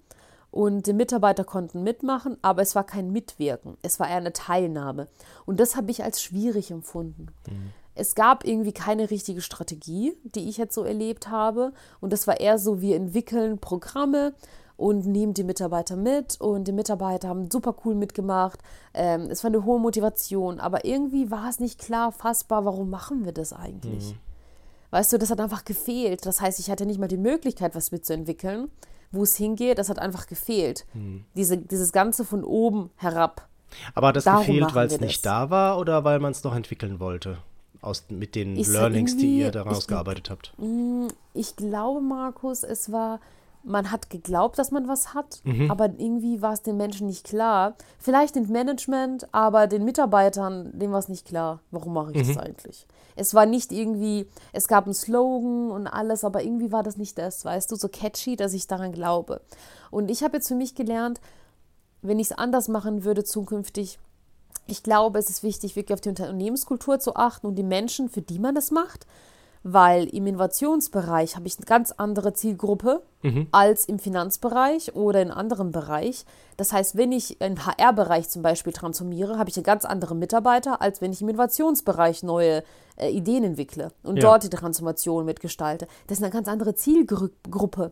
und 0.51 0.87
die 0.87 0.93
Mitarbeiter 0.93 1.43
konnten 1.43 1.83
mitmachen, 1.83 2.37
aber 2.41 2.61
es 2.61 2.75
war 2.75 2.83
kein 2.83 3.11
Mitwirken, 3.11 3.77
es 3.81 3.99
war 3.99 4.07
eher 4.07 4.17
eine 4.17 4.33
Teilnahme. 4.33 5.07
Und 5.45 5.59
das 5.59 5.75
habe 5.75 5.91
ich 5.91 6.03
als 6.03 6.21
schwierig 6.21 6.71
empfunden. 6.71 7.27
Mhm. 7.47 7.71
Es 7.95 8.13
gab 8.13 8.45
irgendwie 8.45 8.73
keine 8.73 9.09
richtige 9.09 9.41
Strategie, 9.41 10.15
die 10.23 10.47
ich 10.49 10.57
jetzt 10.57 10.75
so 10.75 10.83
erlebt 10.83 11.29
habe. 11.29 11.73
Und 11.99 12.13
das 12.13 12.27
war 12.27 12.39
eher 12.39 12.59
so, 12.59 12.79
wir 12.79 12.95
entwickeln 12.95 13.57
Programme 13.57 14.35
und 14.77 15.05
nehmen 15.05 15.33
die 15.33 15.43
Mitarbeiter 15.43 15.95
mit 15.95 16.39
und 16.39 16.67
die 16.67 16.71
Mitarbeiter 16.71 17.27
haben 17.27 17.49
super 17.51 17.75
cool 17.83 17.95
mitgemacht. 17.95 18.59
Ähm, 18.93 19.23
es 19.29 19.43
war 19.43 19.49
eine 19.49 19.65
hohe 19.65 19.79
Motivation, 19.79 20.59
aber 20.59 20.85
irgendwie 20.85 21.29
war 21.31 21.49
es 21.49 21.59
nicht 21.59 21.79
klar 21.79 22.11
fassbar, 22.11 22.63
warum 22.63 22.89
machen 22.89 23.25
wir 23.25 23.31
das 23.31 23.53
eigentlich? 23.53 24.11
Mhm. 24.13 24.19
Weißt 24.91 25.11
du, 25.11 25.17
das 25.17 25.31
hat 25.31 25.41
einfach 25.41 25.65
gefehlt. 25.65 26.25
Das 26.25 26.39
heißt, 26.39 26.59
ich 26.59 26.69
hatte 26.69 26.85
nicht 26.85 26.99
mal 26.99 27.07
die 27.07 27.17
Möglichkeit, 27.17 27.75
was 27.75 27.91
mitzuentwickeln. 27.91 28.69
Wo 29.11 29.23
es 29.23 29.37
hingeht, 29.37 29.77
das 29.77 29.89
hat 29.89 29.99
einfach 29.99 30.27
gefehlt. 30.27 30.85
Mhm. 30.93 31.23
Diese, 31.35 31.57
dieses 31.57 31.91
Ganze 31.91 32.25
von 32.25 32.43
oben 32.43 32.89
herab. 32.97 33.47
Aber 33.93 34.07
hat 34.07 34.17
das 34.17 34.25
Darum 34.25 34.45
gefehlt, 34.45 34.75
weil 34.75 34.87
es 34.87 34.99
nicht 34.99 35.25
da 35.25 35.49
war 35.49 35.77
oder 35.79 36.03
weil 36.03 36.19
man 36.19 36.31
es 36.31 36.43
noch 36.43 36.55
entwickeln 36.55 36.99
wollte? 36.99 37.37
Aus, 37.81 38.05
mit 38.09 38.35
den 38.35 38.57
ich 38.57 38.67
Learnings, 38.67 39.15
die 39.15 39.39
ihr 39.39 39.51
daraus 39.51 39.79
ich, 39.79 39.87
gearbeitet 39.87 40.29
habt? 40.29 40.53
Mm, 40.57 41.07
ich 41.33 41.55
glaube, 41.55 42.01
Markus, 42.01 42.63
es 42.63 42.91
war 42.91 43.19
man 43.67 43.91
hat 43.91 44.09
geglaubt, 44.09 44.57
dass 44.57 44.71
man 44.71 44.87
was 44.87 45.13
hat, 45.13 45.41
mhm. 45.43 45.69
aber 45.69 45.85
irgendwie 45.97 46.41
war 46.41 46.53
es 46.53 46.61
den 46.61 46.77
Menschen 46.77 47.07
nicht 47.07 47.25
klar. 47.25 47.75
Vielleicht 47.99 48.35
dem 48.35 48.47
Management, 48.47 49.27
aber 49.33 49.67
den 49.67 49.83
Mitarbeitern, 49.83 50.71
dem 50.73 50.91
war 50.91 50.99
es 50.99 51.09
nicht 51.09 51.27
klar, 51.27 51.59
warum 51.71 51.93
mache 51.93 52.13
ich 52.13 52.23
mhm. 52.23 52.33
das 52.33 52.37
eigentlich. 52.37 52.87
Es 53.15 53.33
war 53.33 53.45
nicht 53.45 53.71
irgendwie, 53.71 54.27
es 54.53 54.67
gab 54.67 54.85
einen 54.85 54.93
Slogan 54.93 55.71
und 55.71 55.87
alles, 55.87 56.23
aber 56.23 56.43
irgendwie 56.43 56.71
war 56.71 56.83
das 56.83 56.97
nicht 56.97 57.17
das, 57.17 57.43
weißt 57.43 57.71
du, 57.71 57.75
so 57.75 57.89
catchy, 57.89 58.35
dass 58.35 58.53
ich 58.53 58.67
daran 58.67 58.93
glaube. 58.93 59.41
Und 59.91 60.09
ich 60.09 60.23
habe 60.23 60.37
jetzt 60.37 60.47
für 60.47 60.55
mich 60.55 60.73
gelernt, 60.73 61.19
wenn 62.01 62.19
ich 62.19 62.31
es 62.31 62.37
anders 62.37 62.67
machen 62.69 63.03
würde 63.03 63.23
zukünftig, 63.23 63.99
ich 64.67 64.83
glaube, 64.83 65.19
es 65.19 65.29
ist 65.29 65.43
wichtig, 65.43 65.75
wirklich 65.75 65.93
auf 65.93 66.01
die 66.01 66.09
Unternehmenskultur 66.09 66.99
zu 66.99 67.15
achten 67.15 67.47
und 67.47 67.55
die 67.55 67.63
Menschen, 67.63 68.09
für 68.09 68.21
die 68.21 68.39
man 68.39 68.55
das 68.55 68.71
macht 68.71 69.05
weil 69.63 70.05
im 70.05 70.27
Innovationsbereich 70.27 71.35
habe 71.35 71.47
ich 71.47 71.57
eine 71.57 71.65
ganz 71.65 71.91
andere 71.91 72.33
Zielgruppe 72.33 73.01
mhm. 73.21 73.47
als 73.51 73.85
im 73.85 73.99
Finanzbereich 73.99 74.95
oder 74.95 75.21
in 75.21 75.31
anderen 75.31 75.71
Bereich. 75.71 76.25
Das 76.57 76.73
heißt, 76.73 76.97
wenn 76.97 77.11
ich 77.11 77.39
im 77.41 77.65
HR-Bereich 77.65 78.29
zum 78.29 78.41
Beispiel 78.41 78.73
transformiere, 78.73 79.37
habe 79.37 79.49
ich 79.49 79.57
eine 79.57 79.63
ganz 79.63 79.85
andere 79.85 80.15
Mitarbeiter, 80.15 80.81
als 80.81 81.01
wenn 81.01 81.11
ich 81.11 81.21
im 81.21 81.29
Innovationsbereich 81.29 82.23
neue 82.23 82.63
äh, 82.97 83.09
Ideen 83.09 83.43
entwickle 83.43 83.91
und 84.03 84.17
ja. 84.17 84.23
dort 84.23 84.43
die 84.43 84.49
Transformation 84.49 85.25
mitgestalte. 85.25 85.87
Das 86.07 86.17
ist 86.17 86.23
eine 86.23 86.33
ganz 86.33 86.47
andere 86.47 86.75
Zielgruppe. 86.75 87.91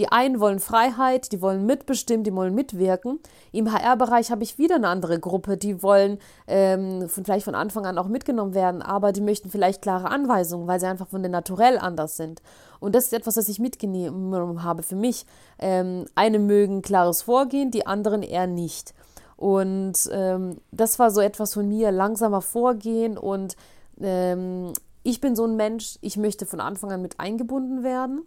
Die 0.00 0.10
einen 0.10 0.40
wollen 0.40 0.60
Freiheit, 0.60 1.30
die 1.30 1.42
wollen 1.42 1.66
mitbestimmen, 1.66 2.24
die 2.24 2.34
wollen 2.34 2.54
mitwirken. 2.54 3.20
Im 3.52 3.70
HR-Bereich 3.70 4.30
habe 4.30 4.42
ich 4.42 4.56
wieder 4.56 4.76
eine 4.76 4.88
andere 4.88 5.20
Gruppe, 5.20 5.58
die 5.58 5.82
wollen 5.82 6.18
ähm, 6.46 7.06
von, 7.06 7.26
vielleicht 7.26 7.44
von 7.44 7.54
Anfang 7.54 7.84
an 7.84 7.98
auch 7.98 8.08
mitgenommen 8.08 8.54
werden, 8.54 8.80
aber 8.80 9.12
die 9.12 9.20
möchten 9.20 9.50
vielleicht 9.50 9.82
klare 9.82 10.08
Anweisungen, 10.10 10.66
weil 10.66 10.80
sie 10.80 10.86
einfach 10.86 11.08
von 11.08 11.22
den 11.22 11.32
Naturell 11.32 11.76
anders 11.76 12.16
sind. 12.16 12.40
Und 12.78 12.94
das 12.94 13.04
ist 13.04 13.12
etwas, 13.12 13.36
was 13.36 13.50
ich 13.50 13.58
mitgenommen 13.58 14.62
habe 14.64 14.82
für 14.82 14.96
mich. 14.96 15.26
Ähm, 15.58 16.06
eine 16.14 16.38
mögen 16.38 16.80
klares 16.80 17.20
Vorgehen, 17.20 17.70
die 17.70 17.86
anderen 17.86 18.22
eher 18.22 18.46
nicht. 18.46 18.94
Und 19.36 20.08
ähm, 20.12 20.62
das 20.72 20.98
war 20.98 21.10
so 21.10 21.20
etwas 21.20 21.52
von 21.52 21.68
mir, 21.68 21.92
langsamer 21.92 22.40
vorgehen 22.40 23.18
und 23.18 23.54
ähm, 24.00 24.72
ich 25.02 25.20
bin 25.20 25.36
so 25.36 25.44
ein 25.44 25.56
Mensch, 25.56 25.98
ich 26.00 26.16
möchte 26.16 26.46
von 26.46 26.60
Anfang 26.60 26.90
an 26.90 27.02
mit 27.02 27.20
eingebunden 27.20 27.82
werden 27.82 28.22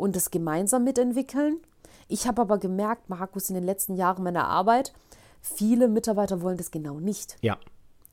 und 0.00 0.16
das 0.16 0.30
gemeinsam 0.30 0.84
mitentwickeln. 0.84 1.58
Ich 2.08 2.26
habe 2.26 2.42
aber 2.42 2.58
gemerkt, 2.58 3.08
Markus, 3.08 3.48
in 3.50 3.54
den 3.54 3.64
letzten 3.64 3.94
Jahren 3.94 4.24
meiner 4.24 4.48
Arbeit, 4.48 4.92
viele 5.40 5.88
Mitarbeiter 5.88 6.42
wollen 6.42 6.56
das 6.56 6.70
genau 6.70 6.98
nicht. 6.98 7.36
Ja. 7.40 7.58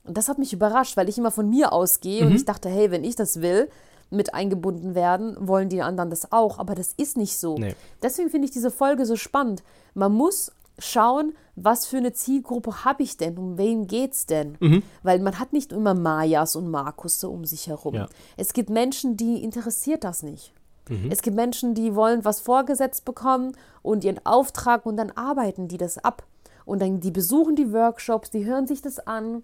Und 0.04 0.18
das 0.18 0.30
hat 0.30 0.38
mich 0.38 0.54
überrascht, 0.54 0.96
weil 0.98 1.10
ich 1.10 1.18
immer 1.18 1.32
von 1.32 1.50
mir 1.50 1.74
ausgehe 1.74 2.24
mhm. 2.24 2.32
und 2.32 2.36
ich 2.36 2.46
dachte, 2.46 2.70
hey, 2.70 2.92
wenn 2.92 3.04
ich 3.04 3.16
das 3.16 3.42
will, 3.42 3.70
mit 4.10 4.34
eingebunden 4.34 4.96
werden, 4.96 5.36
wollen 5.40 5.70
die 5.70 5.82
anderen 5.82 6.10
das 6.10 6.32
auch. 6.32 6.60
Aber 6.60 6.76
das 6.76 6.94
ist 6.96 7.18
nicht 7.18 7.38
so. 7.38 7.58
Nee. 7.58 7.76
Deswegen 8.02 8.30
finde 8.30 8.46
ich 8.46 8.52
diese 8.52 8.72
Folge 8.72 9.06
so 9.06 9.16
spannend. 9.16 9.64
Man 9.94 10.14
muss 10.14 10.52
schauen, 10.80 11.34
was 11.56 11.88
für 11.88 11.98
eine 11.98 12.14
Zielgruppe 12.14 12.86
habe 12.86 13.04
ich 13.04 13.18
denn? 13.18 13.38
Um 13.38 13.58
wen 13.58 13.88
geht 13.88 14.14
es 14.14 14.26
denn? 14.28 14.58
Mhm. 14.60 14.84
Weil 15.04 15.20
man 15.20 15.40
hat 15.40 15.54
nicht 15.54 15.72
immer 15.72 15.94
Majas 15.94 16.56
und 16.56 16.70
Markus 16.70 17.20
so 17.20 17.32
um 17.32 17.46
sich 17.46 17.68
herum. 17.68 17.96
Ja. 17.96 18.08
Es 18.38 18.54
gibt 18.54 18.70
Menschen, 18.70 19.18
die 19.18 19.44
interessiert 19.44 20.04
das 20.04 20.24
nicht. 20.24 20.54
Mhm. 20.90 21.12
Es 21.12 21.22
gibt 21.22 21.36
Menschen, 21.36 21.74
die 21.74 21.96
wollen 21.96 22.26
was 22.26 22.40
vorgesetzt 22.40 23.06
bekommen 23.06 23.54
und 23.82 24.04
ihren 24.04 24.26
Auftrag 24.26 24.86
und 24.86 24.98
dann 24.98 25.12
arbeiten 25.12 25.68
die 25.68 25.78
das 25.78 25.98
ab. 25.98 26.24
Und 26.66 26.82
dann 26.82 27.00
die 27.00 27.12
besuchen 27.12 27.56
die 27.56 27.72
Workshops, 27.72 28.30
die 28.30 28.46
hören 28.46 28.68
sich 28.68 28.82
das 28.82 29.00
an, 29.00 29.44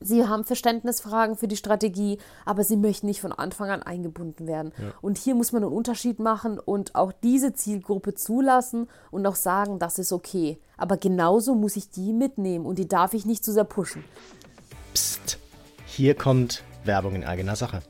sie 0.00 0.26
haben 0.26 0.44
Verständnisfragen 0.44 1.36
für 1.36 1.48
die 1.48 1.56
Strategie, 1.56 2.18
aber 2.44 2.62
sie 2.64 2.76
möchten 2.76 3.06
nicht 3.06 3.20
von 3.20 3.32
Anfang 3.32 3.70
an 3.70 3.82
eingebunden 3.82 4.46
werden. 4.46 4.72
Ja. 4.78 4.92
Und 5.00 5.18
hier 5.18 5.34
muss 5.34 5.52
man 5.52 5.62
einen 5.62 5.72
Unterschied 5.72 6.18
machen 6.18 6.58
und 6.58 6.94
auch 6.94 7.12
diese 7.12 7.52
Zielgruppe 7.54 8.14
zulassen 8.14 8.88
und 9.10 9.26
auch 9.26 9.34
sagen, 9.34 9.78
das 9.78 9.98
ist 9.98 10.12
okay. 10.12 10.58
Aber 10.76 10.96
genauso 10.96 11.54
muss 11.54 11.76
ich 11.76 11.90
die 11.90 12.12
mitnehmen 12.12 12.66
und 12.66 12.78
die 12.78 12.88
darf 12.88 13.14
ich 13.14 13.24
nicht 13.24 13.44
zu 13.44 13.52
sehr 13.52 13.64
pushen. 13.64 14.04
Psst, 14.94 15.38
hier 15.86 16.14
kommt 16.14 16.62
Werbung 16.84 17.14
in 17.14 17.24
eigener 17.24 17.56
Sache. 17.56 17.82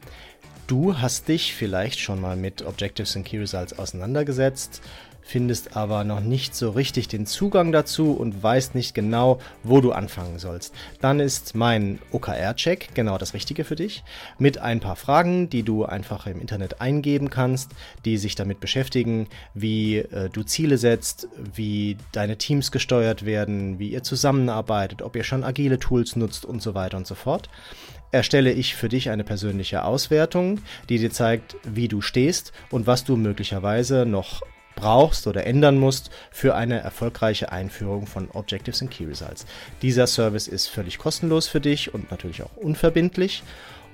Du 0.69 0.99
hast 0.99 1.29
dich 1.29 1.55
vielleicht 1.55 1.99
schon 1.99 2.21
mal 2.21 2.37
mit 2.37 2.61
Objectives 2.61 3.17
and 3.17 3.25
Key 3.25 3.39
Results 3.39 3.79
auseinandergesetzt, 3.79 4.83
findest 5.23 5.79
aber 5.79 6.05
noch 6.05 6.21
nicht 6.21 6.55
so 6.55 6.69
richtig 6.69 7.09
den 7.09 7.25
Zugang 7.25 7.73
dazu 7.73 8.13
und 8.13 8.43
weißt 8.43 8.75
nicht 8.75 8.95
genau, 8.95 9.41
wo 9.63 9.81
du 9.81 9.93
anfangen 9.93 10.39
sollst. 10.39 10.75
Dann 11.01 11.21
ist 11.21 11.55
mein 11.55 12.01
OKR-Check 12.13 12.95
genau 12.95 13.17
das 13.17 13.33
Richtige 13.33 13.65
für 13.65 13.77
dich, 13.77 14.05
mit 14.39 14.59
ein 14.59 14.81
paar 14.81 14.97
Fragen, 14.97 15.49
die 15.49 15.63
du 15.63 15.87
einfach 15.87 16.27
im 16.27 16.39
Internet 16.39 16.83
eingeben 16.83 17.31
kannst, 17.31 17.71
die 18.05 18.19
sich 18.19 18.35
damit 18.35 18.61
beschäftigen, 18.61 19.27
wie 19.55 19.97
äh, 19.97 20.29
du 20.29 20.43
Ziele 20.43 20.77
setzt, 20.77 21.29
wie 21.55 21.97
deine 22.13 22.37
Teams 22.37 22.73
gesteuert 22.73 23.25
werden, 23.25 23.79
wie 23.79 23.89
ihr 23.89 24.03
zusammenarbeitet, 24.03 25.01
ob 25.01 25.17
ihr 25.17 25.25
schon 25.25 25.45
agile 25.45 25.79
Tools 25.79 26.15
nutzt 26.15 26.45
und 26.45 26.61
so 26.61 26.75
weiter 26.75 26.99
und 26.99 27.07
so 27.07 27.15
fort 27.15 27.49
erstelle 28.11 28.53
ich 28.53 28.75
für 28.75 28.89
dich 28.89 29.11
eine 29.11 29.25
persönliche 29.25 29.85
Auswertung, 29.85 30.61
die 30.89 30.99
dir 30.99 31.11
zeigt, 31.11 31.57
wie 31.65 31.89
du 31.89 32.01
stehst 32.01 32.53
und 32.71 32.87
was 32.87 33.05
du 33.05 33.17
möglicherweise 33.17 34.07
noch 34.07 34.43
brauchst 34.79 35.27
oder 35.27 35.45
ändern 35.47 35.79
musst 35.79 36.11
für 36.31 36.55
eine 36.55 36.79
erfolgreiche 36.81 37.51
Einführung 37.51 38.07
von 38.07 38.31
Objectives 38.31 38.81
and 38.81 38.91
Key 38.91 39.05
Results. 39.05 39.45
Dieser 39.83 40.07
Service 40.07 40.47
ist 40.47 40.69
völlig 40.69 40.99
kostenlos 40.99 41.49
für 41.49 41.61
dich 41.61 41.93
und 41.93 42.11
natürlich 42.11 42.43
auch 42.43 42.57
unverbindlich. 42.57 43.43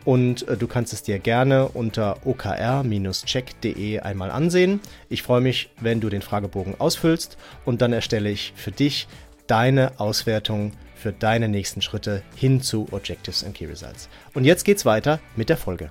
Und 0.05 0.47
äh, 0.49 0.59
du 0.59 0.67
kannst 0.67 0.93
es 0.93 1.03
dir 1.03 1.19
gerne 1.19 1.69
unter 1.69 2.19
okr-check.de 2.27 4.01
einmal 4.01 4.31
ansehen. 4.31 4.81
Ich 5.09 5.23
freue 5.23 5.41
mich, 5.41 5.71
wenn 5.81 6.01
du 6.01 6.11
den 6.11 6.21
Fragebogen 6.21 6.79
ausfüllst 6.79 7.39
und 7.65 7.81
dann 7.81 7.95
erstelle 7.95 8.31
ich 8.31 8.53
für 8.55 8.71
dich 8.71 9.09
deine 9.47 9.99
Auswertung 9.99 10.73
für 11.05 11.13
deine 11.13 11.51
nächsten 11.51 11.83
Schritte 11.83 12.23
hin 12.35 12.63
zu 12.63 12.87
Objectives 12.91 13.45
and 13.45 13.55
Key 13.55 13.67
Results. 13.67 14.09
Und 14.33 14.45
jetzt 14.45 14.65
geht's 14.65 14.87
weiter 14.87 15.21
mit 15.37 15.51
der 15.51 15.59
Folge. 15.59 15.91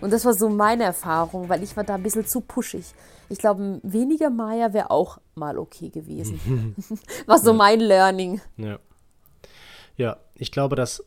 Und 0.00 0.14
das 0.14 0.24
war 0.24 0.32
so 0.32 0.48
meine 0.48 0.84
Erfahrung, 0.84 1.50
weil 1.50 1.62
ich 1.62 1.76
war 1.76 1.84
da 1.84 1.96
ein 1.96 2.02
bisschen 2.02 2.24
zu 2.24 2.40
pushig. 2.40 2.86
Ich 3.28 3.36
glaube, 3.36 3.80
weniger 3.82 4.30
Maya 4.30 4.72
wäre 4.72 4.90
auch 4.90 5.18
mal 5.34 5.58
okay 5.58 5.90
gewesen. 5.90 6.74
war 7.26 7.38
so 7.38 7.50
ja. 7.50 7.56
mein 7.58 7.80
Learning. 7.80 8.40
Ja. 8.56 8.78
Ja, 9.98 10.16
ich 10.34 10.50
glaube, 10.50 10.74
dass 10.74 11.04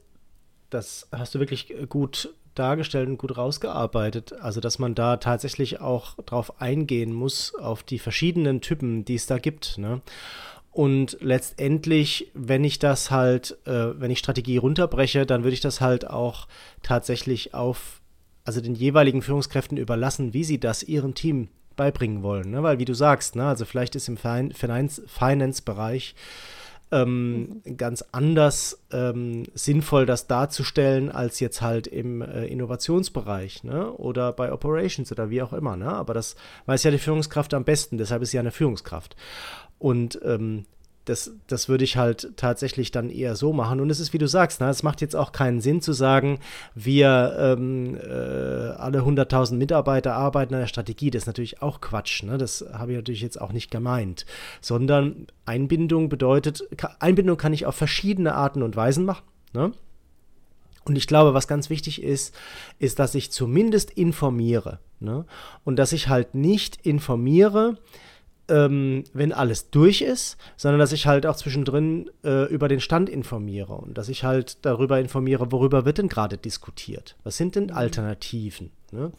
das 0.70 1.08
hast 1.12 1.34
du 1.34 1.40
wirklich 1.40 1.74
gut 1.90 2.36
dargestellt 2.54 3.10
und 3.10 3.18
gut 3.18 3.36
rausgearbeitet. 3.36 4.34
Also, 4.34 4.62
dass 4.62 4.78
man 4.78 4.94
da 4.94 5.18
tatsächlich 5.18 5.82
auch 5.82 6.16
drauf 6.26 6.62
eingehen 6.62 7.14
muss, 7.14 7.56
auf 7.56 7.82
die 7.82 7.98
verschiedenen 7.98 8.62
Typen, 8.62 9.06
die 9.06 9.16
es 9.16 9.26
da 9.26 9.40
gibt. 9.40 9.80
Ne? 9.80 10.02
Und 10.78 11.18
letztendlich, 11.22 12.30
wenn 12.36 12.64
ich 12.64 12.78
das 12.78 13.10
halt, 13.10 13.58
äh, 13.66 14.00
wenn 14.00 14.12
ich 14.12 14.20
Strategie 14.20 14.58
runterbreche, 14.58 15.26
dann 15.26 15.42
würde 15.42 15.56
ich 15.56 15.60
das 15.60 15.82
halt 15.82 16.08
auch 16.08 16.48
tatsächlich 16.84 17.56
auf, 17.56 18.00
also 18.46 18.62
den 18.62 18.76
jeweiligen 18.76 19.24
Führungskräften 19.24 19.80
überlassen, 19.80 20.36
wie 20.36 20.44
sie 20.44 20.60
das 20.60 20.84
ihrem 20.84 21.16
Team 21.16 21.48
beibringen 21.78 22.22
wollen. 22.22 22.52
Ne? 22.52 22.62
Weil, 22.62 22.78
wie 22.78 22.86
du 22.86 22.94
sagst, 22.94 23.36
ne, 23.36 23.48
also 23.48 23.66
vielleicht 23.66 23.96
ist 23.96 24.08
im 24.08 24.18
Finance-Bereich 24.18 26.14
ähm, 26.92 27.62
mhm. 27.64 27.78
ganz 27.78 28.04
anders 28.12 28.84
ähm, 28.92 29.44
sinnvoll, 29.54 30.06
das 30.06 30.28
darzustellen, 30.28 31.12
als 31.12 31.40
jetzt 31.40 31.62
halt 31.62 31.88
im 31.88 32.22
äh, 32.22 32.46
Innovationsbereich 32.46 33.64
ne? 33.64 33.92
oder 33.92 34.32
bei 34.34 34.52
Operations 34.52 35.12
oder 35.12 35.30
wie 35.30 35.42
auch 35.42 35.54
immer. 35.54 35.76
Ne? 35.76 35.92
Aber 35.92 36.14
das 36.14 36.36
weiß 36.66 36.84
ja 36.84 36.92
die 36.92 36.98
Führungskraft 36.98 37.54
am 37.54 37.66
besten, 37.66 37.98
deshalb 37.98 38.22
ist 38.22 38.32
sie 38.32 38.38
ja 38.38 38.42
eine 38.42 38.52
Führungskraft. 38.52 39.16
Und 39.80 40.20
ähm, 40.24 40.66
das, 41.10 41.32
das 41.48 41.70
würde 41.70 41.84
ich 41.84 41.96
halt 41.96 42.34
tatsächlich 42.36 42.92
dann 42.92 43.10
eher 43.10 43.36
so 43.36 43.54
machen. 43.54 43.80
Und 43.80 43.90
es 43.90 44.00
ist, 44.00 44.14
wie 44.14 44.18
du 44.18 44.28
sagst, 44.28 44.60
ne, 44.60 44.70
es 44.70 44.84
macht 44.84 45.02
jetzt 45.02 45.16
auch 45.16 45.32
keinen 45.32 45.62
Sinn 45.62 45.82
zu 45.82 45.94
sagen, 45.94 46.40
wir 46.76 47.36
ähm, 47.40 47.96
äh, 47.96 48.08
alle 48.08 49.00
100.000 49.00 49.56
Mitarbeiter 49.56 50.14
arbeiten 50.14 50.54
an 50.54 50.60
der 50.60 50.68
Strategie. 50.68 51.10
Das 51.10 51.24
ist 51.24 51.28
natürlich 51.28 51.62
auch 51.62 51.80
Quatsch. 51.80 52.24
Ne? 52.24 52.38
Das 52.38 52.66
habe 52.74 52.92
ich 52.92 52.98
natürlich 52.98 53.22
jetzt 53.22 53.40
auch 53.40 53.54
nicht 53.54 53.72
gemeint. 53.72 54.26
Sondern 54.60 55.28
Einbindung 55.46 56.10
bedeutet, 56.10 56.68
Einbindung 57.00 57.38
kann 57.38 57.54
ich 57.54 57.66
auf 57.66 57.76
verschiedene 57.76 58.36
Arten 58.36 58.62
und 58.62 58.76
Weisen 58.76 59.06
machen. 59.06 59.24
Ne? 59.54 59.72
Und 60.84 60.98
ich 60.98 61.08
glaube, 61.08 61.34
was 61.34 61.48
ganz 61.48 61.70
wichtig 61.70 62.02
ist, 62.02 62.36
ist, 62.80 63.00
dass 63.00 63.16
ich 63.16 63.32
zumindest 63.32 63.92
informiere. 63.92 64.80
Ne? 65.00 65.26
Und 65.64 65.78
dass 65.78 65.94
ich 65.94 66.10
halt 66.10 66.36
nicht 66.36 66.86
informiere, 66.86 67.78
ähm, 68.50 69.04
wenn 69.14 69.34
alles 69.34 69.70
durch 69.70 70.02
ist, 70.02 70.38
sondern 70.56 70.80
dass 70.80 70.92
ich 70.92 71.08
halt 71.08 71.26
auch 71.26 71.36
zwischendrin 71.36 72.10
äh, 72.24 72.46
über 72.52 72.68
den 72.68 72.80
Stand 72.80 73.10
informiere 73.10 73.74
und 73.74 73.98
dass 73.98 74.10
ich 74.10 74.24
halt 74.24 74.66
darüber 74.66 75.00
informiere, 75.00 75.52
worüber 75.52 75.86
wird 75.86 75.98
denn 75.98 76.08
gerade 76.08 76.38
diskutiert? 76.38 77.16
Was 77.24 77.38
sind 77.38 77.56
denn 77.56 77.66
mhm. 77.66 77.74
Alternativen? 77.74 78.72
Ne? 78.92 79.12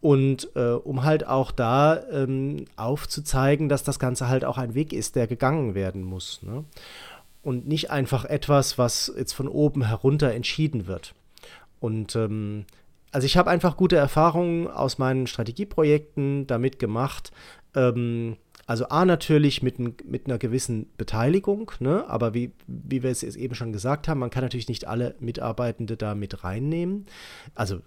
Und 0.00 0.48
äh, 0.54 0.70
um 0.70 1.04
halt 1.04 1.26
auch 1.26 1.52
da 1.52 2.02
ähm, 2.10 2.64
aufzuzeigen, 2.76 3.68
dass 3.68 3.82
das 3.82 3.98
Ganze 3.98 4.28
halt 4.28 4.44
auch 4.44 4.56
ein 4.56 4.74
Weg 4.74 4.92
ist, 4.92 5.16
der 5.16 5.26
gegangen 5.26 5.74
werden 5.74 6.02
muss. 6.02 6.40
Ne? 6.42 6.64
Und 7.42 7.68
nicht 7.68 7.90
einfach 7.90 8.24
etwas, 8.24 8.78
was 8.78 9.12
jetzt 9.16 9.32
von 9.32 9.48
oben 9.48 9.82
herunter 9.84 10.32
entschieden 10.32 10.86
wird. 10.86 11.14
Und 11.80 12.16
ähm, 12.16 12.64
also 13.12 13.26
ich 13.26 13.36
habe 13.36 13.50
einfach 13.50 13.76
gute 13.76 13.96
Erfahrungen 13.96 14.68
aus 14.68 14.98
meinen 14.98 15.26
Strategieprojekten 15.26 16.46
damit 16.46 16.78
gemacht, 16.78 17.32
ähm, 17.74 18.36
also 18.70 18.88
A 18.88 19.04
natürlich 19.04 19.64
mit, 19.64 19.80
mit 19.80 20.26
einer 20.26 20.38
gewissen 20.38 20.86
Beteiligung, 20.96 21.72
ne? 21.80 22.04
aber 22.06 22.34
wie, 22.34 22.52
wie 22.68 23.02
wir 23.02 23.10
es 23.10 23.24
eben 23.24 23.56
schon 23.56 23.72
gesagt 23.72 24.06
haben, 24.06 24.20
man 24.20 24.30
kann 24.30 24.44
natürlich 24.44 24.68
nicht 24.68 24.86
alle 24.86 25.16
Mitarbeitende 25.18 25.96
da 25.96 26.14
mit 26.14 26.44
reinnehmen. 26.44 27.06
Also 27.56 27.80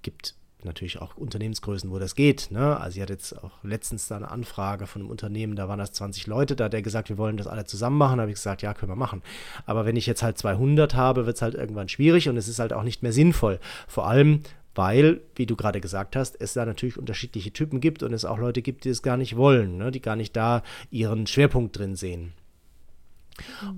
gibt 0.00 0.34
natürlich 0.64 1.02
auch 1.02 1.18
Unternehmensgrößen, 1.18 1.90
wo 1.90 1.98
das 1.98 2.14
geht. 2.14 2.50
Ne? 2.50 2.80
Also 2.80 2.96
ich 2.96 3.02
hatte 3.02 3.12
jetzt 3.12 3.34
auch 3.44 3.62
letztens 3.62 4.08
da 4.08 4.16
eine 4.16 4.30
Anfrage 4.30 4.86
von 4.86 5.02
einem 5.02 5.10
Unternehmen, 5.10 5.54
da 5.54 5.68
waren 5.68 5.78
das 5.78 5.92
20 5.92 6.26
Leute, 6.26 6.56
da 6.56 6.64
hat 6.64 6.72
der 6.72 6.80
gesagt, 6.80 7.10
wir 7.10 7.18
wollen 7.18 7.36
das 7.36 7.46
alle 7.46 7.66
zusammen 7.66 7.98
machen. 7.98 8.16
Da 8.16 8.22
habe 8.22 8.30
ich 8.30 8.36
gesagt, 8.36 8.62
ja, 8.62 8.72
können 8.72 8.92
wir 8.92 8.96
machen. 8.96 9.20
Aber 9.66 9.84
wenn 9.84 9.96
ich 9.96 10.06
jetzt 10.06 10.22
halt 10.22 10.38
200 10.38 10.94
habe, 10.94 11.26
wird 11.26 11.36
es 11.36 11.42
halt 11.42 11.54
irgendwann 11.54 11.90
schwierig 11.90 12.30
und 12.30 12.38
es 12.38 12.48
ist 12.48 12.58
halt 12.58 12.72
auch 12.72 12.84
nicht 12.84 13.02
mehr 13.02 13.12
sinnvoll. 13.12 13.60
Vor 13.86 14.06
allem, 14.06 14.40
weil, 14.76 15.22
wie 15.34 15.46
du 15.46 15.56
gerade 15.56 15.80
gesagt 15.80 16.16
hast, 16.16 16.40
es 16.40 16.52
da 16.52 16.64
natürlich 16.64 16.98
unterschiedliche 16.98 17.52
Typen 17.52 17.80
gibt 17.80 18.02
und 18.02 18.12
es 18.12 18.24
auch 18.24 18.38
Leute 18.38 18.62
gibt, 18.62 18.84
die 18.84 18.90
es 18.90 19.02
gar 19.02 19.16
nicht 19.16 19.36
wollen, 19.36 19.78
ne? 19.78 19.90
die 19.90 20.00
gar 20.00 20.16
nicht 20.16 20.36
da 20.36 20.62
ihren 20.90 21.26
Schwerpunkt 21.26 21.78
drin 21.78 21.96
sehen 21.96 22.32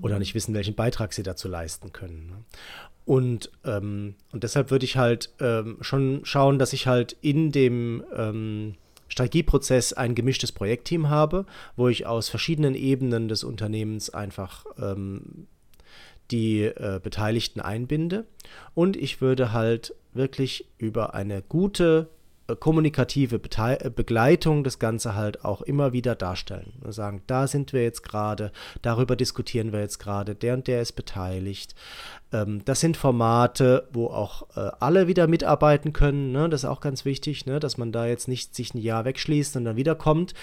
oder 0.01 0.19
nicht 0.19 0.35
wissen, 0.35 0.53
welchen 0.53 0.75
Beitrag 0.75 1.13
sie 1.13 1.23
dazu 1.23 1.47
leisten 1.47 1.91
können. 1.91 2.27
Ne? 2.27 2.43
Und, 3.05 3.51
ähm, 3.65 4.15
und 4.31 4.43
deshalb 4.43 4.69
würde 4.71 4.85
ich 4.85 4.97
halt 4.97 5.33
ähm, 5.39 5.77
schon 5.81 6.21
schauen, 6.23 6.59
dass 6.59 6.73
ich 6.73 6.85
halt 6.85 7.17
in 7.21 7.51
dem 7.51 8.03
ähm, 8.15 8.75
Strategieprozess 9.07 9.93
ein 9.93 10.13
gemischtes 10.13 10.51
Projektteam 10.51 11.09
habe, 11.09 11.45
wo 11.75 11.87
ich 11.87 12.05
aus 12.05 12.29
verschiedenen 12.29 12.75
Ebenen 12.75 13.27
des 13.27 13.43
Unternehmens 13.43 14.11
einfach 14.11 14.65
ähm, 14.79 15.47
die 16.29 16.61
äh, 16.61 16.99
Beteiligten 17.01 17.59
einbinde. 17.59 18.25
Und 18.75 18.95
ich 18.95 19.21
würde 19.21 19.51
halt 19.51 19.95
wirklich 20.19 20.67
über 20.77 21.15
eine 21.15 21.41
gute 21.41 22.09
äh, 22.47 22.55
kommunikative 22.55 23.39
Bete 23.39 23.85
äh, 23.85 23.89
Begleitung 23.89 24.63
das 24.63 24.77
Ganze 24.77 25.15
halt 25.15 25.45
auch 25.45 25.61
immer 25.61 25.93
wieder 25.93 26.13
darstellen. 26.15 26.73
Und 26.83 26.91
sagen, 26.91 27.23
da 27.25 27.47
sind 27.47 27.73
wir 27.73 27.83
jetzt 27.83 28.03
gerade, 28.03 28.51
darüber 28.81 29.15
diskutieren 29.15 29.71
wir 29.71 29.79
jetzt 29.79 29.97
gerade, 29.97 30.35
der 30.35 30.53
und 30.53 30.67
der 30.67 30.81
ist 30.81 30.91
beteiligt. 30.91 31.73
Ähm, 32.31 32.61
das 32.65 32.81
sind 32.81 32.97
Formate, 32.97 33.87
wo 33.91 34.07
auch 34.07 34.43
äh, 34.55 34.69
alle 34.79 35.07
wieder 35.07 35.27
mitarbeiten 35.27 35.93
können. 35.93 36.31
Ne? 36.31 36.49
Das 36.49 36.63
ist 36.63 36.69
auch 36.69 36.81
ganz 36.81 37.05
wichtig, 37.05 37.45
ne? 37.45 37.59
dass 37.59 37.77
man 37.77 37.91
da 37.91 38.05
jetzt 38.05 38.27
nicht 38.27 38.53
sich 38.53 38.73
ein 38.73 38.79
Jahr 38.79 39.05
wegschließt 39.05 39.55
und 39.55 39.65
dann 39.65 39.77
wiederkommt 39.77 40.33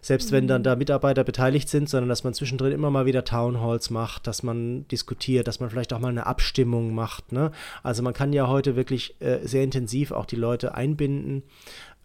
selbst 0.00 0.32
wenn 0.32 0.46
dann 0.46 0.62
mhm. 0.62 0.64
da 0.64 0.76
Mitarbeiter 0.76 1.24
beteiligt 1.24 1.68
sind, 1.68 1.88
sondern 1.88 2.08
dass 2.08 2.24
man 2.24 2.34
zwischendrin 2.34 2.72
immer 2.72 2.90
mal 2.90 3.06
wieder 3.06 3.24
Townhalls 3.24 3.90
macht, 3.90 4.26
dass 4.26 4.42
man 4.42 4.86
diskutiert, 4.88 5.48
dass 5.48 5.60
man 5.60 5.70
vielleicht 5.70 5.92
auch 5.92 5.98
mal 5.98 6.08
eine 6.08 6.26
Abstimmung 6.26 6.94
macht. 6.94 7.32
Ne? 7.32 7.50
Also 7.82 8.02
man 8.02 8.14
kann 8.14 8.32
ja 8.32 8.48
heute 8.48 8.76
wirklich 8.76 9.20
äh, 9.20 9.46
sehr 9.46 9.62
intensiv 9.62 10.12
auch 10.12 10.26
die 10.26 10.36
Leute 10.36 10.74
einbinden 10.74 11.42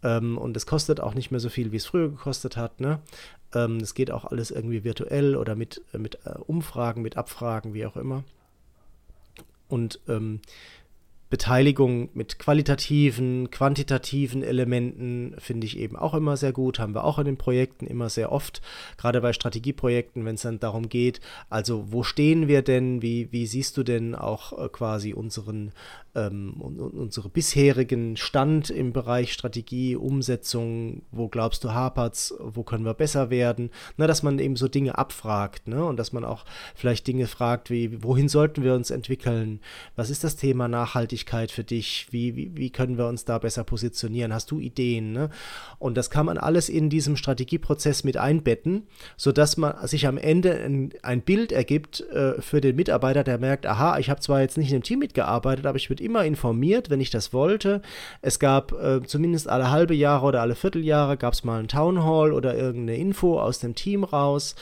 ähm, 0.04 0.38
und 0.38 0.58
es 0.58 0.66
kostet 0.66 1.00
auch 1.00 1.14
nicht 1.14 1.32
mehr 1.32 1.40
so 1.40 1.50
viel, 1.50 1.72
wie 1.72 1.78
es 1.78 1.86
früher 1.86 2.10
gekostet 2.10 2.58
hat. 2.58 2.80
Ne? 2.80 3.00
Ähm, 3.54 3.78
es 3.78 3.94
geht 3.94 4.12
auch 4.12 4.26
alles 4.26 4.52
irgendwie 4.52 4.84
virtuell 4.84 5.36
oder 5.36 5.56
mit, 5.56 5.82
äh, 5.94 5.98
mit 5.98 6.20
äh, 6.26 6.38
Umfragen, 6.46 7.02
mit 7.02 7.18
Abfragen, 7.18 7.74
wie 7.74 7.86
auch 7.86 7.96
immer. 7.96 8.24
Und 9.68 10.00
ähm, 10.08 10.42
Beteiligung 11.30 12.10
mit 12.14 12.38
qualitativen, 12.38 13.50
quantitativen 13.50 14.44
Elementen 14.44 15.36
finde 15.40 15.66
ich 15.66 15.78
eben 15.80 15.96
auch 15.96 16.14
immer 16.14 16.38
sehr 16.38 16.54
gut. 16.54 16.80
Haben 16.80 16.94
wir 16.94 17.04
auch 17.04 17.18
in 17.18 17.26
den 17.26 17.38
Projekten 17.38 17.88
immer 17.88 18.10
sehr 18.10 18.32
oft, 18.32 18.62
gerade 18.98 19.22
bei 19.22 19.34
Strategieprojekten, 19.34 20.24
wenn 20.24 20.36
es 20.36 20.44
dann 20.44 20.60
darum 20.60 20.88
geht, 20.88 21.22
also 21.50 21.92
wo 21.92 22.04
stehen 22.04 22.48
wir 22.48 22.62
denn, 22.62 23.02
wie, 23.02 23.32
wie 23.32 23.48
siehst 23.48 23.76
du 23.78 23.84
denn 23.84 24.14
auch 24.14 24.54
äh, 24.54 24.70
quasi 24.70 25.14
unseren 25.14 25.72
ähm, 26.14 26.54
unsere 26.62 27.28
bisherigen 27.28 28.16
Stand 28.16 28.70
im 28.70 28.94
Bereich 28.94 29.34
Strategie, 29.34 29.98
Umsetzung, 29.98 31.02
wo 31.12 31.28
glaubst 31.28 31.66
du 31.66 31.74
hapert's, 31.74 32.34
wo 32.40 32.64
können 32.64 32.86
wir 32.86 32.94
besser 32.94 33.30
werden, 33.30 33.70
ne, 33.98 34.08
dass 34.08 34.24
man 34.24 34.40
eben 34.40 34.56
so 34.56 34.70
Dinge 34.70 34.98
abfragt, 34.98 35.68
ne, 35.68 35.84
und 35.84 35.98
dass 35.98 36.14
man 36.14 36.24
auch 36.24 36.46
vielleicht 36.74 37.06
Dinge 37.08 37.28
fragt, 37.28 37.70
wie, 37.70 38.02
wohin 38.02 38.30
sollten 38.30 38.64
wir 38.64 38.76
uns 38.76 38.92
entwickeln, 38.92 39.60
was 39.98 40.10
ist 40.10 40.24
das 40.24 40.38
Thema 40.38 40.70
Nachhaltigkeit 40.70 41.15
für 41.24 41.64
dich, 41.64 42.08
wie, 42.12 42.36
wie, 42.36 42.52
wie 42.56 42.70
können 42.70 42.98
wir 42.98 43.08
uns 43.08 43.26
da 43.26 43.38
besser 43.38 43.64
positionieren, 43.64 44.34
hast 44.34 44.52
du 44.52 44.60
Ideen, 44.60 45.12
ne, 45.12 45.30
und 45.80 45.96
das 45.96 46.10
kann 46.10 46.26
man 46.26 46.38
alles 46.38 46.70
in 46.70 46.90
diesem 46.90 47.16
Strategieprozess 47.16 48.04
mit 48.04 48.18
einbetten, 48.18 48.88
sodass 49.18 49.58
man 49.58 49.88
sich 49.88 50.08
am 50.08 50.18
Ende 50.18 50.54
ein, 50.54 50.94
ein 51.02 51.22
Bild 51.22 51.52
ergibt 51.52 52.02
äh, 52.12 52.42
für 52.42 52.62
den 52.62 52.76
Mitarbeiter, 52.76 53.24
der 53.24 53.38
merkt, 53.38 53.66
aha, 53.66 54.00
ich 54.00 54.10
habe 54.10 54.20
zwar 54.20 54.42
jetzt 54.42 54.58
nicht 54.58 54.70
in 54.70 54.76
einem 54.76 54.84
Team 54.84 55.00
mitgearbeitet, 55.00 55.66
aber 55.66 55.78
ich 55.78 55.90
würde 55.90 56.04
immer 56.04 56.26
informiert, 56.26 56.90
wenn 56.90 57.02
ich 57.02 57.10
das 57.10 57.34
wollte. 57.34 57.82
Es 58.22 58.40
gab 58.40 58.72
äh, 58.74 59.02
zumindest 59.06 59.48
alle 59.48 59.72
halbe 59.72 59.94
Jahre 59.94 60.26
oder 60.26 60.42
alle 60.42 60.56
Vierteljahre 60.56 61.18
gab 61.18 61.34
es 61.34 61.44
mal 61.44 61.60
ein 61.60 61.68
Town 61.68 62.04
Hall 62.04 62.34
oder 62.34 62.56
irgendeine 62.56 62.98
Info 62.98 63.40
aus 63.40 63.60
dem 63.60 63.76
Team 63.76 64.04
raus. 64.04 64.56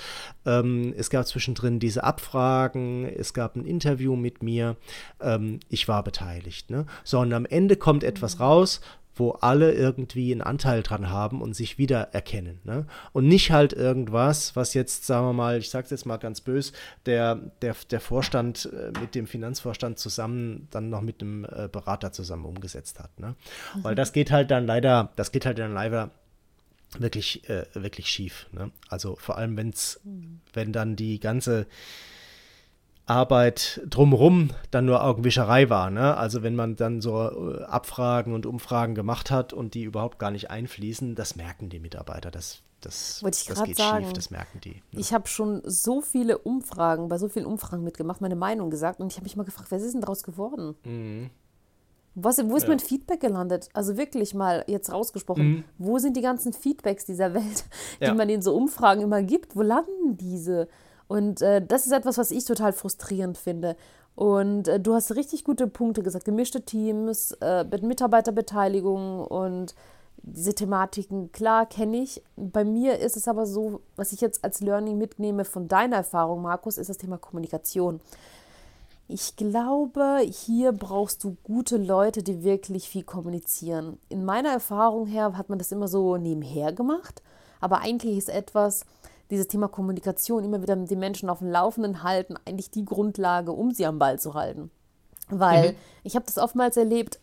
Ähm, 0.45 0.93
es 0.97 1.09
gab 1.09 1.25
zwischendrin 1.27 1.79
diese 1.79 2.03
Abfragen, 2.03 3.05
es 3.05 3.33
gab 3.33 3.55
ein 3.55 3.65
Interview 3.65 4.15
mit 4.15 4.43
mir. 4.43 4.75
Ähm, 5.21 5.59
ich 5.69 5.87
war 5.87 6.03
beteiligt. 6.03 6.69
Ne? 6.69 6.85
So, 7.03 7.19
und 7.19 7.33
am 7.33 7.45
Ende 7.45 7.75
kommt 7.75 8.03
etwas 8.03 8.39
raus, 8.39 8.81
wo 9.15 9.31
alle 9.31 9.73
irgendwie 9.73 10.31
einen 10.31 10.41
Anteil 10.41 10.81
dran 10.81 11.09
haben 11.09 11.41
und 11.41 11.55
sich 11.55 11.77
wiedererkennen. 11.77 12.59
Ne? 12.63 12.85
Und 13.11 13.27
nicht 13.27 13.51
halt 13.51 13.73
irgendwas, 13.73 14.55
was 14.55 14.73
jetzt, 14.73 15.05
sagen 15.05 15.27
wir 15.27 15.33
mal, 15.33 15.57
ich 15.57 15.69
sage 15.69 15.85
es 15.85 15.91
jetzt 15.91 16.05
mal 16.05 16.17
ganz 16.17 16.41
bös, 16.41 16.73
der, 17.05 17.35
der, 17.61 17.75
der 17.91 17.99
Vorstand 17.99 18.69
äh, 18.73 18.99
mit 18.99 19.15
dem 19.15 19.27
Finanzvorstand 19.27 19.99
zusammen 19.99 20.67
dann 20.71 20.89
noch 20.89 21.01
mit 21.01 21.21
einem 21.21 21.45
äh, 21.45 21.67
Berater 21.71 22.11
zusammen 22.11 22.45
umgesetzt 22.45 22.99
hat. 22.99 23.19
Ne? 23.19 23.35
Mhm. 23.75 23.83
Weil 23.83 23.95
das 23.95 24.13
geht 24.13 24.31
halt 24.31 24.49
dann 24.49 24.65
leider, 24.65 25.11
das 25.15 25.31
geht 25.31 25.45
halt 25.45 25.59
dann 25.59 25.73
leider 25.73 26.09
wirklich, 26.99 27.47
äh, 27.49 27.65
wirklich 27.73 28.07
schief. 28.07 28.47
Ne? 28.51 28.71
Also 28.89 29.15
vor 29.15 29.37
allem, 29.37 29.57
wenn's, 29.57 29.99
mhm. 30.03 30.41
wenn 30.53 30.73
dann 30.73 30.95
die 30.95 31.19
ganze 31.19 31.67
Arbeit 33.05 33.81
drumherum 33.85 34.51
dann 34.71 34.85
nur 34.85 35.03
Augenwischerei 35.03 35.69
war. 35.69 35.89
Ne? 35.89 36.15
Also 36.15 36.41
wenn 36.41 36.55
man 36.55 36.75
dann 36.75 37.01
so 37.01 37.57
äh, 37.57 37.63
Abfragen 37.63 38.33
und 38.33 38.45
Umfragen 38.45 38.95
gemacht 38.95 39.29
hat 39.29 39.51
und 39.51 39.73
die 39.73 39.83
überhaupt 39.83 40.19
gar 40.19 40.31
nicht 40.31 40.49
einfließen, 40.49 41.15
das 41.15 41.35
merken 41.35 41.69
die 41.69 41.79
Mitarbeiter. 41.79 42.31
Das, 42.31 42.61
das, 42.79 43.21
Wollte 43.21 43.37
ich 43.41 43.47
das 43.47 43.63
geht 43.63 43.77
sagen. 43.77 44.05
schief, 44.05 44.13
das 44.13 44.31
merken 44.31 44.61
die. 44.61 44.81
Ne? 44.91 44.99
Ich 44.99 45.13
habe 45.13 45.27
schon 45.27 45.61
so 45.65 46.01
viele 46.01 46.37
Umfragen, 46.37 47.09
bei 47.09 47.17
so 47.17 47.27
vielen 47.27 47.45
Umfragen 47.45 47.83
mitgemacht, 47.83 48.21
meine 48.21 48.37
Meinung 48.37 48.69
gesagt 48.69 49.01
und 49.01 49.11
ich 49.11 49.17
habe 49.17 49.25
mich 49.25 49.35
mal 49.35 49.43
gefragt, 49.43 49.71
was 49.71 49.81
ist 49.81 49.93
denn 49.93 50.01
daraus 50.01 50.23
geworden? 50.23 50.75
Mhm. 50.85 51.29
Was, 52.15 52.37
wo 52.47 52.55
ist 52.55 52.63
Ja. 52.63 52.69
mein 52.69 52.79
Feedback 52.79 53.21
gelandet? 53.21 53.69
Also 53.73 53.97
wirklich 53.97 54.33
mal 54.35 54.63
jetzt 54.67 54.91
rausgesprochen, 54.91 55.63
wo 55.79 55.97
sind 55.97 56.15
die 56.15 56.21
ganzen 56.21 56.53
Feedbacks 56.53 57.05
dieser 57.05 57.33
Welt, 57.33 57.63
die 58.01 58.05
Mhm. 58.05 58.07
Ja. 58.07 58.13
man 58.13 58.29
in 58.29 58.41
so 58.41 58.55
Umfragen 58.55 59.01
immer 59.01 59.23
gibt? 59.23 59.55
Wo 59.55 59.61
landen 59.61 60.17
diese? 60.17 60.67
Und 61.07 61.41
äh, 61.41 61.65
das 61.65 61.85
ist 61.85 61.91
etwas, 61.91 62.17
was 62.17 62.31
ich 62.31 62.45
total 62.45 62.71
frustrierend 62.73 63.37
finde. 63.37 63.75
Und 64.15 64.67
äh, 64.67 64.79
du 64.79 64.93
hast 64.93 65.15
richtig 65.15 65.43
gute 65.43 65.67
Punkte 65.67 66.03
gesagt, 66.03 66.25
gemischte 66.25 66.61
Teams, 66.61 67.31
äh, 67.41 67.63
mit 67.63 67.81
Mitarbeiterbeteiligung 68.37 69.25
und 69.25 69.73
diese 70.25 70.53
Thematiken, 70.53 71.31
klar, 71.31 71.65
kenne 71.65 71.97
ich. 71.97 72.23
Bei 72.37 72.63
mir 72.63 72.99
ist 72.99 73.17
es 73.17 73.27
aber 73.27 73.45
so, 73.45 73.81
was 73.97 74.13
ich 74.13 74.21
jetzt 74.21 74.43
als 74.43 74.61
Learning 74.61 74.97
mitnehme 74.97 75.43
von 75.45 75.67
deiner 75.67 75.97
Erfahrung, 75.97 76.41
Markus, 76.43 76.77
ist 76.77 76.89
das 76.89 76.97
Thema 76.97 77.17
Kommunikation. 77.17 77.99
Ich 79.13 79.35
glaube, 79.35 80.21
hier 80.27 80.71
brauchst 80.71 81.23
du 81.23 81.37
gute 81.43 81.77
Leute, 81.77 82.23
die 82.23 82.43
wirklich 82.43 82.89
viel 82.89 83.03
kommunizieren. 83.03 83.99
In 84.09 84.25
meiner 84.25 84.49
Erfahrung 84.49 85.05
her 85.05 85.37
hat 85.37 85.49
man 85.49 85.59
das 85.59 85.71
immer 85.71 85.87
so 85.87 86.17
nebenher 86.17 86.73
gemacht, 86.73 87.21
aber 87.61 87.81
eigentlich 87.81 88.17
ist 88.17 88.29
etwas, 88.29 88.87
dieses 89.29 89.47
Thema 89.47 89.67
Kommunikation, 89.67 90.43
immer 90.43 90.63
wieder 90.63 90.75
die 90.75 90.95
Menschen 90.95 91.29
auf 91.29 91.37
dem 91.37 91.51
Laufenden 91.51 92.01
halten, 92.01 92.37
eigentlich 92.45 92.71
die 92.71 92.85
Grundlage, 92.85 93.51
um 93.51 93.69
sie 93.69 93.85
am 93.85 93.99
Ball 93.99 94.19
zu 94.19 94.33
halten. 94.33 94.71
Weil 95.29 95.75
ich 96.03 96.15
habe 96.15 96.25
das 96.25 96.39
oftmals 96.39 96.75
erlebt, 96.75 97.19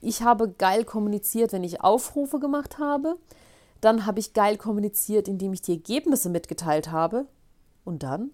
ich 0.00 0.22
habe 0.22 0.48
geil 0.48 0.82
kommuniziert, 0.82 1.52
wenn 1.52 1.62
ich 1.62 1.80
Aufrufe 1.80 2.40
gemacht 2.40 2.80
habe. 2.80 3.14
Dann 3.80 4.04
habe 4.04 4.18
ich 4.18 4.32
geil 4.32 4.56
kommuniziert, 4.56 5.28
indem 5.28 5.52
ich 5.52 5.62
die 5.62 5.74
Ergebnisse 5.74 6.28
mitgeteilt 6.28 6.90
habe. 6.90 7.26
Und 7.84 8.02
dann? 8.02 8.32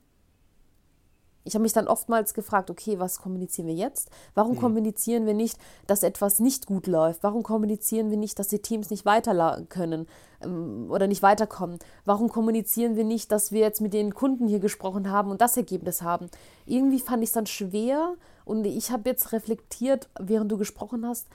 Ich 1.46 1.54
habe 1.54 1.62
mich 1.62 1.72
dann 1.72 1.87
oftmals 1.87 2.35
gefragt, 2.35 2.70
okay, 2.70 2.98
was 2.98 3.20
kommunizieren 3.20 3.68
wir 3.68 3.74
jetzt? 3.74 4.11
Warum 4.35 4.56
kommunizieren 4.59 5.26
wir 5.26 5.35
nicht, 5.35 5.56
dass 5.87 6.02
etwas 6.02 6.40
nicht 6.40 6.66
gut 6.66 6.88
läuft? 6.88 7.22
Warum 7.22 7.44
kommunizieren 7.44 8.11
wir 8.11 8.16
nicht, 8.16 8.40
dass 8.40 8.48
die 8.48 8.59
Teams 8.59 8.90
nicht 8.90 9.04
weiter 9.04 9.62
können 9.68 10.09
ähm, 10.42 10.88
oder 10.90 11.06
nicht 11.06 11.22
weiterkommen? 11.22 11.78
Warum 12.04 12.28
kommunizieren 12.30 12.96
wir 12.96 13.04
nicht, 13.04 13.30
dass 13.30 13.52
wir 13.52 13.61
jetzt 13.61 13.80
mit 13.80 13.94
den 13.94 14.12
Kunden 14.12 14.48
hier 14.48 14.59
gesprochen 14.59 15.09
haben 15.09 15.30
und 15.30 15.40
das 15.40 15.56
Ergebnis 15.56 16.02
haben? 16.02 16.30
Irgendwie 16.66 16.98
fand 16.98 17.22
ich 17.22 17.28
es 17.28 17.35
dann 17.35 17.46
schwer 17.46 18.16
und 18.44 18.66
ich 18.66 18.90
habe 18.90 19.09
jetzt 19.09 19.30
reflektiert, 19.32 20.09
während 20.18 20.50
du 20.50 20.59
gesprochen 20.59 21.06
hast, 21.06 21.28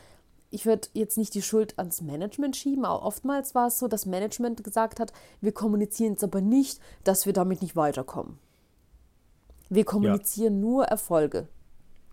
ich 0.49 0.65
würde 0.65 0.89
jetzt 0.91 1.17
nicht 1.17 1.33
die 1.35 1.41
Schuld 1.41 1.79
ans 1.79 2.01
Management 2.01 2.57
schieben, 2.57 2.83
aber 2.83 3.05
oftmals 3.05 3.55
war 3.55 3.67
es 3.67 3.79
so, 3.79 3.87
dass 3.87 4.05
Management 4.05 4.61
gesagt 4.61 4.99
hat, 4.99 5.13
wir 5.39 5.53
kommunizieren 5.53 6.11
jetzt 6.11 6.23
aber 6.25 6.41
nicht, 6.41 6.81
dass 7.05 7.25
wir 7.25 7.31
damit 7.31 7.61
nicht 7.61 7.77
weiterkommen. 7.77 8.37
Wir 9.73 9.85
kommunizieren 9.85 10.59
nur 10.59 10.83
Erfolge 10.85 11.47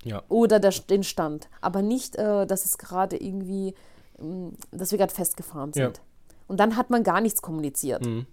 Ja. 0.04 0.22
oder 0.28 0.60
der, 0.60 0.70
den 0.88 1.02
Stand, 1.02 1.48
aber 1.60 1.82
nicht, 1.82 2.14
äh, 2.16 2.46
dass 2.46 2.64
es 2.64 2.78
gerade 2.78 3.16
irgendwie, 3.16 3.74
ähm, 4.20 4.52
dass 4.70 4.92
wir 4.92 4.98
gerade 4.98 5.12
festgefahren 5.12 5.72
Ja. 5.74 5.86
sind. 5.86 6.00
Und 6.46 6.60
dann 6.60 6.76
hat 6.76 6.88
man 6.90 7.02
gar 7.02 7.20
nichts 7.20 7.42
kommuniziert. 7.42 8.06
Und 8.06 8.26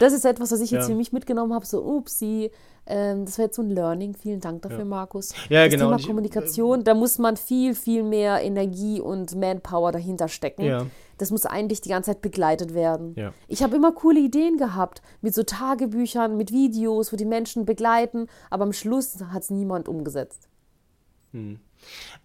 das 0.00 0.12
ist 0.12 0.24
etwas, 0.24 0.52
was 0.52 0.60
ich 0.60 0.70
jetzt 0.70 0.82
Ja. 0.82 0.88
für 0.88 0.94
mich 0.94 1.12
mitgenommen 1.12 1.52
habe, 1.52 1.66
so, 1.66 1.82
upsie, 1.84 2.50
ähm, 2.86 3.24
das 3.24 3.38
war 3.38 3.46
jetzt 3.46 3.56
so 3.56 3.62
ein 3.62 3.70
Learning. 3.70 4.14
Vielen 4.14 4.40
Dank 4.40 4.62
dafür, 4.62 4.84
Markus. 4.84 5.32
Ja, 5.48 5.64
das 5.64 5.72
genau. 5.74 5.86
Thema 5.86 5.96
ich- 5.98 6.06
Kommunikation, 6.06 6.84
da 6.84 6.94
muss 6.94 7.18
man 7.18 7.36
viel, 7.36 7.74
viel 7.74 8.02
mehr 8.04 8.40
Energie 8.42 9.00
und 9.00 9.34
Manpower 9.34 9.90
dahinter 9.92 10.28
stecken. 10.28 10.62
Ja. 10.64 10.86
Das 11.18 11.30
muss 11.30 11.46
eigentlich 11.46 11.80
die 11.80 11.90
ganze 11.90 12.12
Zeit 12.12 12.22
begleitet 12.22 12.74
werden. 12.74 13.14
Ja. 13.16 13.34
Ich 13.46 13.62
habe 13.62 13.76
immer 13.76 13.92
coole 13.92 14.20
Ideen 14.20 14.56
gehabt, 14.56 15.02
mit 15.20 15.34
so 15.34 15.42
Tagebüchern, 15.42 16.36
mit 16.36 16.52
Videos, 16.52 17.12
wo 17.12 17.16
die 17.16 17.24
Menschen 17.24 17.66
begleiten, 17.66 18.28
aber 18.50 18.64
am 18.64 18.72
Schluss 18.72 19.22
hat 19.32 19.42
es 19.42 19.50
niemand 19.50 19.88
umgesetzt. 19.88 20.48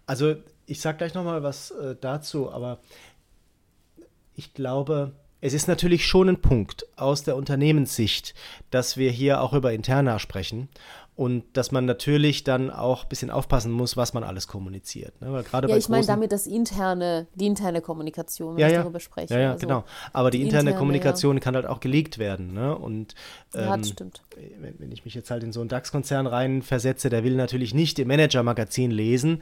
Also 0.06 0.36
ich 0.66 0.80
sage 0.80 0.98
gleich 0.98 1.14
nochmal 1.14 1.42
was 1.42 1.70
äh, 1.72 1.96
dazu, 2.00 2.50
aber 2.50 2.78
ich 4.34 4.54
glaube, 4.54 5.12
es 5.40 5.52
ist 5.52 5.68
natürlich 5.68 6.06
schon 6.06 6.28
ein 6.30 6.40
Punkt 6.40 6.86
aus 6.96 7.22
der 7.22 7.36
Unternehmenssicht, 7.36 8.34
dass 8.70 8.96
wir 8.96 9.10
hier 9.10 9.42
auch 9.42 9.52
über 9.52 9.72
Interna 9.72 10.18
sprechen 10.18 10.68
und 11.16 11.44
dass 11.52 11.70
man 11.70 11.84
natürlich 11.84 12.42
dann 12.42 12.70
auch 12.70 13.04
ein 13.04 13.08
bisschen 13.08 13.30
aufpassen 13.30 13.70
muss, 13.70 13.96
was 13.96 14.14
man 14.14 14.24
alles 14.24 14.48
kommuniziert. 14.48 15.20
Ne? 15.20 15.32
Weil 15.32 15.44
gerade 15.44 15.68
Ja, 15.68 15.74
bei 15.74 15.78
ich 15.78 15.88
meine 15.88 16.04
damit 16.04 16.32
das 16.32 16.48
interne, 16.48 17.28
die 17.36 17.46
interne 17.46 17.80
Kommunikation, 17.80 18.56
wenn 18.56 18.60
ja, 18.62 18.66
ich 18.66 18.72
ja. 18.74 18.82
darüber 18.82 18.98
spreche. 18.98 19.32
Ja, 19.34 19.40
ja, 19.40 19.52
Also, 19.52 19.64
genau. 19.64 19.84
Aber 20.12 20.32
die, 20.32 20.38
die 20.38 20.44
interne, 20.44 20.70
interne, 20.70 20.78
Kommunikation 20.78 21.38
kann 21.38 21.54
halt 21.54 21.66
auch 21.66 21.78
geleakt 21.78 22.18
werden. 22.18 22.52
Ne? 22.52 22.76
Und 22.76 23.14
Ja, 23.54 23.74
ähm, 23.74 23.82
das 23.82 23.90
stimmt. 23.90 24.22
wenn, 24.60 24.80
wenn 24.80 24.90
ich 24.90 25.04
mich 25.04 25.14
jetzt 25.14 25.30
halt 25.30 25.44
in 25.44 25.52
so 25.52 25.60
einen 25.60 25.68
DAX-Konzern 25.68 26.26
rein 26.26 26.62
versetze, 26.62 27.10
der 27.10 27.22
will 27.22 27.36
natürlich 27.36 27.74
nicht 27.74 28.00
im 28.00 28.08
Manager-Magazin 28.08 28.90
lesen, 28.90 29.40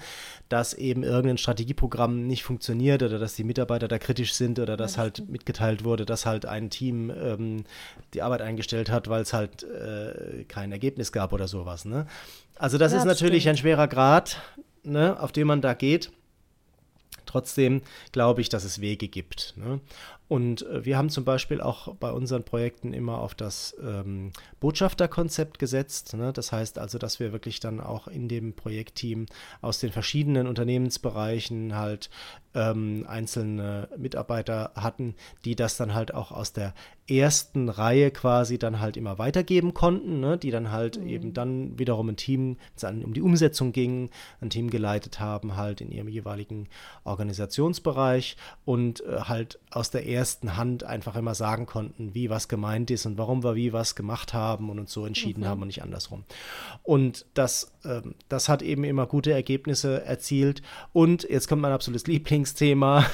dass 0.50 0.74
eben 0.74 1.02
irgendein 1.04 1.38
Strategieprogramm 1.38 2.26
nicht 2.26 2.44
funktioniert 2.44 3.02
oder 3.02 3.18
dass 3.18 3.34
die 3.34 3.44
Mitarbeiter 3.44 3.88
da 3.88 3.98
kritisch 3.98 4.34
sind 4.34 4.58
oder 4.58 4.76
dass 4.76 4.98
halt 4.98 5.26
mitgeteilt 5.30 5.84
wurde, 5.84 6.04
dass 6.04 6.26
halt 6.26 6.44
ein 6.44 6.68
Team 6.68 7.10
ähm, 7.10 7.64
die 8.12 8.20
Arbeit 8.20 8.42
eingestellt 8.42 8.90
hat, 8.90 9.08
weil 9.08 9.22
es 9.22 9.32
halt 9.32 9.62
äh, 9.62 10.44
kein 10.44 10.70
Ergebnis 10.70 11.12
gab 11.12 11.32
oder 11.32 11.48
sowas. 11.62 11.84
Ne? 11.84 12.06
Also 12.56 12.78
das 12.78 12.92
Ja, 12.92 12.98
ist 12.98 13.04
natürlich 13.04 13.44
stimmt. 13.44 13.54
ein 13.54 13.58
schwerer 13.58 13.88
Grad, 13.88 14.40
ne, 14.82 15.18
auf 15.20 15.32
den 15.32 15.46
man 15.46 15.60
da 15.60 15.74
geht. 15.74 16.10
Trotzdem 17.24 17.82
glaube 18.10 18.40
ich, 18.40 18.48
dass 18.48 18.64
es 18.64 18.80
Wege 18.80 19.08
gibt. 19.08 19.54
Ne? 19.56 19.80
Und 20.28 20.66
äh, 20.66 20.84
wir 20.84 20.98
haben 20.98 21.08
zum 21.08 21.24
Beispiel 21.24 21.60
auch 21.60 21.94
bei 21.94 22.10
unseren 22.10 22.42
Projekten 22.42 22.92
immer 22.92 23.18
auf 23.18 23.34
das 23.34 23.76
ähm, 23.82 24.32
Botschafterkonzept 24.60 25.58
gesetzt. 25.58 26.14
Ne? 26.14 26.32
Das 26.32 26.52
heißt 26.52 26.78
also, 26.78 26.98
dass 26.98 27.20
wir 27.20 27.32
wirklich 27.32 27.60
dann 27.60 27.80
auch 27.80 28.08
in 28.08 28.28
dem 28.28 28.54
Projektteam 28.54 29.26
aus 29.60 29.78
den 29.78 29.92
verschiedenen 29.92 30.46
Unternehmensbereichen 30.46 31.74
halt 31.76 32.10
ähm, 32.54 33.06
einzelne 33.08 33.88
Mitarbeiter 33.96 34.72
hatten, 34.74 35.14
die 35.44 35.54
das 35.54 35.76
dann 35.76 35.94
halt 35.94 36.12
auch 36.12 36.32
aus 36.32 36.52
der 36.52 36.74
ersten 37.18 37.68
Reihe 37.68 38.10
quasi 38.10 38.58
dann 38.58 38.80
halt 38.80 38.96
immer 38.96 39.18
weitergeben 39.18 39.74
konnten, 39.74 40.20
ne? 40.20 40.38
die 40.38 40.50
dann 40.50 40.70
halt 40.70 40.96
eben 40.96 41.32
dann 41.32 41.78
wiederum 41.78 42.08
ein 42.08 42.16
Team, 42.16 42.56
wenn 42.80 42.98
es 42.98 43.04
um 43.04 43.14
die 43.14 43.22
Umsetzung 43.22 43.72
ging, 43.72 44.10
ein 44.40 44.50
Team 44.50 44.70
geleitet 44.70 45.20
haben, 45.20 45.56
halt 45.56 45.80
in 45.80 45.90
ihrem 45.90 46.08
jeweiligen 46.08 46.68
Organisationsbereich 47.04 48.36
und 48.64 49.04
äh, 49.04 49.22
halt 49.22 49.58
aus 49.70 49.90
der 49.90 50.06
ersten 50.06 50.56
Hand 50.56 50.84
einfach 50.84 51.16
immer 51.16 51.34
sagen 51.34 51.66
konnten, 51.66 52.14
wie 52.14 52.30
was 52.30 52.48
gemeint 52.48 52.90
ist 52.90 53.06
und 53.06 53.18
warum 53.18 53.42
wir 53.42 53.54
wie 53.54 53.72
was 53.72 53.94
gemacht 53.94 54.34
haben 54.34 54.70
und 54.70 54.78
uns 54.78 54.92
so 54.92 55.06
entschieden 55.06 55.46
haben 55.46 55.62
und 55.62 55.68
nicht 55.68 55.82
andersrum. 55.82 56.24
Und 56.82 57.26
das, 57.34 57.72
ähm, 57.84 58.14
das 58.28 58.48
hat 58.48 58.62
eben 58.62 58.84
immer 58.84 59.06
gute 59.06 59.32
Ergebnisse 59.32 60.04
erzielt. 60.04 60.62
Und 60.92 61.24
jetzt 61.24 61.48
kommt 61.48 61.62
mein 61.62 61.72
absolutes 61.72 62.06
Lieblingsthema, 62.12 63.04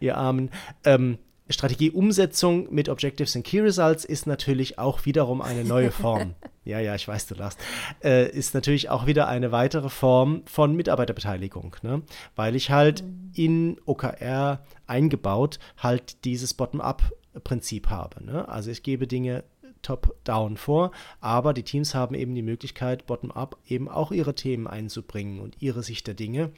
ihr 0.00 0.16
Armen. 0.16 0.50
Ähm, 0.84 1.18
Strategieumsetzung 1.48 2.72
mit 2.72 2.88
Objectives 2.88 3.36
and 3.36 3.44
Key 3.44 3.60
Results 3.60 4.04
ist 4.04 4.26
natürlich 4.26 4.78
auch 4.78 5.04
wiederum 5.04 5.42
eine 5.42 5.64
neue 5.64 5.90
Form. 5.92 6.34
ja, 6.64 6.80
ja, 6.80 6.94
ich 6.94 7.06
weiß, 7.06 7.26
du 7.26 7.34
lachst. 7.34 7.58
Äh, 8.02 8.30
ist 8.30 8.54
natürlich 8.54 8.90
auch 8.90 9.06
wieder 9.06 9.28
eine 9.28 9.52
weitere 9.52 9.88
Form 9.88 10.42
von 10.46 10.74
Mitarbeiterbeteiligung, 10.74 11.76
ne? 11.82 12.02
weil 12.36 12.56
ich 12.56 12.70
halt 12.70 13.04
in 13.34 13.80
OKR 13.84 14.64
eingebaut 14.86 15.58
halt 15.76 16.24
dieses 16.24 16.54
Bottom-up-Prinzip 16.54 17.90
habe. 17.90 18.24
Ne? 18.24 18.48
Also 18.48 18.70
ich 18.70 18.82
gebe 18.82 19.06
Dinge 19.06 19.44
top-down 19.82 20.56
vor, 20.56 20.92
aber 21.20 21.52
die 21.52 21.64
Teams 21.64 21.94
haben 21.94 22.14
eben 22.14 22.34
die 22.34 22.42
Möglichkeit, 22.42 23.06
bottom-up 23.06 23.58
eben 23.66 23.88
auch 23.88 24.12
ihre 24.12 24.34
Themen 24.34 24.66
einzubringen 24.66 25.40
und 25.40 25.60
ihre 25.60 25.82
Sicht 25.82 26.06
der 26.06 26.14
Dinge 26.14 26.52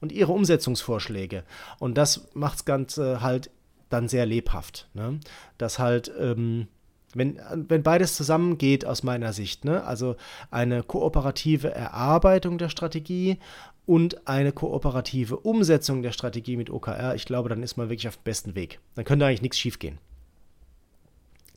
und 0.00 0.12
ihre 0.12 0.32
Umsetzungsvorschläge. 0.32 1.44
Und 1.78 1.96
das 1.96 2.28
macht 2.34 2.54
das 2.54 2.64
Ganze 2.64 3.20
halt 3.22 3.50
dann 3.88 4.08
sehr 4.08 4.26
lebhaft. 4.26 4.88
Ne? 4.94 5.20
Dass 5.58 5.78
halt, 5.78 6.10
ähm, 6.18 6.68
wenn, 7.14 7.40
wenn 7.54 7.82
beides 7.82 8.16
zusammengeht 8.16 8.84
aus 8.84 9.02
meiner 9.02 9.32
Sicht, 9.32 9.64
ne? 9.64 9.84
also 9.84 10.16
eine 10.50 10.82
kooperative 10.82 11.70
Erarbeitung 11.72 12.58
der 12.58 12.68
Strategie 12.68 13.38
und 13.86 14.26
eine 14.26 14.52
kooperative 14.52 15.36
Umsetzung 15.38 16.02
der 16.02 16.12
Strategie 16.12 16.56
mit 16.56 16.70
OKR, 16.70 17.14
ich 17.14 17.24
glaube, 17.24 17.48
dann 17.48 17.62
ist 17.62 17.76
man 17.76 17.88
wirklich 17.88 18.08
auf 18.08 18.16
dem 18.16 18.24
besten 18.24 18.54
Weg. 18.54 18.80
Dann 18.96 19.04
könnte 19.04 19.24
eigentlich 19.26 19.42
nichts 19.42 19.58
schiefgehen. 19.58 19.98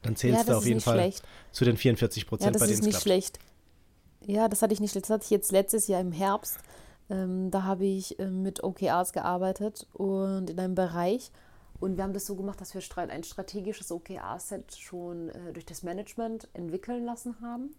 Dann 0.02 0.16
zählst 0.16 0.38
Ja, 0.38 0.44
du 0.44 0.48
das 0.50 0.58
auf 0.58 0.64
ist 0.64 0.68
jeden 0.68 0.78
nicht 0.78 0.86
Fall 0.86 0.96
schlecht. 1.00 1.24
zu 1.52 1.66
den 1.66 1.76
44 1.78 2.24
Ja, 2.24 2.30
Prozent, 2.30 2.56
das 2.56 2.60
bei 2.62 2.66
ist 2.66 2.72
denen 2.72 2.80
es 2.80 2.86
nicht 2.86 2.92
klappt. 2.94 3.04
schlecht. 3.04 3.40
Ja, 4.28 4.48
das 4.48 4.62
hatte 4.62 4.74
ich 4.74 4.80
nicht 4.80 4.92
schlecht. 4.92 5.06
Das 5.06 5.10
hatte 5.14 5.24
ich 5.26 5.30
jetzt 5.32 5.52
letztes 5.52 5.88
Jahr 5.88 6.00
im 6.00 6.12
Herbst. 6.12 6.60
Ähm, 7.10 7.50
da 7.52 7.64
habe 7.64 7.86
ich 7.86 8.18
ähm, 8.20 8.44
mit 8.44 8.64
OKRs 8.64 9.12
gearbeitet 9.12 9.88
und 9.94 10.50
in 10.52 10.60
einem 10.60 10.76
Bereich. 10.76 11.32
Und 11.80 11.96
wir 11.96 12.04
haben 12.04 12.14
das 12.14 12.26
so 12.26 12.36
gemacht, 12.36 12.60
dass 12.60 12.74
wir 12.74 12.82
ein 13.10 13.24
strategisches 13.24 13.92
OKR-Set 13.92 14.76
schon 14.76 15.30
äh, 15.30 15.54
durch 15.54 15.66
das 15.66 15.84
Management 15.84 16.50
entwickeln 16.54 17.06
lassen 17.06 17.38
haben. 17.42 17.76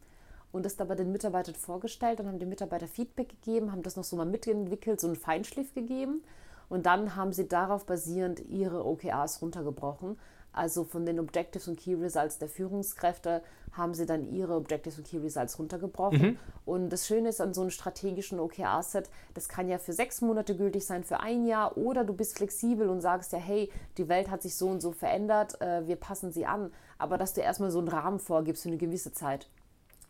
und 0.53 0.65
das 0.65 0.77
dabei 0.77 0.97
den 0.97 1.13
Mitarbeitern 1.13 1.55
vorgestellt 1.55 2.19
und 2.19 2.27
haben 2.27 2.39
den 2.41 2.49
Mitarbeitern 2.49 2.89
Feedback 2.89 3.29
gegeben, 3.29 3.71
haben 3.71 3.83
das 3.83 3.97
noch 3.97 4.05
so 4.05 4.17
mal 4.17 4.27
mitentwickelt, 4.27 5.01
so 5.01 5.07
einen 5.07 5.17
Feinschliff 5.17 5.75
gegeben. 5.75 6.25
Und 6.69 6.87
dann 6.87 7.15
haben 7.15 7.33
sie 7.33 7.47
darauf 7.49 7.85
basierend 7.87 8.41
ihre 8.49 8.85
OKRs 8.85 9.43
runtergebrochen. 9.43 10.19
Also 10.53 10.85
von 10.85 11.07
den 11.07 11.21
Objectives 11.21 11.69
und 11.69 11.79
Key 11.79 11.95
Results 11.95 12.39
der 12.39 12.49
Führungskräfte 12.49 13.43
haben 13.73 13.95
sie 13.95 14.05
dann 14.05 14.25
ihre 14.33 14.55
Objectives 14.55 14.99
und 14.99 15.07
Key 15.07 15.19
Results 15.19 15.59
runtergebrochen. 15.59 16.23
Mhm. 16.23 16.39
Und 16.65 16.91
das 16.91 17.07
Schöne 17.07 17.29
ist 17.29 17.41
an 17.41 17.55
so 17.55 17.61
einem 17.61 17.71
strategischen 17.71 18.41
OKR-Set, 18.41 19.09
das 19.35 19.49
kann 19.49 19.69
ja 19.69 19.79
für 19.79 19.93
sechs 19.93 20.21
Monate 20.21 20.57
gültig 20.57 20.85
sein, 20.85 21.05
für 21.05 21.21
ein 21.21 21.47
Jahr 21.47 21.77
oder 21.77 22.05
du 22.05 22.13
bist 22.13 22.37
flexibel 22.37 22.89
und 22.89 23.01
sagst 23.01 23.33
ja, 23.33 23.39
hey, 23.39 23.71
die 23.97 24.09
Welt 24.09 24.31
hat 24.31 24.43
sich 24.43 24.57
so 24.57 24.69
und 24.69 24.81
so 24.81 24.91
verändert, 24.91 25.61
äh, 25.61 25.87
wir 25.87 25.97
passen 25.97 26.33
sie 26.33 26.47
an. 26.47 26.73
Aber 26.99 27.17
dass 27.17 27.33
du 27.33 27.41
erstmal 27.41 27.71
so 27.71 27.79
einen 27.79 27.89
Rahmen 27.89 28.19
vorgibst 28.19 28.65
für 28.65 28.69
eine 28.69 28.79
gewisse 28.79 29.13
Zeit. 29.13 29.49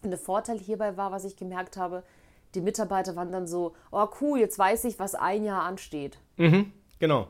Und 0.02 0.10
der 0.10 0.18
Vorteil 0.18 0.58
hierbei 0.58 0.96
war, 0.96 1.12
was 1.12 1.24
ich 1.24 1.36
gemerkt 1.36 1.76
habe, 1.76 2.02
die 2.54 2.60
Mitarbeiter 2.62 3.14
waren 3.14 3.30
dann 3.30 3.46
so, 3.46 3.74
oh 3.92 4.08
cool, 4.20 4.40
jetzt 4.40 4.58
weiß 4.58 4.84
ich, 4.84 4.98
was 4.98 5.14
ein 5.14 5.44
Jahr 5.44 5.62
ansteht. 5.62 6.18
Mhm, 6.36 6.72
genau. 6.98 7.28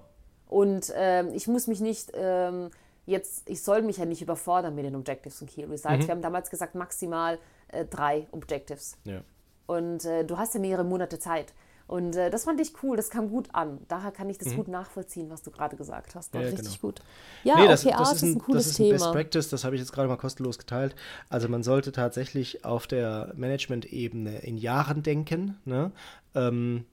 Und 0.48 0.92
ähm, 0.96 1.32
ich 1.32 1.46
muss 1.46 1.66
mich 1.66 1.80
nicht 1.80 2.12
ähm, 2.14 2.70
jetzt, 3.06 3.48
ich 3.48 3.62
soll 3.62 3.82
mich 3.82 3.98
ja 3.98 4.04
nicht 4.04 4.22
überfordern 4.22 4.74
mit 4.74 4.84
den 4.84 4.96
Objectives 4.96 5.40
und 5.40 5.50
Key 5.50 5.64
Results. 5.64 6.04
Mhm. 6.04 6.08
Wir 6.08 6.14
haben 6.14 6.22
damals 6.22 6.50
gesagt, 6.50 6.74
maximal 6.74 7.38
äh, 7.68 7.84
drei 7.84 8.26
Objectives. 8.32 8.96
Ja. 9.04 9.20
Und 9.66 10.04
äh, 10.04 10.24
du 10.24 10.38
hast 10.38 10.54
ja 10.54 10.60
mehrere 10.60 10.84
Monate 10.84 11.18
Zeit. 11.18 11.52
Und 11.90 12.14
äh, 12.14 12.30
das 12.30 12.44
fand 12.44 12.60
ich 12.60 12.72
cool, 12.84 12.96
das 12.96 13.10
kam 13.10 13.30
gut 13.30 13.48
an. 13.52 13.80
Daher 13.88 14.12
kann 14.12 14.30
ich 14.30 14.38
das 14.38 14.50
mhm. 14.50 14.58
gut 14.58 14.68
nachvollziehen, 14.68 15.28
was 15.28 15.42
du 15.42 15.50
gerade 15.50 15.76
gesagt 15.76 16.14
hast. 16.14 16.32
Ja, 16.32 16.40
richtig 16.42 16.66
genau. 16.66 16.80
gut. 16.80 17.02
Ja, 17.42 17.56
nee, 17.56 17.66
das, 17.66 17.84
okay, 17.84 17.96
das, 17.98 18.12
ist 18.12 18.22
ein, 18.22 18.28
ist 18.28 18.34
ein 18.36 18.38
cooles 18.38 18.62
das 18.62 18.72
ist 18.72 18.78
ein 18.78 18.84
Thema. 18.84 18.92
Best 18.92 19.12
Practice, 19.12 19.48
das 19.48 19.64
habe 19.64 19.74
ich 19.74 19.80
jetzt 19.80 19.92
gerade 19.92 20.06
mal 20.06 20.16
kostenlos 20.16 20.56
geteilt. 20.56 20.94
Also 21.28 21.48
man 21.48 21.64
sollte 21.64 21.90
tatsächlich 21.90 22.64
auf 22.64 22.86
der 22.86 23.32
Management-Ebene 23.34 24.38
in 24.38 24.56
Jahren 24.56 25.02
denken. 25.02 25.58
Ne? 25.64 25.90
Ähm, 26.36 26.84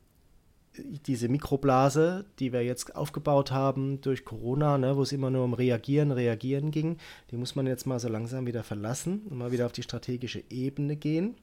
diese 1.06 1.30
Mikroblase, 1.30 2.26
die 2.40 2.54
wir 2.54 2.63
jetzt 2.63 2.96
aufgebaut 2.96 3.52
haben 3.52 4.02
durch 4.02 4.26
Corona, 4.26 4.78
ne, 4.78 4.96
wo 4.96 5.02
es 5.02 5.12
immer 5.12 5.30
nur 5.30 5.44
um 5.44 5.54
Reagieren, 5.54 6.12
Reagieren 6.12 6.72
ging, 6.72 6.98
die 7.32 7.38
muss 7.38 7.56
man 7.56 7.68
jetzt 7.68 7.86
mal 7.86 8.00
so 8.00 8.08
langsam 8.08 8.46
wieder 8.46 8.63
verlassen 8.63 9.24
und 9.30 9.38
mal 9.38 9.52
wieder 9.52 9.66
auf 9.66 9.72
die 9.72 9.84
strategische 9.84 10.44
Ebene 10.50 10.96
gehen. 10.96 11.36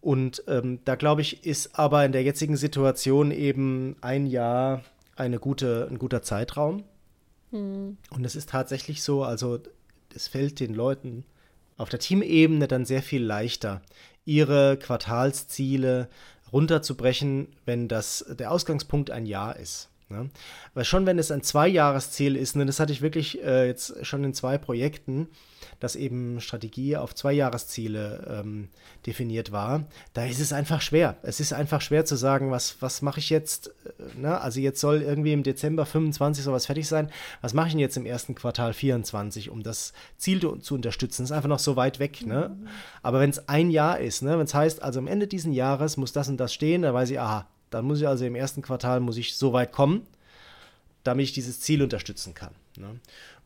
Und 0.00 0.44
ähm, 0.46 0.80
da 0.84 0.94
glaube 0.94 1.22
ich, 1.22 1.44
ist 1.44 1.78
aber 1.78 2.04
in 2.04 2.12
der 2.12 2.22
jetzigen 2.22 2.56
Situation 2.56 3.30
eben 3.30 3.96
ein 4.00 4.26
Jahr 4.26 4.82
eine 5.16 5.38
gute, 5.38 5.88
ein 5.90 5.98
guter 5.98 6.22
Zeitraum. 6.22 6.84
Mhm. 7.50 7.96
Und 8.10 8.24
es 8.24 8.36
ist 8.36 8.50
tatsächlich 8.50 9.02
so, 9.02 9.24
also 9.24 9.58
es 10.14 10.28
fällt 10.28 10.60
den 10.60 10.74
Leuten 10.74 11.24
auf 11.76 11.88
der 11.88 12.00
Teamebene 12.00 12.68
dann 12.68 12.84
sehr 12.84 13.02
viel 13.02 13.22
leichter, 13.22 13.82
ihre 14.24 14.76
Quartalsziele 14.76 16.08
runterzubrechen, 16.52 17.48
wenn 17.64 17.88
das 17.88 18.24
der 18.28 18.50
Ausgangspunkt 18.50 19.10
ein 19.10 19.26
Jahr 19.26 19.56
ist. 19.56 19.90
Ne? 20.10 20.30
Weil 20.74 20.84
schon 20.84 21.04
wenn 21.04 21.18
es 21.18 21.30
ein 21.30 21.42
Zweijahresziel 21.42 22.36
ist, 22.36 22.56
ne, 22.56 22.64
das 22.64 22.80
hatte 22.80 22.92
ich 22.92 23.02
wirklich 23.02 23.42
äh, 23.42 23.66
jetzt 23.66 24.06
schon 24.06 24.24
in 24.24 24.32
zwei 24.32 24.56
Projekten, 24.56 25.28
dass 25.80 25.96
eben 25.96 26.40
Strategie 26.40 26.96
auf 26.96 27.14
Zweijahresziele 27.14 28.40
ähm, 28.40 28.68
definiert 29.06 29.52
war, 29.52 29.84
da 30.14 30.24
ist 30.24 30.40
es 30.40 30.52
einfach 30.52 30.80
schwer. 30.80 31.16
Es 31.22 31.40
ist 31.40 31.52
einfach 31.52 31.82
schwer 31.82 32.04
zu 32.04 32.16
sagen, 32.16 32.50
was, 32.50 32.80
was 32.80 33.02
mache 33.02 33.20
ich 33.20 33.28
jetzt? 33.28 33.74
Äh, 33.98 34.20
ne? 34.20 34.40
Also 34.40 34.60
jetzt 34.60 34.80
soll 34.80 35.02
irgendwie 35.02 35.34
im 35.34 35.42
Dezember 35.42 35.84
25 35.84 36.42
sowas 36.42 36.66
fertig 36.66 36.88
sein. 36.88 37.10
Was 37.42 37.52
mache 37.52 37.68
ich 37.68 37.72
denn 37.74 37.80
jetzt 37.80 37.96
im 37.98 38.06
ersten 38.06 38.34
Quartal 38.34 38.72
24, 38.72 39.50
um 39.50 39.62
das 39.62 39.92
Ziel 40.16 40.40
zu 40.60 40.74
unterstützen? 40.74 41.22
Das 41.22 41.30
ist 41.30 41.36
einfach 41.36 41.50
noch 41.50 41.58
so 41.58 41.76
weit 41.76 41.98
weg. 41.98 42.24
Ne? 42.24 42.56
Mhm. 42.58 42.68
Aber 43.02 43.20
wenn 43.20 43.30
es 43.30 43.48
ein 43.48 43.70
Jahr 43.70 43.98
ist, 43.98 44.22
ne? 44.22 44.38
wenn 44.38 44.46
es 44.46 44.54
heißt, 44.54 44.82
also 44.82 45.00
am 45.00 45.06
Ende 45.06 45.26
dieses 45.26 45.54
Jahres 45.54 45.96
muss 45.98 46.12
das 46.12 46.28
und 46.28 46.38
das 46.38 46.54
stehen, 46.54 46.82
dann 46.82 46.94
weiß 46.94 47.10
ich, 47.10 47.20
aha, 47.20 47.46
dann 47.70 47.84
muss 47.84 48.00
ich 48.00 48.08
also 48.08 48.24
im 48.24 48.34
ersten 48.34 48.62
Quartal 48.62 49.00
muss 49.00 49.16
ich 49.16 49.34
so 49.34 49.52
weit 49.52 49.72
kommen, 49.72 50.06
damit 51.04 51.24
ich 51.24 51.32
dieses 51.32 51.60
Ziel 51.60 51.82
unterstützen 51.82 52.34
kann. 52.34 52.54
Ne? 52.76 53.00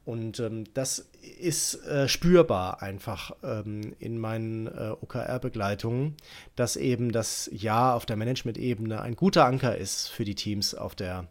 Und 0.05 0.41
ähm, 0.41 0.65
das 0.75 1.11
ist 1.39 1.75
äh, 1.87 2.09
spürbar 2.09 2.83
einfach 2.83 3.33
ähm, 3.45 3.95
in 4.01 4.19
meinen 4.19 4.67
äh, 4.67 4.95
OKR-Begleitungen, 5.01 6.17
dass 6.57 6.77
eben 6.77 7.13
das 7.13 7.49
Jahr 7.53 7.95
auf 7.95 8.05
der 8.05 8.17
Management-Ebene 8.17 9.01
ein 9.01 9.15
guter 9.15 9.45
Anker 9.45 9.77
ist 9.77 10.09
für 10.09 10.25
die 10.25 10.35
Teams, 10.35 10.75
auf 10.75 10.97
der, 10.97 11.29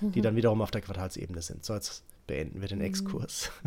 mhm. 0.00 0.12
die 0.12 0.22
dann 0.22 0.36
wiederum 0.36 0.62
auf 0.62 0.70
der 0.70 0.80
Quartalsebene 0.80 1.42
sind. 1.42 1.66
So, 1.66 1.74
jetzt 1.74 2.02
beenden 2.26 2.62
wir 2.62 2.68
den 2.68 2.78
mhm. 2.78 2.86
Exkurs. 2.86 3.50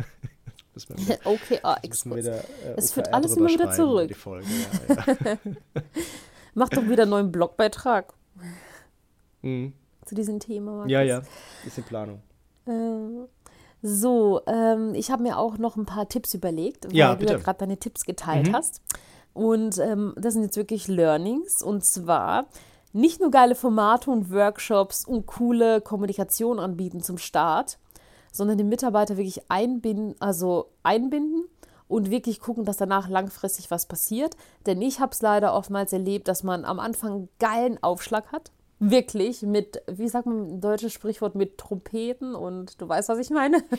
OKR-Exkurs. 1.24 2.26
Äh, 2.26 2.42
es 2.76 2.92
führt 2.92 3.12
alles 3.12 3.36
immer 3.36 3.48
wieder 3.48 3.70
zurück. 3.72 4.10
Ja, 4.88 5.16
ja. 5.24 5.38
Mach 6.54 6.68
doch 6.68 6.88
wieder 6.88 7.02
einen 7.02 7.10
neuen 7.10 7.32
Blogbeitrag. 7.32 8.12
Mhm. 9.42 9.72
Zu 10.04 10.14
diesem 10.14 10.40
Thema. 10.40 10.72
Markus. 10.72 10.90
Ja, 10.90 11.02
ja, 11.02 11.22
ist 11.66 11.78
in 11.78 11.84
Planung. 11.84 12.22
Äh, 12.66 13.26
so, 13.82 14.40
ähm, 14.46 14.94
ich 14.94 15.10
habe 15.10 15.22
mir 15.22 15.38
auch 15.38 15.58
noch 15.58 15.76
ein 15.76 15.86
paar 15.86 16.08
Tipps 16.08 16.34
überlegt, 16.34 16.86
weil 16.86 16.96
ja, 16.96 17.14
du 17.14 17.26
ja 17.26 17.36
gerade 17.38 17.58
deine 17.58 17.76
Tipps 17.76 18.04
geteilt 18.04 18.48
mhm. 18.48 18.56
hast. 18.56 18.80
Und 19.34 19.78
ähm, 19.78 20.14
das 20.16 20.34
sind 20.34 20.42
jetzt 20.42 20.56
wirklich 20.56 20.88
Learnings. 20.88 21.62
Und 21.62 21.84
zwar 21.84 22.46
nicht 22.92 23.20
nur 23.20 23.30
geile 23.30 23.54
Formate 23.54 24.10
und 24.10 24.32
Workshops 24.32 25.06
und 25.06 25.26
coole 25.26 25.80
Kommunikation 25.80 26.58
anbieten 26.58 27.02
zum 27.02 27.18
Start, 27.18 27.78
sondern 28.32 28.58
den 28.58 28.68
Mitarbeiter 28.68 29.16
wirklich 29.16 29.48
einbinden, 29.48 30.16
also 30.18 30.70
einbinden 30.82 31.44
und 31.86 32.10
wirklich 32.10 32.40
gucken, 32.40 32.64
dass 32.64 32.78
danach 32.78 33.08
langfristig 33.08 33.70
was 33.70 33.86
passiert. 33.86 34.36
Denn 34.66 34.82
ich 34.82 34.98
habe 35.00 35.12
es 35.12 35.22
leider 35.22 35.54
oftmals 35.54 35.92
erlebt, 35.92 36.26
dass 36.26 36.42
man 36.42 36.64
am 36.64 36.80
Anfang 36.80 37.12
einen 37.12 37.28
geilen 37.38 37.82
Aufschlag 37.82 38.32
hat 38.32 38.50
wirklich 38.78 39.42
mit, 39.42 39.82
wie 39.86 40.08
sagt 40.08 40.26
man 40.26 40.56
ein 40.56 40.60
deutsches 40.60 40.92
Sprichwort, 40.92 41.34
mit 41.34 41.58
Trompeten 41.58 42.34
und 42.34 42.80
du 42.80 42.88
weißt, 42.88 43.08
was 43.08 43.18
ich 43.18 43.30
meine? 43.30 43.62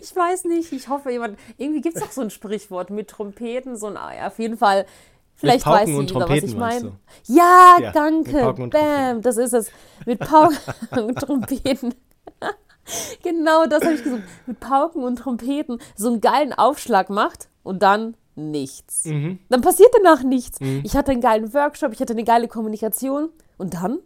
ich 0.00 0.14
weiß 0.14 0.44
nicht, 0.44 0.72
ich 0.72 0.88
hoffe 0.88 1.10
jemand, 1.10 1.38
irgendwie 1.58 1.80
gibt 1.80 1.96
es 1.96 2.02
doch 2.02 2.12
so 2.12 2.22
ein 2.22 2.30
Sprichwort 2.30 2.90
mit 2.90 3.08
Trompeten, 3.08 3.76
so 3.76 3.88
ein, 3.88 3.96
auf 3.96 4.38
jeden 4.38 4.56
Fall, 4.56 4.86
vielleicht 5.34 5.66
weiß 5.66 5.88
jeder, 5.88 6.28
was 6.28 6.42
ich 6.42 6.56
meine. 6.56 6.92
Ja, 7.24 7.76
ja, 7.80 7.92
danke, 7.92 8.54
bam, 8.70 9.22
das 9.22 9.36
ist 9.36 9.52
es, 9.52 9.70
mit 10.04 10.20
Pauken 10.20 10.56
und 11.08 11.16
Trompeten. 11.16 11.94
genau 13.22 13.66
das 13.66 13.84
habe 13.84 13.94
ich 13.94 14.04
gesagt, 14.04 14.22
mit 14.46 14.60
Pauken 14.60 15.02
und 15.02 15.16
Trompeten 15.16 15.80
so 15.96 16.08
einen 16.08 16.20
geilen 16.20 16.52
Aufschlag 16.52 17.10
macht 17.10 17.48
und 17.62 17.82
dann 17.82 18.16
nichts. 18.36 19.06
Mhm. 19.06 19.38
Dann 19.48 19.60
passiert 19.60 19.90
danach 19.96 20.22
nichts. 20.22 20.60
Mhm. 20.60 20.82
Ich 20.84 20.96
hatte 20.96 21.12
einen 21.12 21.20
geilen 21.20 21.52
Workshop, 21.52 21.92
ich 21.92 22.00
hatte 22.00 22.12
eine 22.12 22.24
geile 22.24 22.48
Kommunikation 22.48 23.30
und 23.58 23.74
dann? 23.74 23.98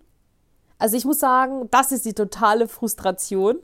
Also 0.79 0.97
ich 0.97 1.05
muss 1.05 1.21
sagen, 1.21 1.69
das 1.71 1.93
ist 1.93 2.07
die 2.07 2.15
totale 2.15 2.67
Frustration. 2.67 3.59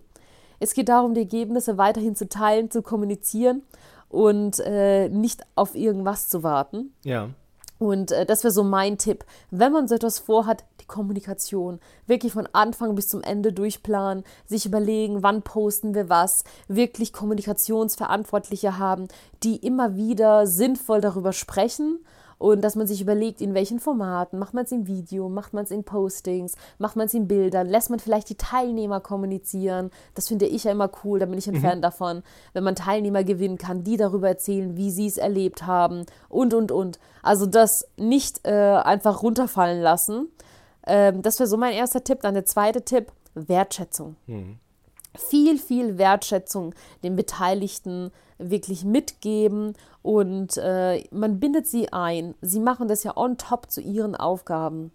Es 0.61 0.74
geht 0.74 0.88
darum, 0.88 1.14
die 1.14 1.20
Ergebnisse 1.20 1.79
weiterhin 1.79 2.14
zu 2.14 2.29
teilen, 2.29 2.70
zu 2.70 2.83
kommunizieren 2.83 3.62
und 4.09 4.61
äh, 4.61 5.09
nicht 5.09 5.42
auf 5.55 5.74
irgendwas 5.74 6.29
zu 6.29 6.42
warten. 6.42 6.94
Ja. 7.05 7.31
Und 7.78 8.10
äh, 8.12 8.24
das 8.26 8.42
wäre 8.44 8.52
so 8.52 8.64
mein 8.64 8.98
Tipp. 8.98 9.24
Wenn 9.50 9.72
man 9.72 9.88
so 9.88 9.94
etwas 9.94 10.18
vorhat, 10.18 10.64
die 10.80 10.86
Kommunikation. 10.86 11.80
Wirklich 12.06 12.32
von 12.32 12.48
Anfang 12.52 12.94
bis 12.94 13.08
zum 13.08 13.22
Ende 13.22 13.52
durchplanen, 13.52 14.24
sich 14.46 14.66
überlegen, 14.66 15.22
wann 15.22 15.42
posten 15.42 15.94
wir 15.94 16.08
was, 16.08 16.44
wirklich 16.68 17.12
Kommunikationsverantwortliche 17.12 18.78
haben, 18.78 19.08
die 19.42 19.56
immer 19.56 19.96
wieder 19.96 20.46
sinnvoll 20.46 21.00
darüber 21.00 21.32
sprechen 21.32 21.98
und 22.38 22.62
dass 22.62 22.77
man 22.77 22.87
sich 22.87 23.01
überlegt, 23.01 23.40
in 23.40 23.55
welchen 23.55 23.81
Formaten, 23.81 24.38
macht 24.38 24.55
man 24.55 24.64
es 24.64 24.72
im 24.72 24.87
Video, 24.87 25.29
macht 25.29 25.55
man 25.55 25.64
es 25.64 25.70
in 25.70 25.85
Postings, 25.85 26.55
macht 26.79 26.96
man 26.96 27.07
es 27.07 27.14
in 27.14 27.29
Bildern, 27.29 27.66
lässt 27.66 27.90
man 27.90 27.99
vielleicht 27.99 28.29
die 28.29 28.37
Teilnehmer 28.37 29.01
kommunizieren. 29.01 29.90
Das 30.14 30.29
finde 30.29 30.46
ich 30.46 30.64
ja 30.64 30.72
immer 30.72 30.90
cool, 31.05 31.18
da 31.18 31.27
bin 31.27 31.38
ich 31.38 31.49
ein 31.49 31.55
mhm. 31.55 31.62
Fan 31.62 31.83
davon, 31.83 32.22
wenn 32.53 32.64
man 32.64 32.75
Teilnehmer 32.75 33.25
gewinnen 33.25 33.59
kann, 33.59 33.85
die 33.85 33.96
darüber 33.96 34.29
erzählen, 34.29 34.77
wie 34.77 34.90
sie 34.90 35.07
es 35.07 35.16
erlebt 35.16 35.66
haben 35.66 36.05
und, 36.29 36.53
und, 36.53 36.72
und. 36.72 36.99
Also 37.22 37.46
das 37.46 37.88
nicht 37.96 38.46
äh, 38.46 38.53
einfach 38.53 39.22
runterfallen 39.22 39.81
lassen. 39.81 40.29
Ähm, 40.87 41.22
das 41.22 41.38
wäre 41.38 41.49
so 41.49 41.57
mein 41.57 41.72
erster 41.72 42.05
Tipp. 42.05 42.20
Dann 42.20 42.35
der 42.35 42.44
zweite 42.44 42.83
Tipp, 42.83 43.12
Wertschätzung. 43.35 44.16
Mhm. 44.27 44.59
Viel, 45.16 45.59
viel 45.59 45.98
Wertschätzung 45.98 46.74
den 47.02 47.16
Beteiligten 47.16 48.11
wirklich 48.38 48.85
mitgeben 48.85 49.74
und 50.02 50.57
äh, 50.59 51.05
man 51.11 51.40
bindet 51.40 51.66
sie 51.66 51.92
ein. 51.92 52.35
Sie 52.42 52.61
machen 52.61 52.88
das 52.88 53.02
ja 53.02 53.16
on 53.16 53.38
top 53.38 53.70
zu 53.70 53.81
ihren 53.81 54.14
Aufgaben. 54.14 54.92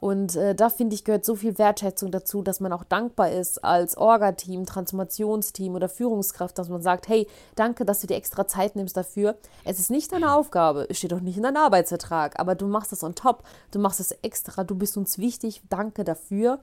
Und 0.00 0.36
äh, 0.36 0.54
da 0.54 0.70
finde 0.70 0.94
ich, 0.94 1.04
gehört 1.04 1.24
so 1.24 1.34
viel 1.34 1.58
Wertschätzung 1.58 2.12
dazu, 2.12 2.42
dass 2.42 2.60
man 2.60 2.72
auch 2.72 2.84
dankbar 2.84 3.32
ist 3.32 3.64
als 3.64 3.96
Orga-Team, 3.96 4.64
Transformationsteam 4.64 5.74
oder 5.74 5.88
Führungskraft, 5.88 6.56
dass 6.56 6.68
man 6.68 6.82
sagt, 6.82 7.08
hey, 7.08 7.26
danke, 7.56 7.84
dass 7.84 8.00
du 8.00 8.06
dir 8.06 8.16
extra 8.16 8.46
Zeit 8.46 8.76
nimmst 8.76 8.96
dafür. 8.96 9.36
Es 9.64 9.80
ist 9.80 9.90
nicht 9.90 10.12
deine 10.12 10.34
Aufgabe, 10.34 10.86
es 10.88 10.98
steht 10.98 11.12
auch 11.12 11.20
nicht 11.20 11.36
in 11.36 11.42
deinem 11.42 11.56
Arbeitsvertrag, 11.56 12.38
aber 12.38 12.54
du 12.54 12.68
machst 12.68 12.92
es 12.92 13.02
on 13.02 13.16
top, 13.16 13.42
du 13.72 13.80
machst 13.80 13.98
es 13.98 14.12
extra, 14.22 14.62
du 14.62 14.76
bist 14.76 14.96
uns 14.96 15.18
wichtig, 15.18 15.62
danke 15.68 16.04
dafür. 16.04 16.60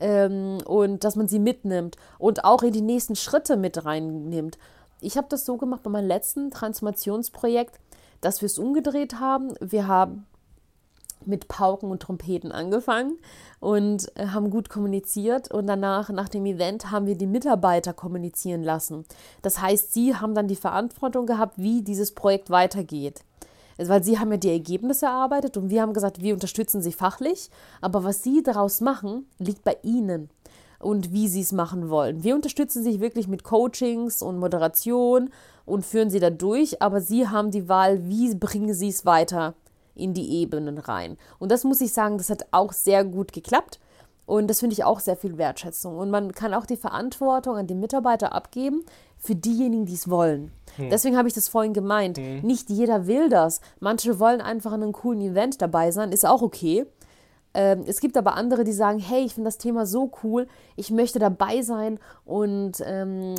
Ähm, 0.00 0.58
und 0.64 1.04
dass 1.04 1.16
man 1.16 1.28
sie 1.28 1.38
mitnimmt 1.38 1.96
und 2.18 2.44
auch 2.44 2.62
in 2.62 2.72
die 2.72 2.82
nächsten 2.82 3.16
Schritte 3.16 3.56
mit 3.56 3.84
reinnimmt. 3.84 4.58
Ich 5.00 5.16
habe 5.16 5.28
das 5.28 5.44
so 5.44 5.56
gemacht 5.56 5.82
bei 5.82 5.90
meinem 5.90 6.08
letzten 6.08 6.50
Transformationsprojekt, 6.50 7.78
dass 8.20 8.40
wir 8.40 8.46
es 8.46 8.58
umgedreht 8.58 9.20
haben. 9.20 9.54
Wir 9.60 9.86
haben 9.86 10.26
mit 11.24 11.48
Pauken 11.48 11.90
und 11.90 12.00
Trompeten 12.00 12.52
angefangen 12.52 13.18
und 13.60 14.10
äh, 14.16 14.28
haben 14.28 14.50
gut 14.50 14.68
kommuniziert 14.68 15.50
und 15.50 15.66
danach, 15.66 16.10
nach 16.10 16.28
dem 16.28 16.46
Event, 16.46 16.90
haben 16.90 17.06
wir 17.06 17.16
die 17.16 17.26
Mitarbeiter 17.26 17.92
kommunizieren 17.92 18.62
lassen. 18.62 19.04
Das 19.42 19.60
heißt, 19.60 19.92
sie 19.92 20.14
haben 20.14 20.34
dann 20.34 20.48
die 20.48 20.56
Verantwortung 20.56 21.26
gehabt, 21.26 21.58
wie 21.58 21.82
dieses 21.82 22.14
Projekt 22.14 22.50
weitergeht. 22.50 23.24
Weil 23.78 24.02
sie 24.02 24.18
haben 24.18 24.32
ja 24.32 24.38
die 24.38 24.50
Ergebnisse 24.50 25.06
erarbeitet 25.06 25.56
und 25.56 25.70
wir 25.70 25.82
haben 25.82 25.92
gesagt, 25.92 26.20
wir 26.20 26.34
unterstützen 26.34 26.82
sie 26.82 26.92
fachlich, 26.92 27.50
aber 27.80 28.04
was 28.04 28.22
sie 28.22 28.42
daraus 28.42 28.80
machen, 28.80 29.26
liegt 29.38 29.64
bei 29.64 29.76
ihnen 29.82 30.30
und 30.80 31.12
wie 31.12 31.28
sie 31.28 31.40
es 31.40 31.52
machen 31.52 31.88
wollen. 31.88 32.22
Wir 32.24 32.34
unterstützen 32.34 32.82
sie 32.82 33.00
wirklich 33.00 33.28
mit 33.28 33.44
Coachings 33.44 34.22
und 34.22 34.38
Moderation 34.38 35.30
und 35.64 35.84
führen 35.84 36.10
sie 36.10 36.20
da 36.20 36.30
durch, 36.30 36.82
aber 36.82 37.00
sie 37.00 37.28
haben 37.28 37.50
die 37.50 37.68
Wahl, 37.68 38.08
wie 38.08 38.34
bringen 38.34 38.74
sie 38.74 38.88
es 38.88 39.06
weiter 39.06 39.54
in 39.94 40.14
die 40.14 40.40
Ebenen 40.40 40.78
rein. 40.78 41.16
Und 41.38 41.52
das 41.52 41.64
muss 41.64 41.80
ich 41.80 41.92
sagen, 41.92 42.18
das 42.18 42.30
hat 42.30 42.46
auch 42.52 42.72
sehr 42.72 43.04
gut 43.04 43.32
geklappt. 43.32 43.80
Und 44.26 44.48
das 44.48 44.60
finde 44.60 44.74
ich 44.74 44.84
auch 44.84 45.00
sehr 45.00 45.16
viel 45.16 45.38
Wertschätzung. 45.38 45.96
Und 45.96 46.10
man 46.10 46.32
kann 46.32 46.52
auch 46.52 46.66
die 46.66 46.76
Verantwortung 46.76 47.56
an 47.56 47.66
die 47.66 47.74
Mitarbeiter 47.74 48.34
abgeben 48.34 48.84
für 49.18 49.34
diejenigen, 49.34 49.86
die 49.86 49.94
es 49.94 50.08
wollen. 50.08 50.52
Hm. 50.76 50.90
Deswegen 50.90 51.16
habe 51.16 51.28
ich 51.28 51.34
das 51.34 51.48
vorhin 51.48 51.72
gemeint. 51.72 52.18
Hm. 52.18 52.40
Nicht 52.42 52.70
jeder 52.70 53.06
will 53.06 53.28
das. 53.28 53.60
Manche 53.80 54.18
wollen 54.18 54.40
einfach 54.40 54.72
an 54.72 54.82
einem 54.82 54.92
coolen 54.92 55.20
Event 55.20 55.60
dabei 55.60 55.90
sein, 55.90 56.12
ist 56.12 56.26
auch 56.26 56.42
okay. 56.42 56.86
Ähm, 57.54 57.84
es 57.86 58.00
gibt 58.00 58.16
aber 58.16 58.34
andere, 58.34 58.64
die 58.64 58.72
sagen, 58.72 58.98
hey, 58.98 59.24
ich 59.24 59.34
finde 59.34 59.48
das 59.48 59.58
Thema 59.58 59.86
so 59.86 60.10
cool, 60.22 60.46
ich 60.76 60.90
möchte 60.90 61.18
dabei 61.18 61.62
sein 61.62 61.98
und 62.24 62.82
ähm, 62.84 63.34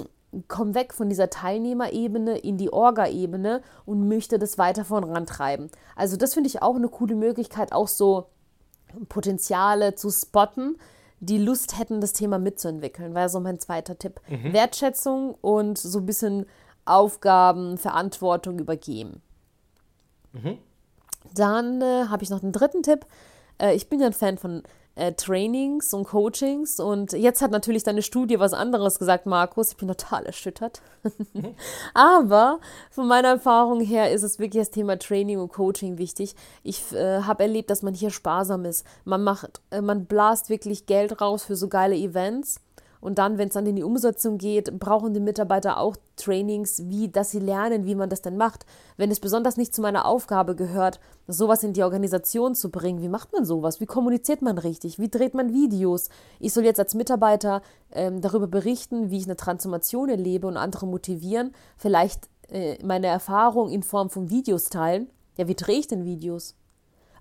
komme 0.48 0.76
weg 0.76 0.94
von 0.94 1.10
dieser 1.10 1.30
Teilnehmerebene 1.30 2.38
in 2.38 2.58
die 2.58 2.72
Orga-Ebene 2.72 3.62
und 3.86 4.08
möchte 4.08 4.38
das 4.40 4.58
weiter 4.58 4.86
vorantreiben. 4.86 5.70
Also 5.96 6.18
das 6.18 6.34
finde 6.34 6.48
ich 6.50 6.62
auch 6.62 6.76
eine 6.76 6.90
coole 6.90 7.16
Möglichkeit, 7.16 7.72
auch 7.72 7.88
so 7.88 8.28
Potenziale 9.08 9.96
zu 9.96 10.10
spotten, 10.10 10.78
die 11.20 11.38
Lust 11.38 11.78
hätten, 11.78 12.02
das 12.02 12.14
Thema 12.14 12.40
mitzuentwickeln. 12.40 13.14
Wäre 13.14 13.30
so 13.30 13.40
mein 13.40 13.60
zweiter 13.60 13.98
Tipp. 13.98 14.22
Mhm. 14.28 14.54
Wertschätzung 14.54 15.36
und 15.42 15.78
so 15.78 16.00
ein 16.00 16.06
bisschen 16.06 16.46
Aufgaben, 16.86 17.78
Verantwortung 17.78 18.60
übergeben. 18.60 19.22
Mhm. 20.34 20.58
Dann 21.36 21.82
äh, 21.82 22.06
habe 22.10 22.24
ich 22.24 22.30
noch 22.30 22.42
einen 22.42 22.52
dritten 22.52 22.84
Tipp. 22.84 23.06
Äh, 23.58 23.76
ich 23.76 23.90
bin 23.90 24.00
ja 24.00 24.08
ein 24.08 24.14
Fan 24.14 24.38
von 24.38 24.64
äh, 24.96 25.14
Trainings 25.14 25.94
und 25.94 26.06
Coachings. 26.06 26.80
Und 26.80 27.14
jetzt 27.14 27.42
hat 27.42 27.52
natürlich 27.52 27.84
deine 27.84 28.02
Studie 28.02 28.40
was 28.40 28.54
anderes 28.54 29.00
gesagt, 29.00 29.26
Markus. 29.26 29.72
Ich 29.72 29.78
bin 29.78 29.88
total 29.88 30.26
erschüttert. 30.26 30.82
Aber 31.94 32.60
von 32.92 33.08
meiner 33.08 33.30
Erfahrung 33.30 33.82
her 33.82 34.12
ist 34.12 34.24
es 34.24 34.40
wirklich 34.40 34.62
das 34.62 34.72
Thema 34.72 35.00
Training 35.00 35.40
und 35.40 35.52
Coaching 35.52 35.98
wichtig. 35.98 36.36
Ich 36.64 36.92
äh, 36.94 37.22
habe 37.22 37.44
erlebt, 37.44 37.70
dass 37.70 37.82
man 37.82 37.94
hier 37.94 38.10
sparsam 38.10 38.66
ist. 38.66 38.86
Man 39.06 39.24
macht, 39.24 39.62
äh, 39.72 39.82
man 39.82 40.06
blast 40.06 40.50
wirklich 40.50 40.86
Geld 40.86 41.22
raus 41.22 41.44
für 41.44 41.56
so 41.56 41.68
geile 41.70 41.96
Events 41.96 42.60
und 43.02 43.18
dann, 43.18 43.38
wenn 43.38 43.48
es 43.48 43.54
dann 43.54 43.66
in 43.66 43.76
die 43.76 43.84
Umsetzung 43.84 44.38
geht, 44.38 44.78
brauchen 44.78 45.14
die 45.14 45.20
Mitarbeiter 45.20 45.80
auch 45.80 45.96
Trainings, 46.18 46.84
wie, 46.90 47.08
dass 47.08 47.32
sie 47.32 47.40
lernen, 47.40 47.86
wie 47.86 47.96
man 47.96 48.10
das 48.10 48.22
denn 48.22 48.36
macht. 48.36 48.66
Wenn 48.98 49.10
es 49.10 49.20
besonders 49.20 49.56
nicht 49.56 49.74
zu 49.74 49.82
meiner 49.82 50.06
Aufgabe 50.06 50.56
gehört, 50.56 51.00
sowas 51.28 51.64
in 51.64 51.74
die 51.74 51.84
Organisation 51.84 52.56
zu 52.56 52.70
bringen, 52.70 53.02
wie 53.02 53.08
macht 53.08 53.32
man 53.32 53.46
sowas? 53.46 53.80
Wie 53.80 53.86
kommuniziert 53.86 54.42
man 54.42 54.58
richtig? 54.58 55.00
Wie 55.00 55.10
dreht 55.10 55.34
man 55.34 55.54
Videos? 55.54 56.10
Ich 56.40 56.54
soll 56.54 56.66
jetzt 56.66 56.80
als 56.80 56.94
Mitarbeiter 56.94 57.62
ähm, 57.92 58.20
darüber 58.20 58.48
berichten, 58.48 59.10
wie 59.10 59.18
ich 59.18 59.26
eine 59.26 59.38
Transformation 59.38 60.10
erlebe 60.10 60.48
und 60.48 60.58
andere 60.58 60.86
motivieren, 60.86 61.54
vielleicht 61.78 62.30
äh, 62.50 62.78
meine 62.84 63.08
Erfahrung 63.08 63.70
in 63.70 63.84
Form 63.84 64.10
von 64.10 64.30
Videos 64.30 64.66
teilen. 64.66 65.10
Ja, 65.38 65.48
wie 65.48 65.56
drehe 65.56 65.80
ich 65.80 65.88
denn 65.88 66.04
Videos? 66.04 66.56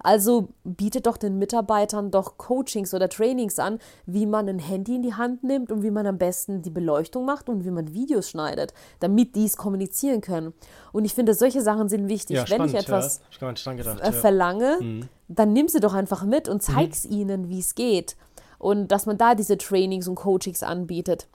Also 0.00 0.48
bietet 0.64 1.06
doch 1.06 1.16
den 1.16 1.38
Mitarbeitern 1.38 2.10
doch 2.10 2.38
Coachings 2.38 2.94
oder 2.94 3.08
Trainings 3.08 3.58
an, 3.58 3.78
wie 4.06 4.26
man 4.26 4.48
ein 4.48 4.58
Handy 4.58 4.96
in 4.96 5.02
die 5.02 5.14
Hand 5.14 5.44
nimmt 5.44 5.72
und 5.72 5.82
wie 5.82 5.90
man 5.90 6.06
am 6.06 6.18
besten 6.18 6.62
die 6.62 6.70
Beleuchtung 6.70 7.24
macht 7.24 7.48
und 7.48 7.64
wie 7.64 7.70
man 7.70 7.92
Videos 7.92 8.30
schneidet, 8.30 8.72
damit 9.00 9.34
die 9.34 9.44
es 9.44 9.56
kommunizieren 9.56 10.20
können. 10.20 10.54
Und 10.92 11.04
ich 11.04 11.14
finde, 11.14 11.34
solche 11.34 11.62
Sachen 11.62 11.88
sind 11.88 12.08
wichtig. 12.08 12.36
Ja, 12.36 12.48
Wenn 12.48 12.64
ich 12.64 12.74
etwas 12.74 13.20
ja. 13.40 13.50
ich 13.50 13.64
gedacht, 13.64 14.00
ja. 14.02 14.12
verlange, 14.12 14.78
mhm. 14.80 15.08
dann 15.28 15.52
nimm 15.52 15.68
sie 15.68 15.80
doch 15.80 15.94
einfach 15.94 16.24
mit 16.24 16.48
und 16.48 16.62
zeig's 16.62 17.04
mhm. 17.04 17.12
ihnen, 17.12 17.48
wie 17.48 17.58
es 17.58 17.74
geht. 17.74 18.16
Und 18.58 18.88
dass 18.88 19.06
man 19.06 19.18
da 19.18 19.34
diese 19.34 19.56
Trainings 19.56 20.08
und 20.08 20.16
Coachings 20.16 20.62
anbietet. 20.62 21.28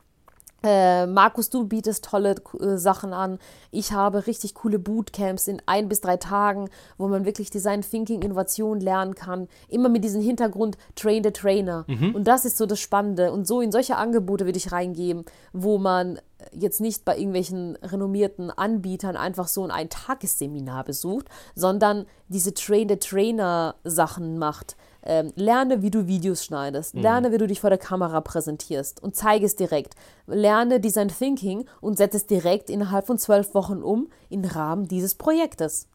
Äh, 0.63 1.07
Markus, 1.07 1.49
du 1.49 1.65
bietest 1.65 2.05
tolle 2.05 2.35
äh, 2.59 2.77
Sachen 2.77 3.13
an. 3.13 3.37
Ich 3.71 3.91
habe 3.91 4.27
richtig 4.27 4.53
coole 4.55 4.79
Bootcamps 4.79 5.47
in 5.47 5.61
ein 5.65 5.89
bis 5.89 6.01
drei 6.01 6.17
Tagen, 6.17 6.69
wo 6.97 7.07
man 7.07 7.25
wirklich 7.25 7.49
Design 7.49 7.81
Thinking, 7.81 8.21
Innovation 8.21 8.79
lernen 8.79 9.13
kann. 9.13 9.47
Immer 9.67 9.89
mit 9.89 10.03
diesem 10.03 10.21
Hintergrund 10.21 10.77
Train 10.95 11.23
the 11.23 11.31
Trainer. 11.31 11.85
Mhm. 11.87 12.15
Und 12.15 12.27
das 12.27 12.45
ist 12.45 12.57
so 12.57 12.65
das 12.65 12.79
Spannende. 12.79 13.31
Und 13.33 13.45
so 13.45 13.59
in 13.59 13.71
solche 13.71 13.97
Angebote 13.97 14.45
würde 14.45 14.57
ich 14.57 14.71
reingeben, 14.71 15.25
wo 15.51 15.77
man 15.77 16.19
jetzt 16.51 16.81
nicht 16.81 17.05
bei 17.05 17.17
irgendwelchen 17.17 17.77
renommierten 17.77 18.49
Anbietern 18.49 19.15
einfach 19.15 19.47
so 19.47 19.67
ein 19.67 19.89
Tagesseminar 19.89 20.83
besucht, 20.83 21.27
sondern 21.55 22.05
diese 22.27 22.53
Train 22.53 22.89
the 22.89 22.97
Trainer 22.97 23.75
Sachen 23.83 24.37
macht 24.37 24.75
ähm, 25.05 25.31
lerne, 25.35 25.81
wie 25.81 25.91
du 25.91 26.07
Videos 26.07 26.45
schneidest. 26.45 26.95
Mhm. 26.95 27.01
Lerne, 27.01 27.31
wie 27.31 27.37
du 27.37 27.47
dich 27.47 27.61
vor 27.61 27.69
der 27.69 27.79
Kamera 27.79 28.21
präsentierst 28.21 29.01
und 29.03 29.15
zeige 29.15 29.45
es 29.45 29.55
direkt. 29.55 29.95
Lerne 30.27 30.79
Design 30.79 31.09
Thinking 31.09 31.65
und 31.81 31.97
setze 31.97 32.17
es 32.17 32.25
direkt 32.25 32.69
innerhalb 32.69 33.07
von 33.07 33.17
zwölf 33.17 33.53
Wochen 33.53 33.83
um 33.83 34.09
im 34.29 34.43
Rahmen 34.43 34.87
dieses 34.87 35.15
Projektes. 35.15 35.87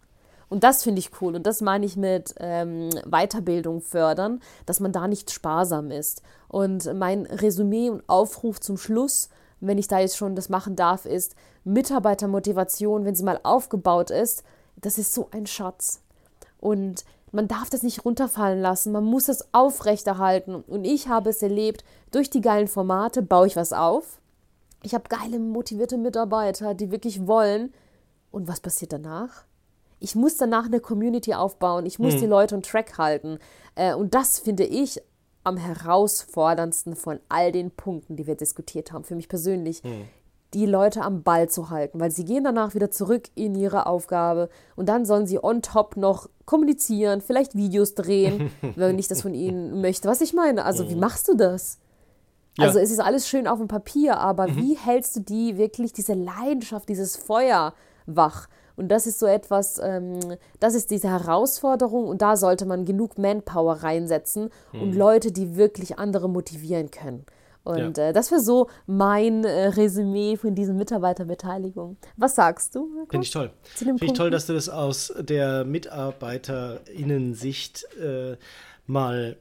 Und 0.49 0.65
das 0.65 0.83
finde 0.83 1.01
ich 1.01 1.11
cool. 1.21 1.37
Und 1.37 1.47
das 1.47 1.61
meine 1.61 1.85
ich 1.85 1.97
mit 1.97 2.35
ähm, 2.39 2.89
Weiterbildung 3.05 3.81
fördern, 3.81 4.41
dass 4.67 4.81
man 4.81 4.93
da 4.93 5.07
nicht 5.07 5.31
sparsam 5.31 5.91
ist. 5.91 6.23
Und 6.49 6.93
mein 6.95 7.27
Resümee 7.27 7.91
und 7.91 8.03
Aufruf 8.09 8.61
zum 8.61 8.79
Schluss, 8.79 9.29
wenn 9.61 9.79
ich 9.79 9.89
da 9.89 9.99
jetzt 9.99 10.17
schon 10.17 10.37
das 10.37 10.49
machen 10.49 10.77
darf, 10.77 11.05
ist 11.05 11.35
Mitarbeitermotivation, 11.65 13.05
wenn 13.05 13.15
sie 13.15 13.25
mal 13.25 13.41
aufgebaut 13.43 14.11
ist, 14.11 14.43
das 14.77 14.97
ist 14.97 15.13
so 15.13 15.29
ein 15.33 15.47
Schatz. 15.47 16.01
Und 16.61 17.05
man 17.33 17.49
darf 17.49 17.71
das 17.71 17.83
nicht 17.83 18.05
runterfallen 18.05 18.61
lassen, 18.61 18.93
man 18.93 19.05
muss 19.05 19.29
es 19.29 19.53
aufrechterhalten. 19.53 20.55
Und 20.55 20.85
ich 20.85 21.09
habe 21.09 21.31
es 21.31 21.43
erlebt, 21.43 21.85
durch 22.11 22.31
die 22.31 22.41
geilen 22.41 22.69
Formate 22.69 23.23
baue 23.23 23.47
ich 23.47 23.57
was 23.57 23.73
auf. 23.73 24.21
Ich 24.83 24.95
habe 24.95 25.09
geile, 25.09 25.39
motivierte 25.39 25.99
Mitarbeiter, 25.99 26.75
die 26.75 26.91
wirklich 26.91 27.27
wollen. 27.27 27.73
Und 28.31 28.49
was 28.49 28.61
passiert 28.61 28.93
danach? 28.93 29.45
Ich 30.01 30.15
muss 30.15 30.37
danach 30.37 30.67
eine 30.67 30.81
Community 30.81 31.35
aufbauen, 31.35 31.85
ich 31.85 31.99
muss 31.99 32.15
hm. 32.15 32.21
die 32.21 32.27
Leute 32.27 32.55
on 32.55 32.63
Track 32.63 32.99
halten. 32.99 33.39
Äh, 33.75 33.95
und 33.95 34.15
das 34.15 34.39
finde 34.39 34.65
ich 34.65 35.01
am 35.43 35.57
herausforderndsten 35.57 36.95
von 36.95 37.19
all 37.29 37.51
den 37.53 37.71
Punkten, 37.71 38.15
die 38.17 38.27
wir 38.27 38.37
diskutiert 38.37 38.93
haben, 38.93 39.05
für 39.05 39.17
mich 39.17 39.29
persönlich. 39.29 39.83
Hm 39.83 40.07
die 40.55 40.67
Leute 40.67 41.03
am 41.03 41.23
Ball 41.23 41.49
zu 41.49 41.71
halten, 41.71 42.01
weil 42.01 42.11
sie 42.11 42.25
gehen 42.25 42.45
danach 42.45 42.75
wieder 42.75 42.91
zurück 42.91 43.29
in 43.35 43.55
ihre 43.55 43.87
Aufgabe 43.87 44.49
und 44.77 44.89
dann 44.89 45.05
sollen 45.05 45.27
sie 45.27 45.43
on 45.43 45.61
top 45.63 45.97
noch 45.97 46.29
kommunizieren, 46.47 47.21
vielleicht 47.21 47.55
Videos 47.55 47.95
drehen, 47.95 48.51
wenn 48.77 48.99
ich 48.99 49.09
das 49.09 49.23
von 49.23 49.35
ihnen 49.35 49.81
möchte. 49.81 50.09
Was 50.09 50.21
ich 50.21 50.33
meine, 50.33 50.65
also 50.65 50.89
wie 50.89 50.95
mhm. 50.95 51.01
machst 51.01 51.29
du 51.29 51.35
das? 51.35 51.79
Ja. 52.57 52.67
Also 52.67 52.79
es 52.79 52.91
ist 52.91 53.01
alles 53.01 53.29
schön 53.29 53.47
auf 53.47 53.59
dem 53.59 53.69
Papier, 53.69 54.19
aber 54.19 54.49
mhm. 54.49 54.57
wie 54.57 54.77
hältst 54.77 55.17
du 55.17 55.21
die 55.21 55.59
wirklich, 55.59 55.93
diese 55.93 56.15
Leidenschaft, 56.15 56.89
dieses 56.89 57.17
Feuer 57.17 57.75
wach? 58.07 58.49
Und 58.75 58.89
das 58.89 59.07
ist 59.07 59.19
so 59.19 59.27
etwas, 59.27 59.81
ähm, 59.83 60.21
das 60.61 60.75
ist 60.75 60.91
diese 60.91 61.09
Herausforderung 61.09 62.07
und 62.07 62.23
da 62.23 62.37
sollte 62.37 62.65
man 62.65 62.85
genug 62.85 63.19
Manpower 63.19 63.83
reinsetzen 63.83 64.51
mhm. 64.73 64.83
und 64.83 64.93
Leute, 64.95 65.33
die 65.33 65.57
wirklich 65.57 65.99
andere 65.99 66.29
motivieren 66.29 66.91
können. 66.91 67.27
Und 67.65 67.99
ja. 67.99 68.09
äh, 68.09 68.13
das 68.13 68.31
wäre 68.31 68.41
so 68.41 68.69
mein 68.87 69.45
äh, 69.45 69.69
Resümee 69.69 70.37
von 70.37 70.55
diesen 70.55 70.77
Mitarbeiterbeteiligung. 70.77 71.97
Was 72.17 72.35
sagst 72.35 72.75
du? 72.75 73.07
Finde 73.11 73.25
ich 73.25 73.31
toll. 73.31 73.51
Finde 73.63 74.05
ich 74.05 74.13
toll, 74.15 74.31
dass 74.31 74.47
du 74.47 74.55
das 74.55 74.69
aus 74.69 75.15
der 75.19 75.65
MitarbeiterInnen-Sicht 75.65 77.87
äh, 78.01 78.37
mal 78.87 79.37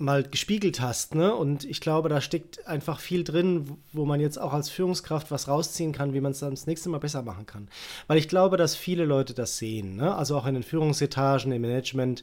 mal 0.00 0.22
gespiegelt 0.22 0.80
hast, 0.80 1.14
ne? 1.14 1.34
Und 1.34 1.64
ich 1.64 1.80
glaube, 1.80 2.08
da 2.08 2.20
steckt 2.20 2.66
einfach 2.66 3.00
viel 3.00 3.24
drin, 3.24 3.78
wo 3.92 4.04
man 4.04 4.20
jetzt 4.20 4.38
auch 4.38 4.52
als 4.52 4.70
Führungskraft 4.70 5.30
was 5.30 5.48
rausziehen 5.48 5.92
kann, 5.92 6.14
wie 6.14 6.20
man 6.20 6.32
es 6.32 6.38
dann 6.38 6.50
das 6.50 6.66
nächste 6.66 6.88
Mal 6.88 6.98
besser 6.98 7.22
machen 7.22 7.46
kann. 7.46 7.68
Weil 8.06 8.18
ich 8.18 8.28
glaube, 8.28 8.56
dass 8.56 8.76
viele 8.76 9.04
Leute 9.04 9.34
das 9.34 9.58
sehen, 9.58 9.96
ne? 9.96 10.14
Also 10.14 10.36
auch 10.36 10.46
in 10.46 10.54
den 10.54 10.62
Führungsetagen, 10.62 11.52
im 11.52 11.62
Management, 11.62 12.22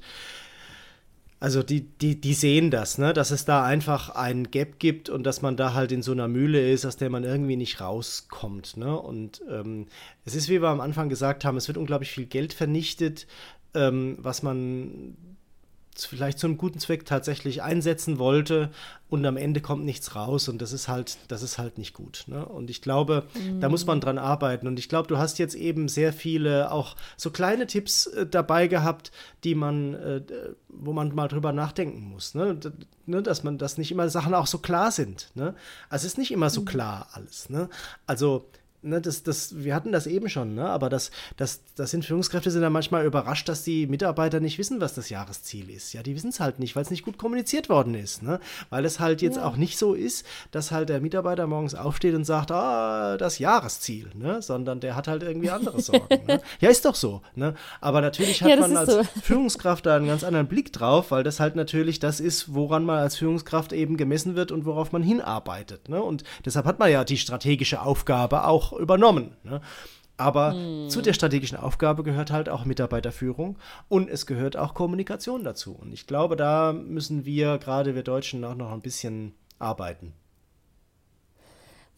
also 1.40 1.64
die, 1.64 1.82
die, 1.82 2.20
die 2.20 2.34
sehen 2.34 2.72
das, 2.72 2.98
ne? 2.98 3.14
dass 3.14 3.32
es 3.32 3.46
da 3.46 3.64
einfach 3.64 4.10
einen 4.10 4.52
Gap 4.52 4.80
gibt 4.80 5.10
und 5.10 5.24
dass 5.24 5.42
man 5.42 5.58
da 5.58 5.74
halt 5.74 5.92
in 5.92 6.02
so 6.02 6.14
einer 6.14 6.28
Mühle 6.28 6.72
ist, 6.72 6.86
aus 6.86 6.98
der 6.98 7.10
man 7.10 7.24
irgendwie 7.24 7.58
nicht 7.58 7.82
rauskommt. 7.82 8.78
Ne? 8.78 8.98
Und 8.98 9.42
ähm, 9.50 9.88
es 10.24 10.34
ist, 10.34 10.50
wie 10.50 10.62
wir 10.62 10.70
am 10.70 10.82
Anfang 10.82 11.10
gesagt 11.10 11.44
haben, 11.44 11.58
es 11.58 11.68
wird 11.68 11.78
unglaublich 11.78 12.12
viel 12.12 12.26
Geld 12.26 12.54
vernichtet, 12.54 13.28
ähm, 13.74 14.18
was 14.20 14.44
man 14.44 15.18
vielleicht 16.04 16.40
zu 16.40 16.48
einem 16.48 16.58
guten 16.58 16.80
Zweck 16.80 17.06
tatsächlich 17.06 17.64
einsetzen 17.64 18.20
wollte 18.20 18.70
und 19.08 19.26
am 19.26 19.38
Ende 19.38 19.62
kommt 19.62 19.86
nichts 19.86 20.16
raus 20.16 20.50
und 20.50 20.62
das 20.62 20.74
ist 20.74 20.88
halt, 20.88 21.18
das 21.28 21.44
ist 21.44 21.58
halt 21.58 21.78
nicht 21.78 21.94
gut. 21.94 22.26
Ne? 22.28 22.46
Und 22.46 22.70
ich 22.70 22.82
glaube, 22.82 23.24
mhm. 23.34 23.62
da 23.62 23.70
muss 23.70 23.86
man 23.86 24.02
dran 24.02 24.18
arbeiten. 24.18 24.68
Und 24.68 24.80
ich 24.80 24.90
glaube, 24.90 25.08
du 25.08 25.18
hast 25.18 25.38
jetzt 25.38 25.56
eben 25.56 25.88
sehr 25.88 26.12
viele 26.12 26.72
auch 26.72 26.96
so 27.16 27.30
kleine 27.30 27.68
Tipps 27.68 28.08
äh, 28.08 28.26
dabei 28.26 28.68
gehabt, 28.68 29.12
die 29.44 29.56
man, 29.56 29.94
äh, 29.94 30.22
wo 30.68 30.92
man 30.92 31.14
mal 31.16 31.28
drüber 31.28 31.54
nachdenken 31.54 32.02
muss. 32.02 32.36
Ne? 32.36 32.60
ne? 33.06 33.24
Dass 33.24 33.44
man, 33.44 33.58
dass 33.58 33.78
nicht 33.78 33.92
immer 33.92 34.10
Sachen 34.10 34.34
auch 34.34 34.48
so 34.48 34.58
klar 34.58 34.92
sind. 34.92 35.30
Ne? 35.36 35.56
Also 35.90 36.08
es 36.08 36.14
ist 36.14 36.18
nicht 36.18 36.32
immer 36.32 36.50
so 36.50 36.62
mhm. 36.62 36.66
klar 36.66 37.08
alles. 37.14 37.50
Ne? 37.50 37.70
Also 38.08 38.50
ne, 38.86 39.02
das, 39.02 39.24
das, 39.24 39.64
wir 39.64 39.76
hatten 39.76 39.92
das 39.92 40.08
eben 40.08 40.30
schon, 40.30 40.56
ne? 40.56 40.70
aber 40.70 40.90
das, 40.90 41.12
das, 41.38 41.62
das 41.76 41.92
sind 41.92 42.06
Führungskräfte 42.06 42.52
sind 42.52 42.62
dann 42.62 42.72
manchmal 42.72 43.06
überrascht, 43.06 43.50
dass 43.50 43.64
die 43.64 43.88
Mitarbeiter 43.88 44.40
nicht 44.40 44.58
wissen, 44.58 44.80
was 44.80 44.94
das 44.94 45.10
Jahresziel 45.10 45.70
ist. 45.70 45.94
Ja, 45.94 46.04
die 46.04 46.16
wissen 46.16 46.30
es 46.30 46.40
halt 46.40 46.60
nicht, 46.60 46.76
weil 46.76 46.84
es 46.84 46.92
nicht 46.92 47.04
gut 47.04 47.18
kommuniziert 47.18 47.70
worden 47.70 47.96
ist. 47.96 48.24
Ne? 48.24 48.40
Weil 48.70 48.86
es 48.86 49.00
halt 49.00 49.22
jetzt 49.22 49.38
ja. 49.38 49.46
auch 49.46 49.58
nicht 49.58 49.78
so 49.78 49.94
ist, 49.94 50.26
dass 50.52 50.72
halt 50.72 50.90
der 50.90 51.02
Mitarbeiter 51.02 51.48
morgens 51.48 51.76
aufsteht 51.76 52.16
und 52.16 52.26
sagt, 52.26 52.52
ah, 52.52 53.18
das 53.18 53.40
Jahresziel, 53.40 54.10
ne? 54.14 54.42
sondern 54.42 54.80
der 54.80 54.96
hat 54.96 55.08
halt 55.08 55.24
irgendwie 55.24 55.50
andere 55.50 55.82
Sorgen. 55.86 56.26
ne? 56.28 56.42
Ja, 56.60 56.70
ist 56.70 56.86
doch 56.86 56.96
so. 56.96 57.22
Ne? 57.36 57.56
Aber 57.82 58.02
natürlich 58.02 58.42
hat 58.42 58.50
ja, 58.50 58.58
man 58.58 58.78
als 58.78 58.92
so. 58.92 59.04
Führungskraft 59.24 59.86
da 59.86 59.96
einen 59.96 60.08
ganz 60.08 60.24
anderen 60.24 60.48
Blick 60.48 60.72
drauf, 60.72 61.12
weil 61.12 61.24
das 61.24 61.40
halt 61.40 61.56
natürlich 61.56 62.00
das 62.00 62.20
ist, 62.20 62.54
woran 62.54 62.86
man 62.86 63.00
als 63.00 63.18
Führungskraft 63.18 63.74
eben 63.74 63.98
gemessen 63.98 64.36
wird 64.36 64.52
und 64.52 64.66
worauf 64.66 64.92
man 64.92 65.04
hinarbeitet. 65.04 65.90
Ne? 65.90 66.02
Und 66.02 66.24
deshalb 66.46 66.66
hat 66.66 66.80
man 66.80 66.92
ja 66.92 67.04
die 67.04 67.18
strategische 67.18 67.82
Aufgabe 67.82 68.46
auch 68.46 68.75
übernommen. 68.78 69.36
Ne? 69.44 69.62
Aber 70.18 70.54
hm. 70.54 70.90
zu 70.90 71.02
der 71.02 71.14
strategischen 71.14 71.58
Aufgabe 71.58 72.04
gehört 72.04 72.32
halt 72.32 72.48
auch 72.48 72.66
Mitarbeiterführung 72.66 73.58
und 73.90 74.10
es 74.10 74.26
gehört 74.26 74.56
auch 74.56 74.74
Kommunikation 74.74 75.44
dazu. 75.44 75.78
Und 75.80 75.94
ich 75.94 76.08
glaube, 76.08 76.36
da 76.36 76.72
müssen 76.74 77.26
wir, 77.26 77.58
gerade 77.58 77.96
wir 77.96 78.04
Deutschen, 78.04 78.46
auch 78.46 78.56
noch 78.56 78.72
ein 78.72 78.82
bisschen 78.82 79.34
arbeiten. 79.60 80.14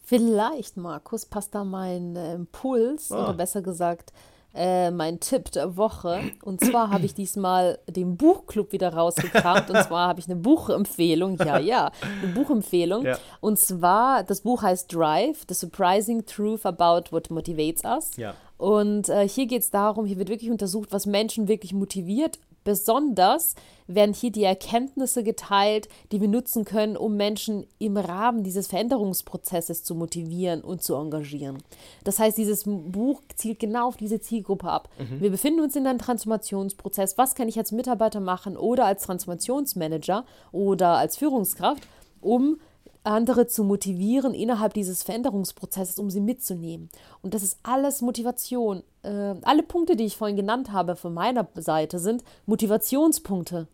Vielleicht, 0.02 0.76
Markus, 0.76 1.26
passt 1.26 1.54
da 1.54 1.64
mein 1.64 2.16
äh, 2.16 2.34
Impuls 2.34 3.12
ah. 3.12 3.24
oder 3.24 3.34
besser 3.34 3.62
gesagt 3.62 4.12
äh, 4.58 4.90
mein 4.90 5.20
Tipp 5.20 5.52
der 5.52 5.76
Woche. 5.76 6.20
Und 6.42 6.62
zwar 6.62 6.90
habe 6.90 7.06
ich 7.06 7.14
diesmal 7.14 7.78
den 7.86 8.16
Buchclub 8.16 8.72
wieder 8.72 8.92
rausgekramt. 8.92 9.70
und 9.70 9.82
zwar 9.84 10.08
habe 10.08 10.20
ich 10.20 10.26
eine 10.26 10.36
Buchempfehlung. 10.36 11.38
Ja, 11.38 11.58
ja, 11.58 11.92
eine 12.22 12.32
Buchempfehlung. 12.32 13.04
Ja. 13.04 13.18
Und 13.40 13.58
zwar, 13.58 14.24
das 14.24 14.40
Buch 14.40 14.62
heißt 14.62 14.92
Drive, 14.92 15.44
The 15.48 15.54
Surprising 15.54 16.26
Truth 16.26 16.66
About 16.66 17.12
What 17.12 17.30
Motivates 17.30 17.84
Us. 17.84 18.16
Ja. 18.16 18.34
Und 18.56 19.08
äh, 19.08 19.28
hier 19.28 19.46
geht 19.46 19.62
es 19.62 19.70
darum, 19.70 20.04
hier 20.04 20.18
wird 20.18 20.28
wirklich 20.28 20.50
untersucht, 20.50 20.88
was 20.90 21.06
Menschen 21.06 21.46
wirklich 21.46 21.72
motiviert 21.72 22.40
Besonders 22.68 23.54
werden 23.86 24.12
hier 24.12 24.30
die 24.30 24.44
Erkenntnisse 24.44 25.24
geteilt, 25.24 25.88
die 26.12 26.20
wir 26.20 26.28
nutzen 26.28 26.66
können, 26.66 26.98
um 26.98 27.16
Menschen 27.16 27.66
im 27.78 27.96
Rahmen 27.96 28.42
dieses 28.42 28.66
Veränderungsprozesses 28.66 29.84
zu 29.84 29.94
motivieren 29.94 30.60
und 30.60 30.82
zu 30.82 30.94
engagieren. 30.94 31.62
Das 32.04 32.18
heißt, 32.18 32.36
dieses 32.36 32.64
Buch 32.66 33.22
zielt 33.36 33.58
genau 33.58 33.88
auf 33.88 33.96
diese 33.96 34.20
Zielgruppe 34.20 34.68
ab. 34.68 34.90
Mhm. 34.98 35.22
Wir 35.22 35.30
befinden 35.30 35.60
uns 35.60 35.76
in 35.76 35.86
einem 35.86 35.98
Transformationsprozess. 35.98 37.16
Was 37.16 37.34
kann 37.34 37.48
ich 37.48 37.56
als 37.56 37.72
Mitarbeiter 37.72 38.20
machen 38.20 38.58
oder 38.58 38.84
als 38.84 39.04
Transformationsmanager 39.04 40.26
oder 40.52 40.98
als 40.98 41.16
Führungskraft, 41.16 41.88
um 42.20 42.58
andere 43.08 43.46
zu 43.46 43.64
motivieren 43.64 44.34
innerhalb 44.34 44.74
dieses 44.74 45.02
Veränderungsprozesses, 45.02 45.98
um 45.98 46.10
sie 46.10 46.20
mitzunehmen. 46.20 46.90
Und 47.22 47.34
das 47.34 47.42
ist 47.42 47.58
alles 47.62 48.02
Motivation. 48.02 48.82
Äh, 49.02 49.34
alle 49.42 49.62
Punkte, 49.62 49.96
die 49.96 50.04
ich 50.04 50.16
vorhin 50.16 50.36
genannt 50.36 50.72
habe 50.72 50.96
von 50.96 51.14
meiner 51.14 51.48
Seite, 51.56 51.98
sind 51.98 52.22
Motivationspunkte. 52.46 53.66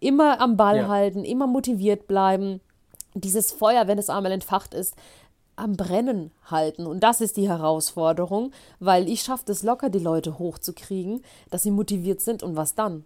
Immer 0.00 0.40
am 0.40 0.56
Ball 0.56 0.78
ja. 0.78 0.88
halten, 0.88 1.24
immer 1.24 1.46
motiviert 1.46 2.06
bleiben. 2.06 2.60
Dieses 3.14 3.52
Feuer, 3.52 3.86
wenn 3.86 3.98
es 3.98 4.10
einmal 4.10 4.32
entfacht 4.32 4.74
ist, 4.74 4.94
am 5.56 5.76
Brennen 5.76 6.30
halten. 6.44 6.86
Und 6.86 7.00
das 7.00 7.20
ist 7.20 7.36
die 7.36 7.48
Herausforderung, 7.48 8.52
weil 8.78 9.08
ich 9.08 9.22
schaffe 9.22 9.50
es 9.52 9.62
locker, 9.62 9.88
die 9.88 9.98
Leute 9.98 10.38
hochzukriegen, 10.38 11.22
dass 11.50 11.62
sie 11.62 11.70
motiviert 11.70 12.20
sind. 12.20 12.42
Und 12.42 12.56
was 12.56 12.74
dann? 12.74 13.04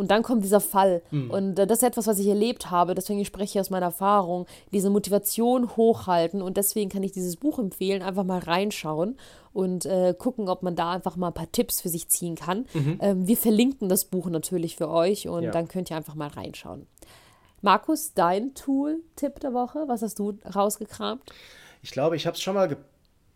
Und 0.00 0.10
dann 0.10 0.22
kommt 0.22 0.42
dieser 0.44 0.60
Fall. 0.60 1.02
Mhm. 1.10 1.30
Und 1.30 1.58
äh, 1.58 1.66
das 1.66 1.80
ist 1.80 1.84
etwas, 1.84 2.06
was 2.06 2.18
ich 2.18 2.26
erlebt 2.26 2.70
habe. 2.70 2.94
Deswegen 2.94 3.22
spreche 3.26 3.58
ich 3.58 3.60
aus 3.60 3.68
meiner 3.68 3.84
Erfahrung. 3.84 4.46
Diese 4.72 4.88
Motivation 4.88 5.76
hochhalten. 5.76 6.40
Und 6.40 6.56
deswegen 6.56 6.88
kann 6.88 7.02
ich 7.02 7.12
dieses 7.12 7.36
Buch 7.36 7.58
empfehlen. 7.58 8.00
Einfach 8.00 8.24
mal 8.24 8.38
reinschauen 8.38 9.18
und 9.52 9.84
äh, 9.84 10.14
gucken, 10.18 10.48
ob 10.48 10.62
man 10.62 10.74
da 10.74 10.92
einfach 10.92 11.16
mal 11.16 11.26
ein 11.26 11.34
paar 11.34 11.52
Tipps 11.52 11.82
für 11.82 11.90
sich 11.90 12.08
ziehen 12.08 12.34
kann. 12.34 12.64
Mhm. 12.72 12.98
Ähm, 13.02 13.26
wir 13.26 13.36
verlinken 13.36 13.90
das 13.90 14.06
Buch 14.06 14.30
natürlich 14.30 14.76
für 14.76 14.88
euch 14.88 15.28
und 15.28 15.42
ja. 15.42 15.50
dann 15.50 15.68
könnt 15.68 15.90
ihr 15.90 15.98
einfach 15.98 16.14
mal 16.14 16.28
reinschauen. 16.28 16.86
Markus, 17.60 18.14
dein 18.14 18.54
Tool-Tipp 18.54 19.40
der 19.40 19.52
Woche, 19.52 19.84
was 19.86 20.00
hast 20.00 20.18
du 20.18 20.38
rausgekramt? 20.54 21.20
Ich 21.82 21.90
glaube, 21.90 22.16
ich 22.16 22.26
habe 22.26 22.36
es 22.36 22.40
schon 22.40 22.54
mal 22.54 22.68
ge 22.68 22.78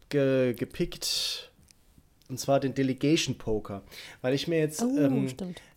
ge 0.09 0.55
gepickt. 0.55 1.51
Und 2.31 2.41
zwar 2.41 2.59
den 2.59 2.73
Delegation 2.73 3.37
Poker. 3.37 3.83
Weil 4.23 4.33
ich 4.33 4.49
mir 4.49 4.59
jetzt. 4.59 4.83
Oh, 4.83 4.97
ähm, 4.97 5.29
stimmt. 5.29 5.59
Äh, 5.59 5.74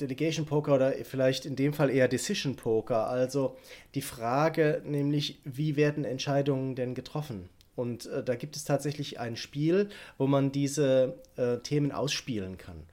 Delegation 0.00 0.46
Poker 0.46 0.74
oder 0.74 0.92
vielleicht 1.04 1.46
in 1.46 1.56
dem 1.56 1.72
Fall 1.72 1.90
eher 1.90 2.08
Decision 2.08 2.56
Poker. 2.56 3.08
Also 3.08 3.56
die 3.94 4.02
Frage 4.02 4.82
nämlich, 4.84 5.40
wie 5.44 5.76
werden 5.76 6.04
Entscheidungen 6.04 6.74
denn 6.74 6.94
getroffen? 6.94 7.48
Und 7.76 8.06
äh, 8.06 8.22
da 8.22 8.34
gibt 8.34 8.56
es 8.56 8.64
tatsächlich 8.64 9.18
ein 9.20 9.36
Spiel, 9.36 9.88
wo 10.18 10.26
man 10.26 10.52
diese 10.52 11.14
äh, 11.36 11.58
Themen 11.58 11.92
ausspielen 11.92 12.58
kann. 12.58 12.84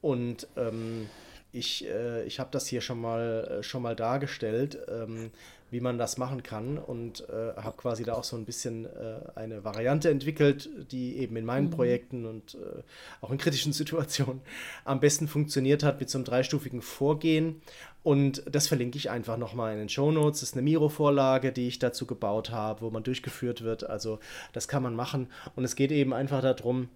Und 0.00 0.48
ähm, 0.56 1.08
ich, 1.52 1.86
äh, 1.86 2.24
ich 2.24 2.38
habe 2.38 2.50
das 2.52 2.66
hier 2.66 2.80
schon 2.80 3.00
mal, 3.00 3.58
äh, 3.60 3.62
schon 3.62 3.82
mal 3.82 3.96
dargestellt. 3.96 4.78
Ähm, 4.88 5.30
wie 5.70 5.80
man 5.80 5.98
das 5.98 6.18
machen 6.18 6.42
kann 6.42 6.78
und 6.78 7.28
äh, 7.28 7.54
habe 7.56 7.76
quasi 7.76 8.02
da 8.02 8.14
auch 8.14 8.24
so 8.24 8.36
ein 8.36 8.44
bisschen 8.44 8.86
äh, 8.86 9.20
eine 9.36 9.64
Variante 9.64 10.10
entwickelt, 10.10 10.68
die 10.90 11.16
eben 11.18 11.36
in 11.36 11.44
meinen 11.44 11.66
mhm. 11.66 11.70
Projekten 11.70 12.26
und 12.26 12.54
äh, 12.54 12.82
auch 13.20 13.30
in 13.30 13.38
kritischen 13.38 13.72
Situationen 13.80 14.40
am 14.84 15.00
besten 15.00 15.28
funktioniert 15.28 15.82
hat 15.82 16.00
mit 16.00 16.10
so 16.10 16.18
einem 16.18 16.24
dreistufigen 16.24 16.82
Vorgehen. 16.82 17.62
Und 18.02 18.42
das 18.50 18.66
verlinke 18.66 18.96
ich 18.98 19.10
einfach 19.10 19.36
nochmal 19.36 19.72
in 19.74 19.78
den 19.78 19.88
Show 19.88 20.10
Notes. 20.10 20.40
Das 20.40 20.50
ist 20.50 20.54
eine 20.54 20.62
Miro-Vorlage, 20.62 21.52
die 21.52 21.68
ich 21.68 21.78
dazu 21.78 22.06
gebaut 22.06 22.50
habe, 22.50 22.80
wo 22.80 22.90
man 22.90 23.02
durchgeführt 23.02 23.62
wird. 23.62 23.84
Also 23.84 24.18
das 24.52 24.68
kann 24.68 24.82
man 24.82 24.96
machen. 24.96 25.28
Und 25.54 25.64
es 25.64 25.76
geht 25.76 25.92
eben 25.92 26.14
einfach 26.14 26.40
darum, 26.40 26.88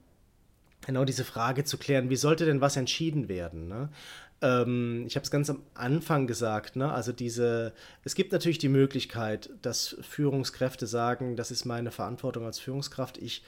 genau 0.87 1.05
diese 1.05 1.25
Frage 1.25 1.65
zu 1.65 1.79
klären, 1.79 2.11
wie 2.11 2.17
sollte 2.17 2.47
denn 2.47 2.61
was 2.61 2.77
entschieden 2.77 3.29
werden? 3.29 3.69
Ne? 3.69 3.89
Ähm, 4.43 5.05
ich 5.07 5.17
habe 5.17 5.25
es 5.25 5.31
ganz 5.31 5.51
am 5.51 5.63
Anfang 5.75 6.27
gesagt, 6.27 6.77
ne? 6.77 6.93
also 6.93 7.13
diese, 7.13 7.73
es 8.05 8.15
gibt 8.15 8.33
natürlich 8.33 8.59
die 8.59 8.69
Möglichkeit, 8.69 9.51
dass 9.63 9.97
Führungskräfte 10.03 10.87
sagen, 10.87 11.37
das 11.37 11.51
ist 11.51 11.65
meine 11.65 11.91
Verantwortung 11.91 12.45
als 12.45 12.59
Führungskraft, 12.59 13.19
ich 13.19 13.45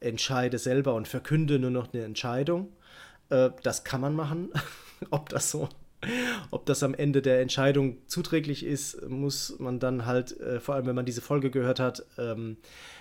entscheide 0.00 0.58
selber 0.58 0.94
und 0.94 1.08
verkünde 1.08 1.58
nur 1.58 1.70
noch 1.70 1.92
eine 1.92 2.04
Entscheidung. 2.04 2.72
Äh, 3.30 3.50
das 3.62 3.84
kann 3.84 4.00
man 4.00 4.14
machen. 4.14 4.50
Ob 5.10 5.28
das 5.28 5.50
so 5.50 5.68
ob 6.50 6.66
das 6.66 6.82
am 6.82 6.94
Ende 6.94 7.22
der 7.22 7.40
Entscheidung 7.40 7.98
zuträglich 8.06 8.64
ist, 8.64 9.08
muss 9.08 9.58
man 9.58 9.78
dann 9.78 10.06
halt, 10.06 10.38
äh, 10.40 10.60
vor 10.60 10.74
allem 10.74 10.86
wenn 10.86 10.94
man 10.94 11.06
diese 11.06 11.20
Folge 11.20 11.50
gehört 11.50 11.80
hat, 11.80 12.04
ähm, 12.18 12.56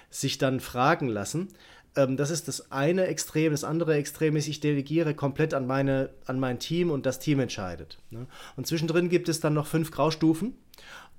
sich 0.09 0.37
dann 0.37 0.59
fragen 0.59 1.07
lassen. 1.07 1.49
Ähm, 1.95 2.17
das 2.17 2.29
ist 2.29 2.47
das 2.47 2.71
eine 2.71 3.07
Extrem. 3.07 3.51
Das 3.51 3.63
andere 3.63 3.95
Extrem 3.95 4.35
ist, 4.35 4.47
ich 4.47 4.59
delegiere 4.59 5.13
komplett 5.13 5.53
an, 5.53 5.67
meine, 5.67 6.09
an 6.25 6.39
mein 6.39 6.59
Team 6.59 6.91
und 6.91 7.05
das 7.05 7.19
Team 7.19 7.39
entscheidet. 7.39 7.99
Ne? 8.09 8.27
Und 8.55 8.67
zwischendrin 8.67 9.09
gibt 9.09 9.29
es 9.29 9.39
dann 9.39 9.53
noch 9.53 9.67
fünf 9.67 9.91
Graustufen. 9.91 10.55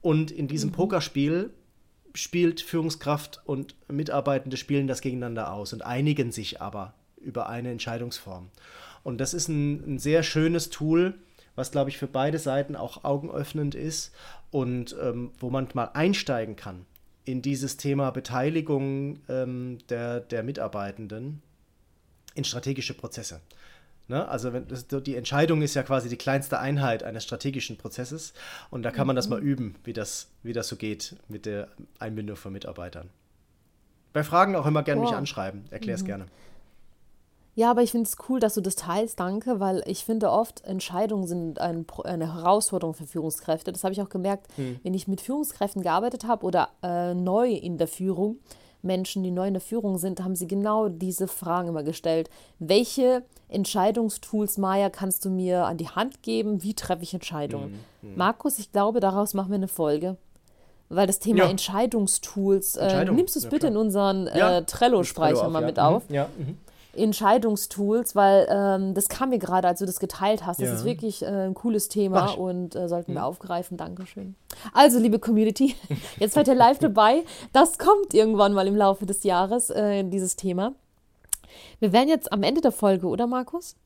Und 0.01 0.31
in 0.31 0.49
diesem 0.49 0.71
mhm. 0.71 0.75
Pokerspiel 0.75 1.51
spielt 2.15 2.61
Führungskraft 2.61 3.43
und 3.45 3.75
Mitarbeitende 3.91 4.57
spielen 4.57 4.87
das 4.87 5.01
gegeneinander 5.01 5.53
aus 5.53 5.73
und 5.73 5.83
einigen 5.83 6.31
sich 6.31 6.61
aber 6.61 6.95
über 7.17 7.49
eine 7.49 7.71
Entscheidungsform. 7.71 8.51
Und 9.03 9.19
das 9.19 9.35
ist 9.35 9.49
ein, 9.49 9.95
ein 9.95 9.99
sehr 9.99 10.23
schönes 10.23 10.71
Tool, 10.71 11.15
was, 11.57 11.71
glaube 11.71 11.91
ich, 11.91 11.99
für 11.99 12.07
beide 12.07 12.39
Seiten 12.39 12.77
auch 12.77 13.05
augenöffnend 13.05 13.75
ist 13.75 14.13
und 14.51 14.95
ähm, 15.03 15.33
wo 15.39 15.51
man 15.51 15.69
mal 15.75 15.91
einsteigen 15.95 16.57
kann 16.57 16.87
in 17.25 17.43
dieses 17.43 17.77
Thema 17.77 18.11
Beteiligung 18.11 19.21
ähm, 19.29 19.79
der, 19.89 20.21
der 20.21 20.43
Mitarbeitenden 20.43 21.43
in 22.35 22.45
strategische 22.45 22.95
Prozesse. 22.95 23.41
Ne? 24.09 24.29
Also 24.29 24.53
wenn 24.53 24.69
das, 24.69 24.87
die 24.87 25.17
Entscheidung 25.17 25.63
ist 25.63 25.75
ja 25.75 25.83
quasi 25.83 26.09
die 26.09 26.17
kleinste 26.17 26.59
Einheit 26.59 27.03
eines 27.03 27.25
strategischen 27.25 27.79
Prozesses 27.79 28.35
und 28.71 28.83
da 28.83 28.91
kann 28.91 29.07
man 29.07 29.17
das 29.17 29.29
mal 29.29 29.41
mhm. 29.41 29.47
üben, 29.47 29.75
wie 29.85 29.95
das, 29.95 30.29
wie 30.43 30.53
das 30.53 30.69
so 30.69 30.77
geht 30.77 31.17
mit 31.29 31.47
der 31.47 31.69
Einbindung 31.99 32.37
von 32.37 32.53
Mitarbeitern. 32.53 33.09
Bei 34.13 34.23
Fragen 34.23 34.57
auch 34.57 34.67
immer 34.67 34.83
gerne 34.83 35.01
oh. 35.01 35.05
mich 35.05 35.15
anschreiben, 35.15 35.65
erklär 35.71 35.95
es 35.95 36.03
mhm. 36.03 36.07
gerne. 36.07 36.27
Ja, 37.55 37.71
aber 37.71 37.83
ich 37.83 37.93
finde 37.93 38.09
es 38.09 38.17
cool, 38.29 38.41
dass 38.41 38.55
du 38.55 38.61
das 38.61 38.75
teilst, 38.75 39.21
danke, 39.21 39.61
weil 39.61 39.83
ich 39.87 40.05
finde 40.05 40.31
oft, 40.31 40.65
Entscheidungen 40.65 41.27
sind 41.27 41.61
ein, 41.61 41.87
eine 42.03 42.35
Herausforderung 42.35 42.95
für 42.95 43.07
Führungskräfte. 43.07 43.73
Das 43.73 43.85
habe 43.85 43.93
ich 43.93 44.03
auch 44.03 44.09
gemerkt, 44.09 44.49
hm. 44.57 44.81
wenn 44.83 44.95
ich 44.95 45.07
mit 45.07 45.21
Führungskräften 45.21 45.83
gearbeitet 45.83 46.27
habe 46.27 46.45
oder 46.45 46.69
äh, 46.83 47.15
neu 47.15 47.51
in 47.51 47.79
der 47.79 47.87
Führung, 47.87 48.39
Menschen, 48.85 49.23
die 49.23 49.31
neu 49.31 49.49
in 49.49 49.55
der 49.55 49.61
Führung 49.61 49.99
sind, 49.99 50.23
haben 50.23 50.37
sie 50.37 50.47
genau 50.47 50.89
diese 50.89 51.27
Fragen 51.27 51.69
immer 51.69 51.83
gestellt. 51.83 52.29
Welche 52.59 53.23
Entscheidungstools, 53.49 54.59
Maya, 54.59 54.91
kannst 54.91 55.25
du 55.25 55.31
mir 55.31 55.65
an 55.65 55.79
die 55.79 55.89
Hand 55.89 56.23
geben? 56.23 56.63
Wie 56.63 56.75
treffe 56.75 57.03
ich 57.03 57.15
Entscheidungen? 57.15 57.79
Mhm. 58.03 58.17
Markus, 58.17 58.59
ich 58.59 58.73
glaube, 58.73 59.01
daraus 59.01 59.33
machen 59.33 59.51
wir 59.51 59.57
eine 59.57 59.69
Folge. 59.69 60.17
Weil 60.91 61.07
das 61.07 61.19
Thema 61.19 61.45
ja. 61.45 61.51
Entscheidungstools, 61.51 62.77
äh, 62.77 62.83
Entscheidung. 62.83 63.17
nimmst 63.17 63.35
du 63.35 63.39
es 63.39 63.45
ja, 63.45 63.51
bitte 63.51 63.69
klar. 63.69 63.73
in 63.73 63.79
unseren 63.79 64.27
äh, 64.27 64.65
Trello-Speicher 64.65 65.37
Trello 65.37 65.51
mal 65.51 65.63
ja. 65.63 65.67
mit 65.67 65.77
mhm. 65.77 65.83
auf? 65.83 66.03
Ja. 66.11 66.29
Mhm. 66.37 66.59
Entscheidungstools, 66.97 68.15
weil 68.15 68.47
ähm, 68.51 68.95
das 68.95 69.09
kam 69.09 69.31
mir 69.31 69.39
gerade, 69.39 69.69
als 69.69 69.79
du 69.79 69.87
das 69.87 70.01
geteilt 70.01 70.47
hast. 70.47 70.61
Das 70.61 70.69
ja. 70.69 70.75
ist 70.75 70.85
wirklich 70.85 71.23
äh, 71.23 71.27
ein 71.27 71.55
cooles 71.55 71.89
Thema 71.89 72.31
Ach. 72.31 72.37
und 72.37 72.75
äh, 72.75 72.89
sollten 72.89 73.13
wir 73.13 73.21
mhm. 73.21 73.27
aufgreifen. 73.27 73.77
Dankeschön. 73.77 74.35
Also, 74.73 74.99
liebe 74.99 75.19
Community, 75.19 75.75
jetzt 76.19 76.35
seid 76.35 76.49
ihr 76.49 76.55
live 76.55 76.79
dabei. 76.79 77.25
Das 77.53 77.79
kommt 77.79 78.15
irgendwann 78.15 78.53
mal 78.53 78.67
im 78.67 78.77
Laufe 78.77 79.07
des 79.07 79.25
Jahres, 79.25 79.71
äh, 79.71 80.05
dieses 80.05 80.37
Thema. 80.37 80.73
Wir 81.81 81.93
wären 81.93 82.09
jetzt 82.09 82.33
am 82.33 82.43
Ende 82.43 82.61
der 82.61 82.73
Folge, 82.73 83.07
oder 83.07 83.27
Markus? 83.27 83.77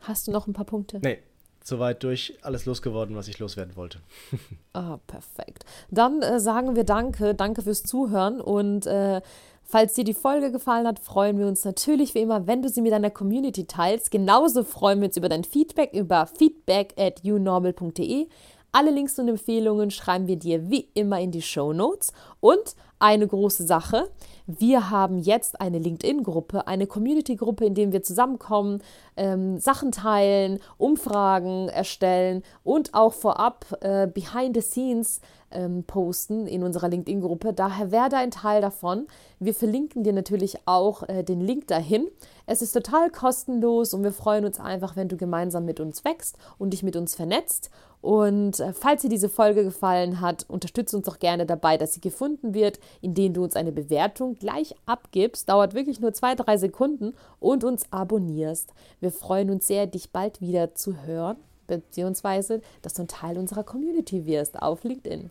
Hast 0.00 0.26
du 0.26 0.30
noch 0.30 0.46
ein 0.46 0.52
paar 0.52 0.66
Punkte? 0.66 1.00
Nee, 1.02 1.18
soweit 1.64 2.02
durch 2.02 2.38
alles 2.42 2.64
losgeworden, 2.64 3.16
was 3.16 3.28
ich 3.28 3.38
loswerden 3.38 3.76
wollte. 3.76 3.98
ah, 4.72 4.98
perfekt. 5.06 5.64
Dann 5.90 6.22
äh, 6.22 6.40
sagen 6.40 6.76
wir 6.76 6.84
Danke, 6.84 7.34
danke 7.34 7.62
fürs 7.62 7.82
Zuhören 7.82 8.40
und 8.40 8.86
äh, 8.86 9.20
Falls 9.68 9.94
dir 9.94 10.04
die 10.04 10.14
Folge 10.14 10.52
gefallen 10.52 10.86
hat, 10.86 11.00
freuen 11.00 11.38
wir 11.38 11.48
uns 11.48 11.64
natürlich 11.64 12.14
wie 12.14 12.20
immer, 12.20 12.46
wenn 12.46 12.62
du 12.62 12.68
sie 12.68 12.82
mit 12.82 12.92
deiner 12.92 13.10
Community 13.10 13.66
teilst. 13.66 14.12
Genauso 14.12 14.62
freuen 14.62 15.00
wir 15.00 15.08
uns 15.08 15.16
über 15.16 15.28
dein 15.28 15.42
Feedback 15.42 15.92
über 15.92 16.26
feedback 16.26 16.94
at 16.96 17.24
unormal.de. 17.24 18.28
Alle 18.70 18.90
Links 18.92 19.18
und 19.18 19.26
Empfehlungen 19.26 19.90
schreiben 19.90 20.28
wir 20.28 20.36
dir 20.36 20.70
wie 20.70 20.88
immer 20.94 21.18
in 21.18 21.32
die 21.32 21.42
Show 21.42 21.72
Notes. 21.72 22.12
Und 22.38 22.76
eine 23.00 23.26
große 23.26 23.66
Sache, 23.66 24.08
wir 24.46 24.90
haben 24.90 25.18
jetzt 25.18 25.60
eine 25.60 25.80
LinkedIn-Gruppe, 25.80 26.66
eine 26.68 26.86
Community-Gruppe, 26.86 27.66
in 27.66 27.74
der 27.74 27.92
wir 27.92 28.02
zusammenkommen, 28.02 28.82
ähm, 29.16 29.58
Sachen 29.58 29.90
teilen, 29.90 30.60
Umfragen 30.78 31.68
erstellen 31.68 32.44
und 32.62 32.94
auch 32.94 33.14
vorab 33.14 33.66
äh, 33.80 34.06
behind 34.06 34.54
the 34.54 34.62
scenes 34.62 35.20
ähm, 35.56 35.84
posten 35.84 36.46
in 36.46 36.62
unserer 36.62 36.88
LinkedIn-Gruppe. 36.88 37.52
Daher 37.52 37.90
werde 37.90 38.16
ein 38.16 38.30
Teil 38.30 38.60
davon. 38.60 39.06
Wir 39.40 39.54
verlinken 39.54 40.04
dir 40.04 40.12
natürlich 40.12 40.58
auch 40.66 41.08
äh, 41.08 41.22
den 41.24 41.40
Link 41.40 41.66
dahin. 41.68 42.08
Es 42.46 42.62
ist 42.62 42.72
total 42.72 43.10
kostenlos 43.10 43.94
und 43.94 44.04
wir 44.04 44.12
freuen 44.12 44.44
uns 44.44 44.60
einfach, 44.60 44.94
wenn 44.94 45.08
du 45.08 45.16
gemeinsam 45.16 45.64
mit 45.64 45.80
uns 45.80 46.04
wächst 46.04 46.36
und 46.58 46.70
dich 46.70 46.82
mit 46.82 46.94
uns 46.94 47.14
vernetzt. 47.14 47.70
Und 48.02 48.60
äh, 48.60 48.72
falls 48.72 49.02
dir 49.02 49.08
diese 49.08 49.28
Folge 49.28 49.64
gefallen 49.64 50.20
hat, 50.20 50.44
unterstütze 50.48 50.96
uns 50.96 51.06
doch 51.06 51.18
gerne 51.18 51.46
dabei, 51.46 51.78
dass 51.78 51.94
sie 51.94 52.00
gefunden 52.00 52.54
wird, 52.54 52.78
indem 53.00 53.32
du 53.32 53.42
uns 53.42 53.56
eine 53.56 53.72
Bewertung 53.72 54.34
gleich 54.34 54.74
abgibst. 54.84 55.48
Dauert 55.48 55.74
wirklich 55.74 56.00
nur 56.00 56.12
zwei, 56.12 56.34
drei 56.34 56.58
Sekunden 56.58 57.14
und 57.40 57.64
uns 57.64 57.90
abonnierst. 57.90 58.74
Wir 59.00 59.10
freuen 59.10 59.50
uns 59.50 59.66
sehr, 59.66 59.86
dich 59.86 60.10
bald 60.12 60.40
wieder 60.40 60.74
zu 60.74 61.02
hören 61.02 61.38
beziehungsweise 61.66 62.60
dass 62.82 62.94
du 62.94 63.02
ein 63.02 63.08
Teil 63.08 63.38
unserer 63.38 63.64
Community 63.64 64.26
wirst 64.26 64.60
auf 64.62 64.84
LinkedIn. 64.84 65.30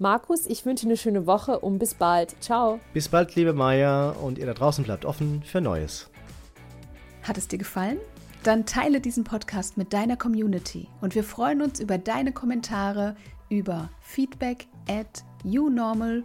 Markus, 0.00 0.46
ich 0.46 0.64
wünsche 0.64 0.86
eine 0.86 0.96
schöne 0.96 1.26
Woche 1.26 1.58
und 1.58 1.78
bis 1.78 1.92
bald. 1.92 2.34
Ciao. 2.40 2.80
Bis 2.94 3.10
bald, 3.10 3.34
liebe 3.34 3.52
Maya, 3.52 4.12
und 4.12 4.38
ihr 4.38 4.46
da 4.46 4.54
draußen 4.54 4.82
bleibt 4.82 5.04
offen 5.04 5.42
für 5.42 5.60
Neues. 5.60 6.08
Hat 7.22 7.36
es 7.36 7.48
dir 7.48 7.58
gefallen? 7.58 7.98
Dann 8.42 8.64
teile 8.64 9.02
diesen 9.02 9.24
Podcast 9.24 9.76
mit 9.76 9.92
deiner 9.92 10.16
Community 10.16 10.88
und 11.02 11.14
wir 11.14 11.22
freuen 11.22 11.60
uns 11.60 11.80
über 11.80 11.98
deine 11.98 12.32
Kommentare 12.32 13.14
über 13.50 13.90
feedback 14.00 14.68
at 14.88 15.22
unormal.de. 15.44 16.22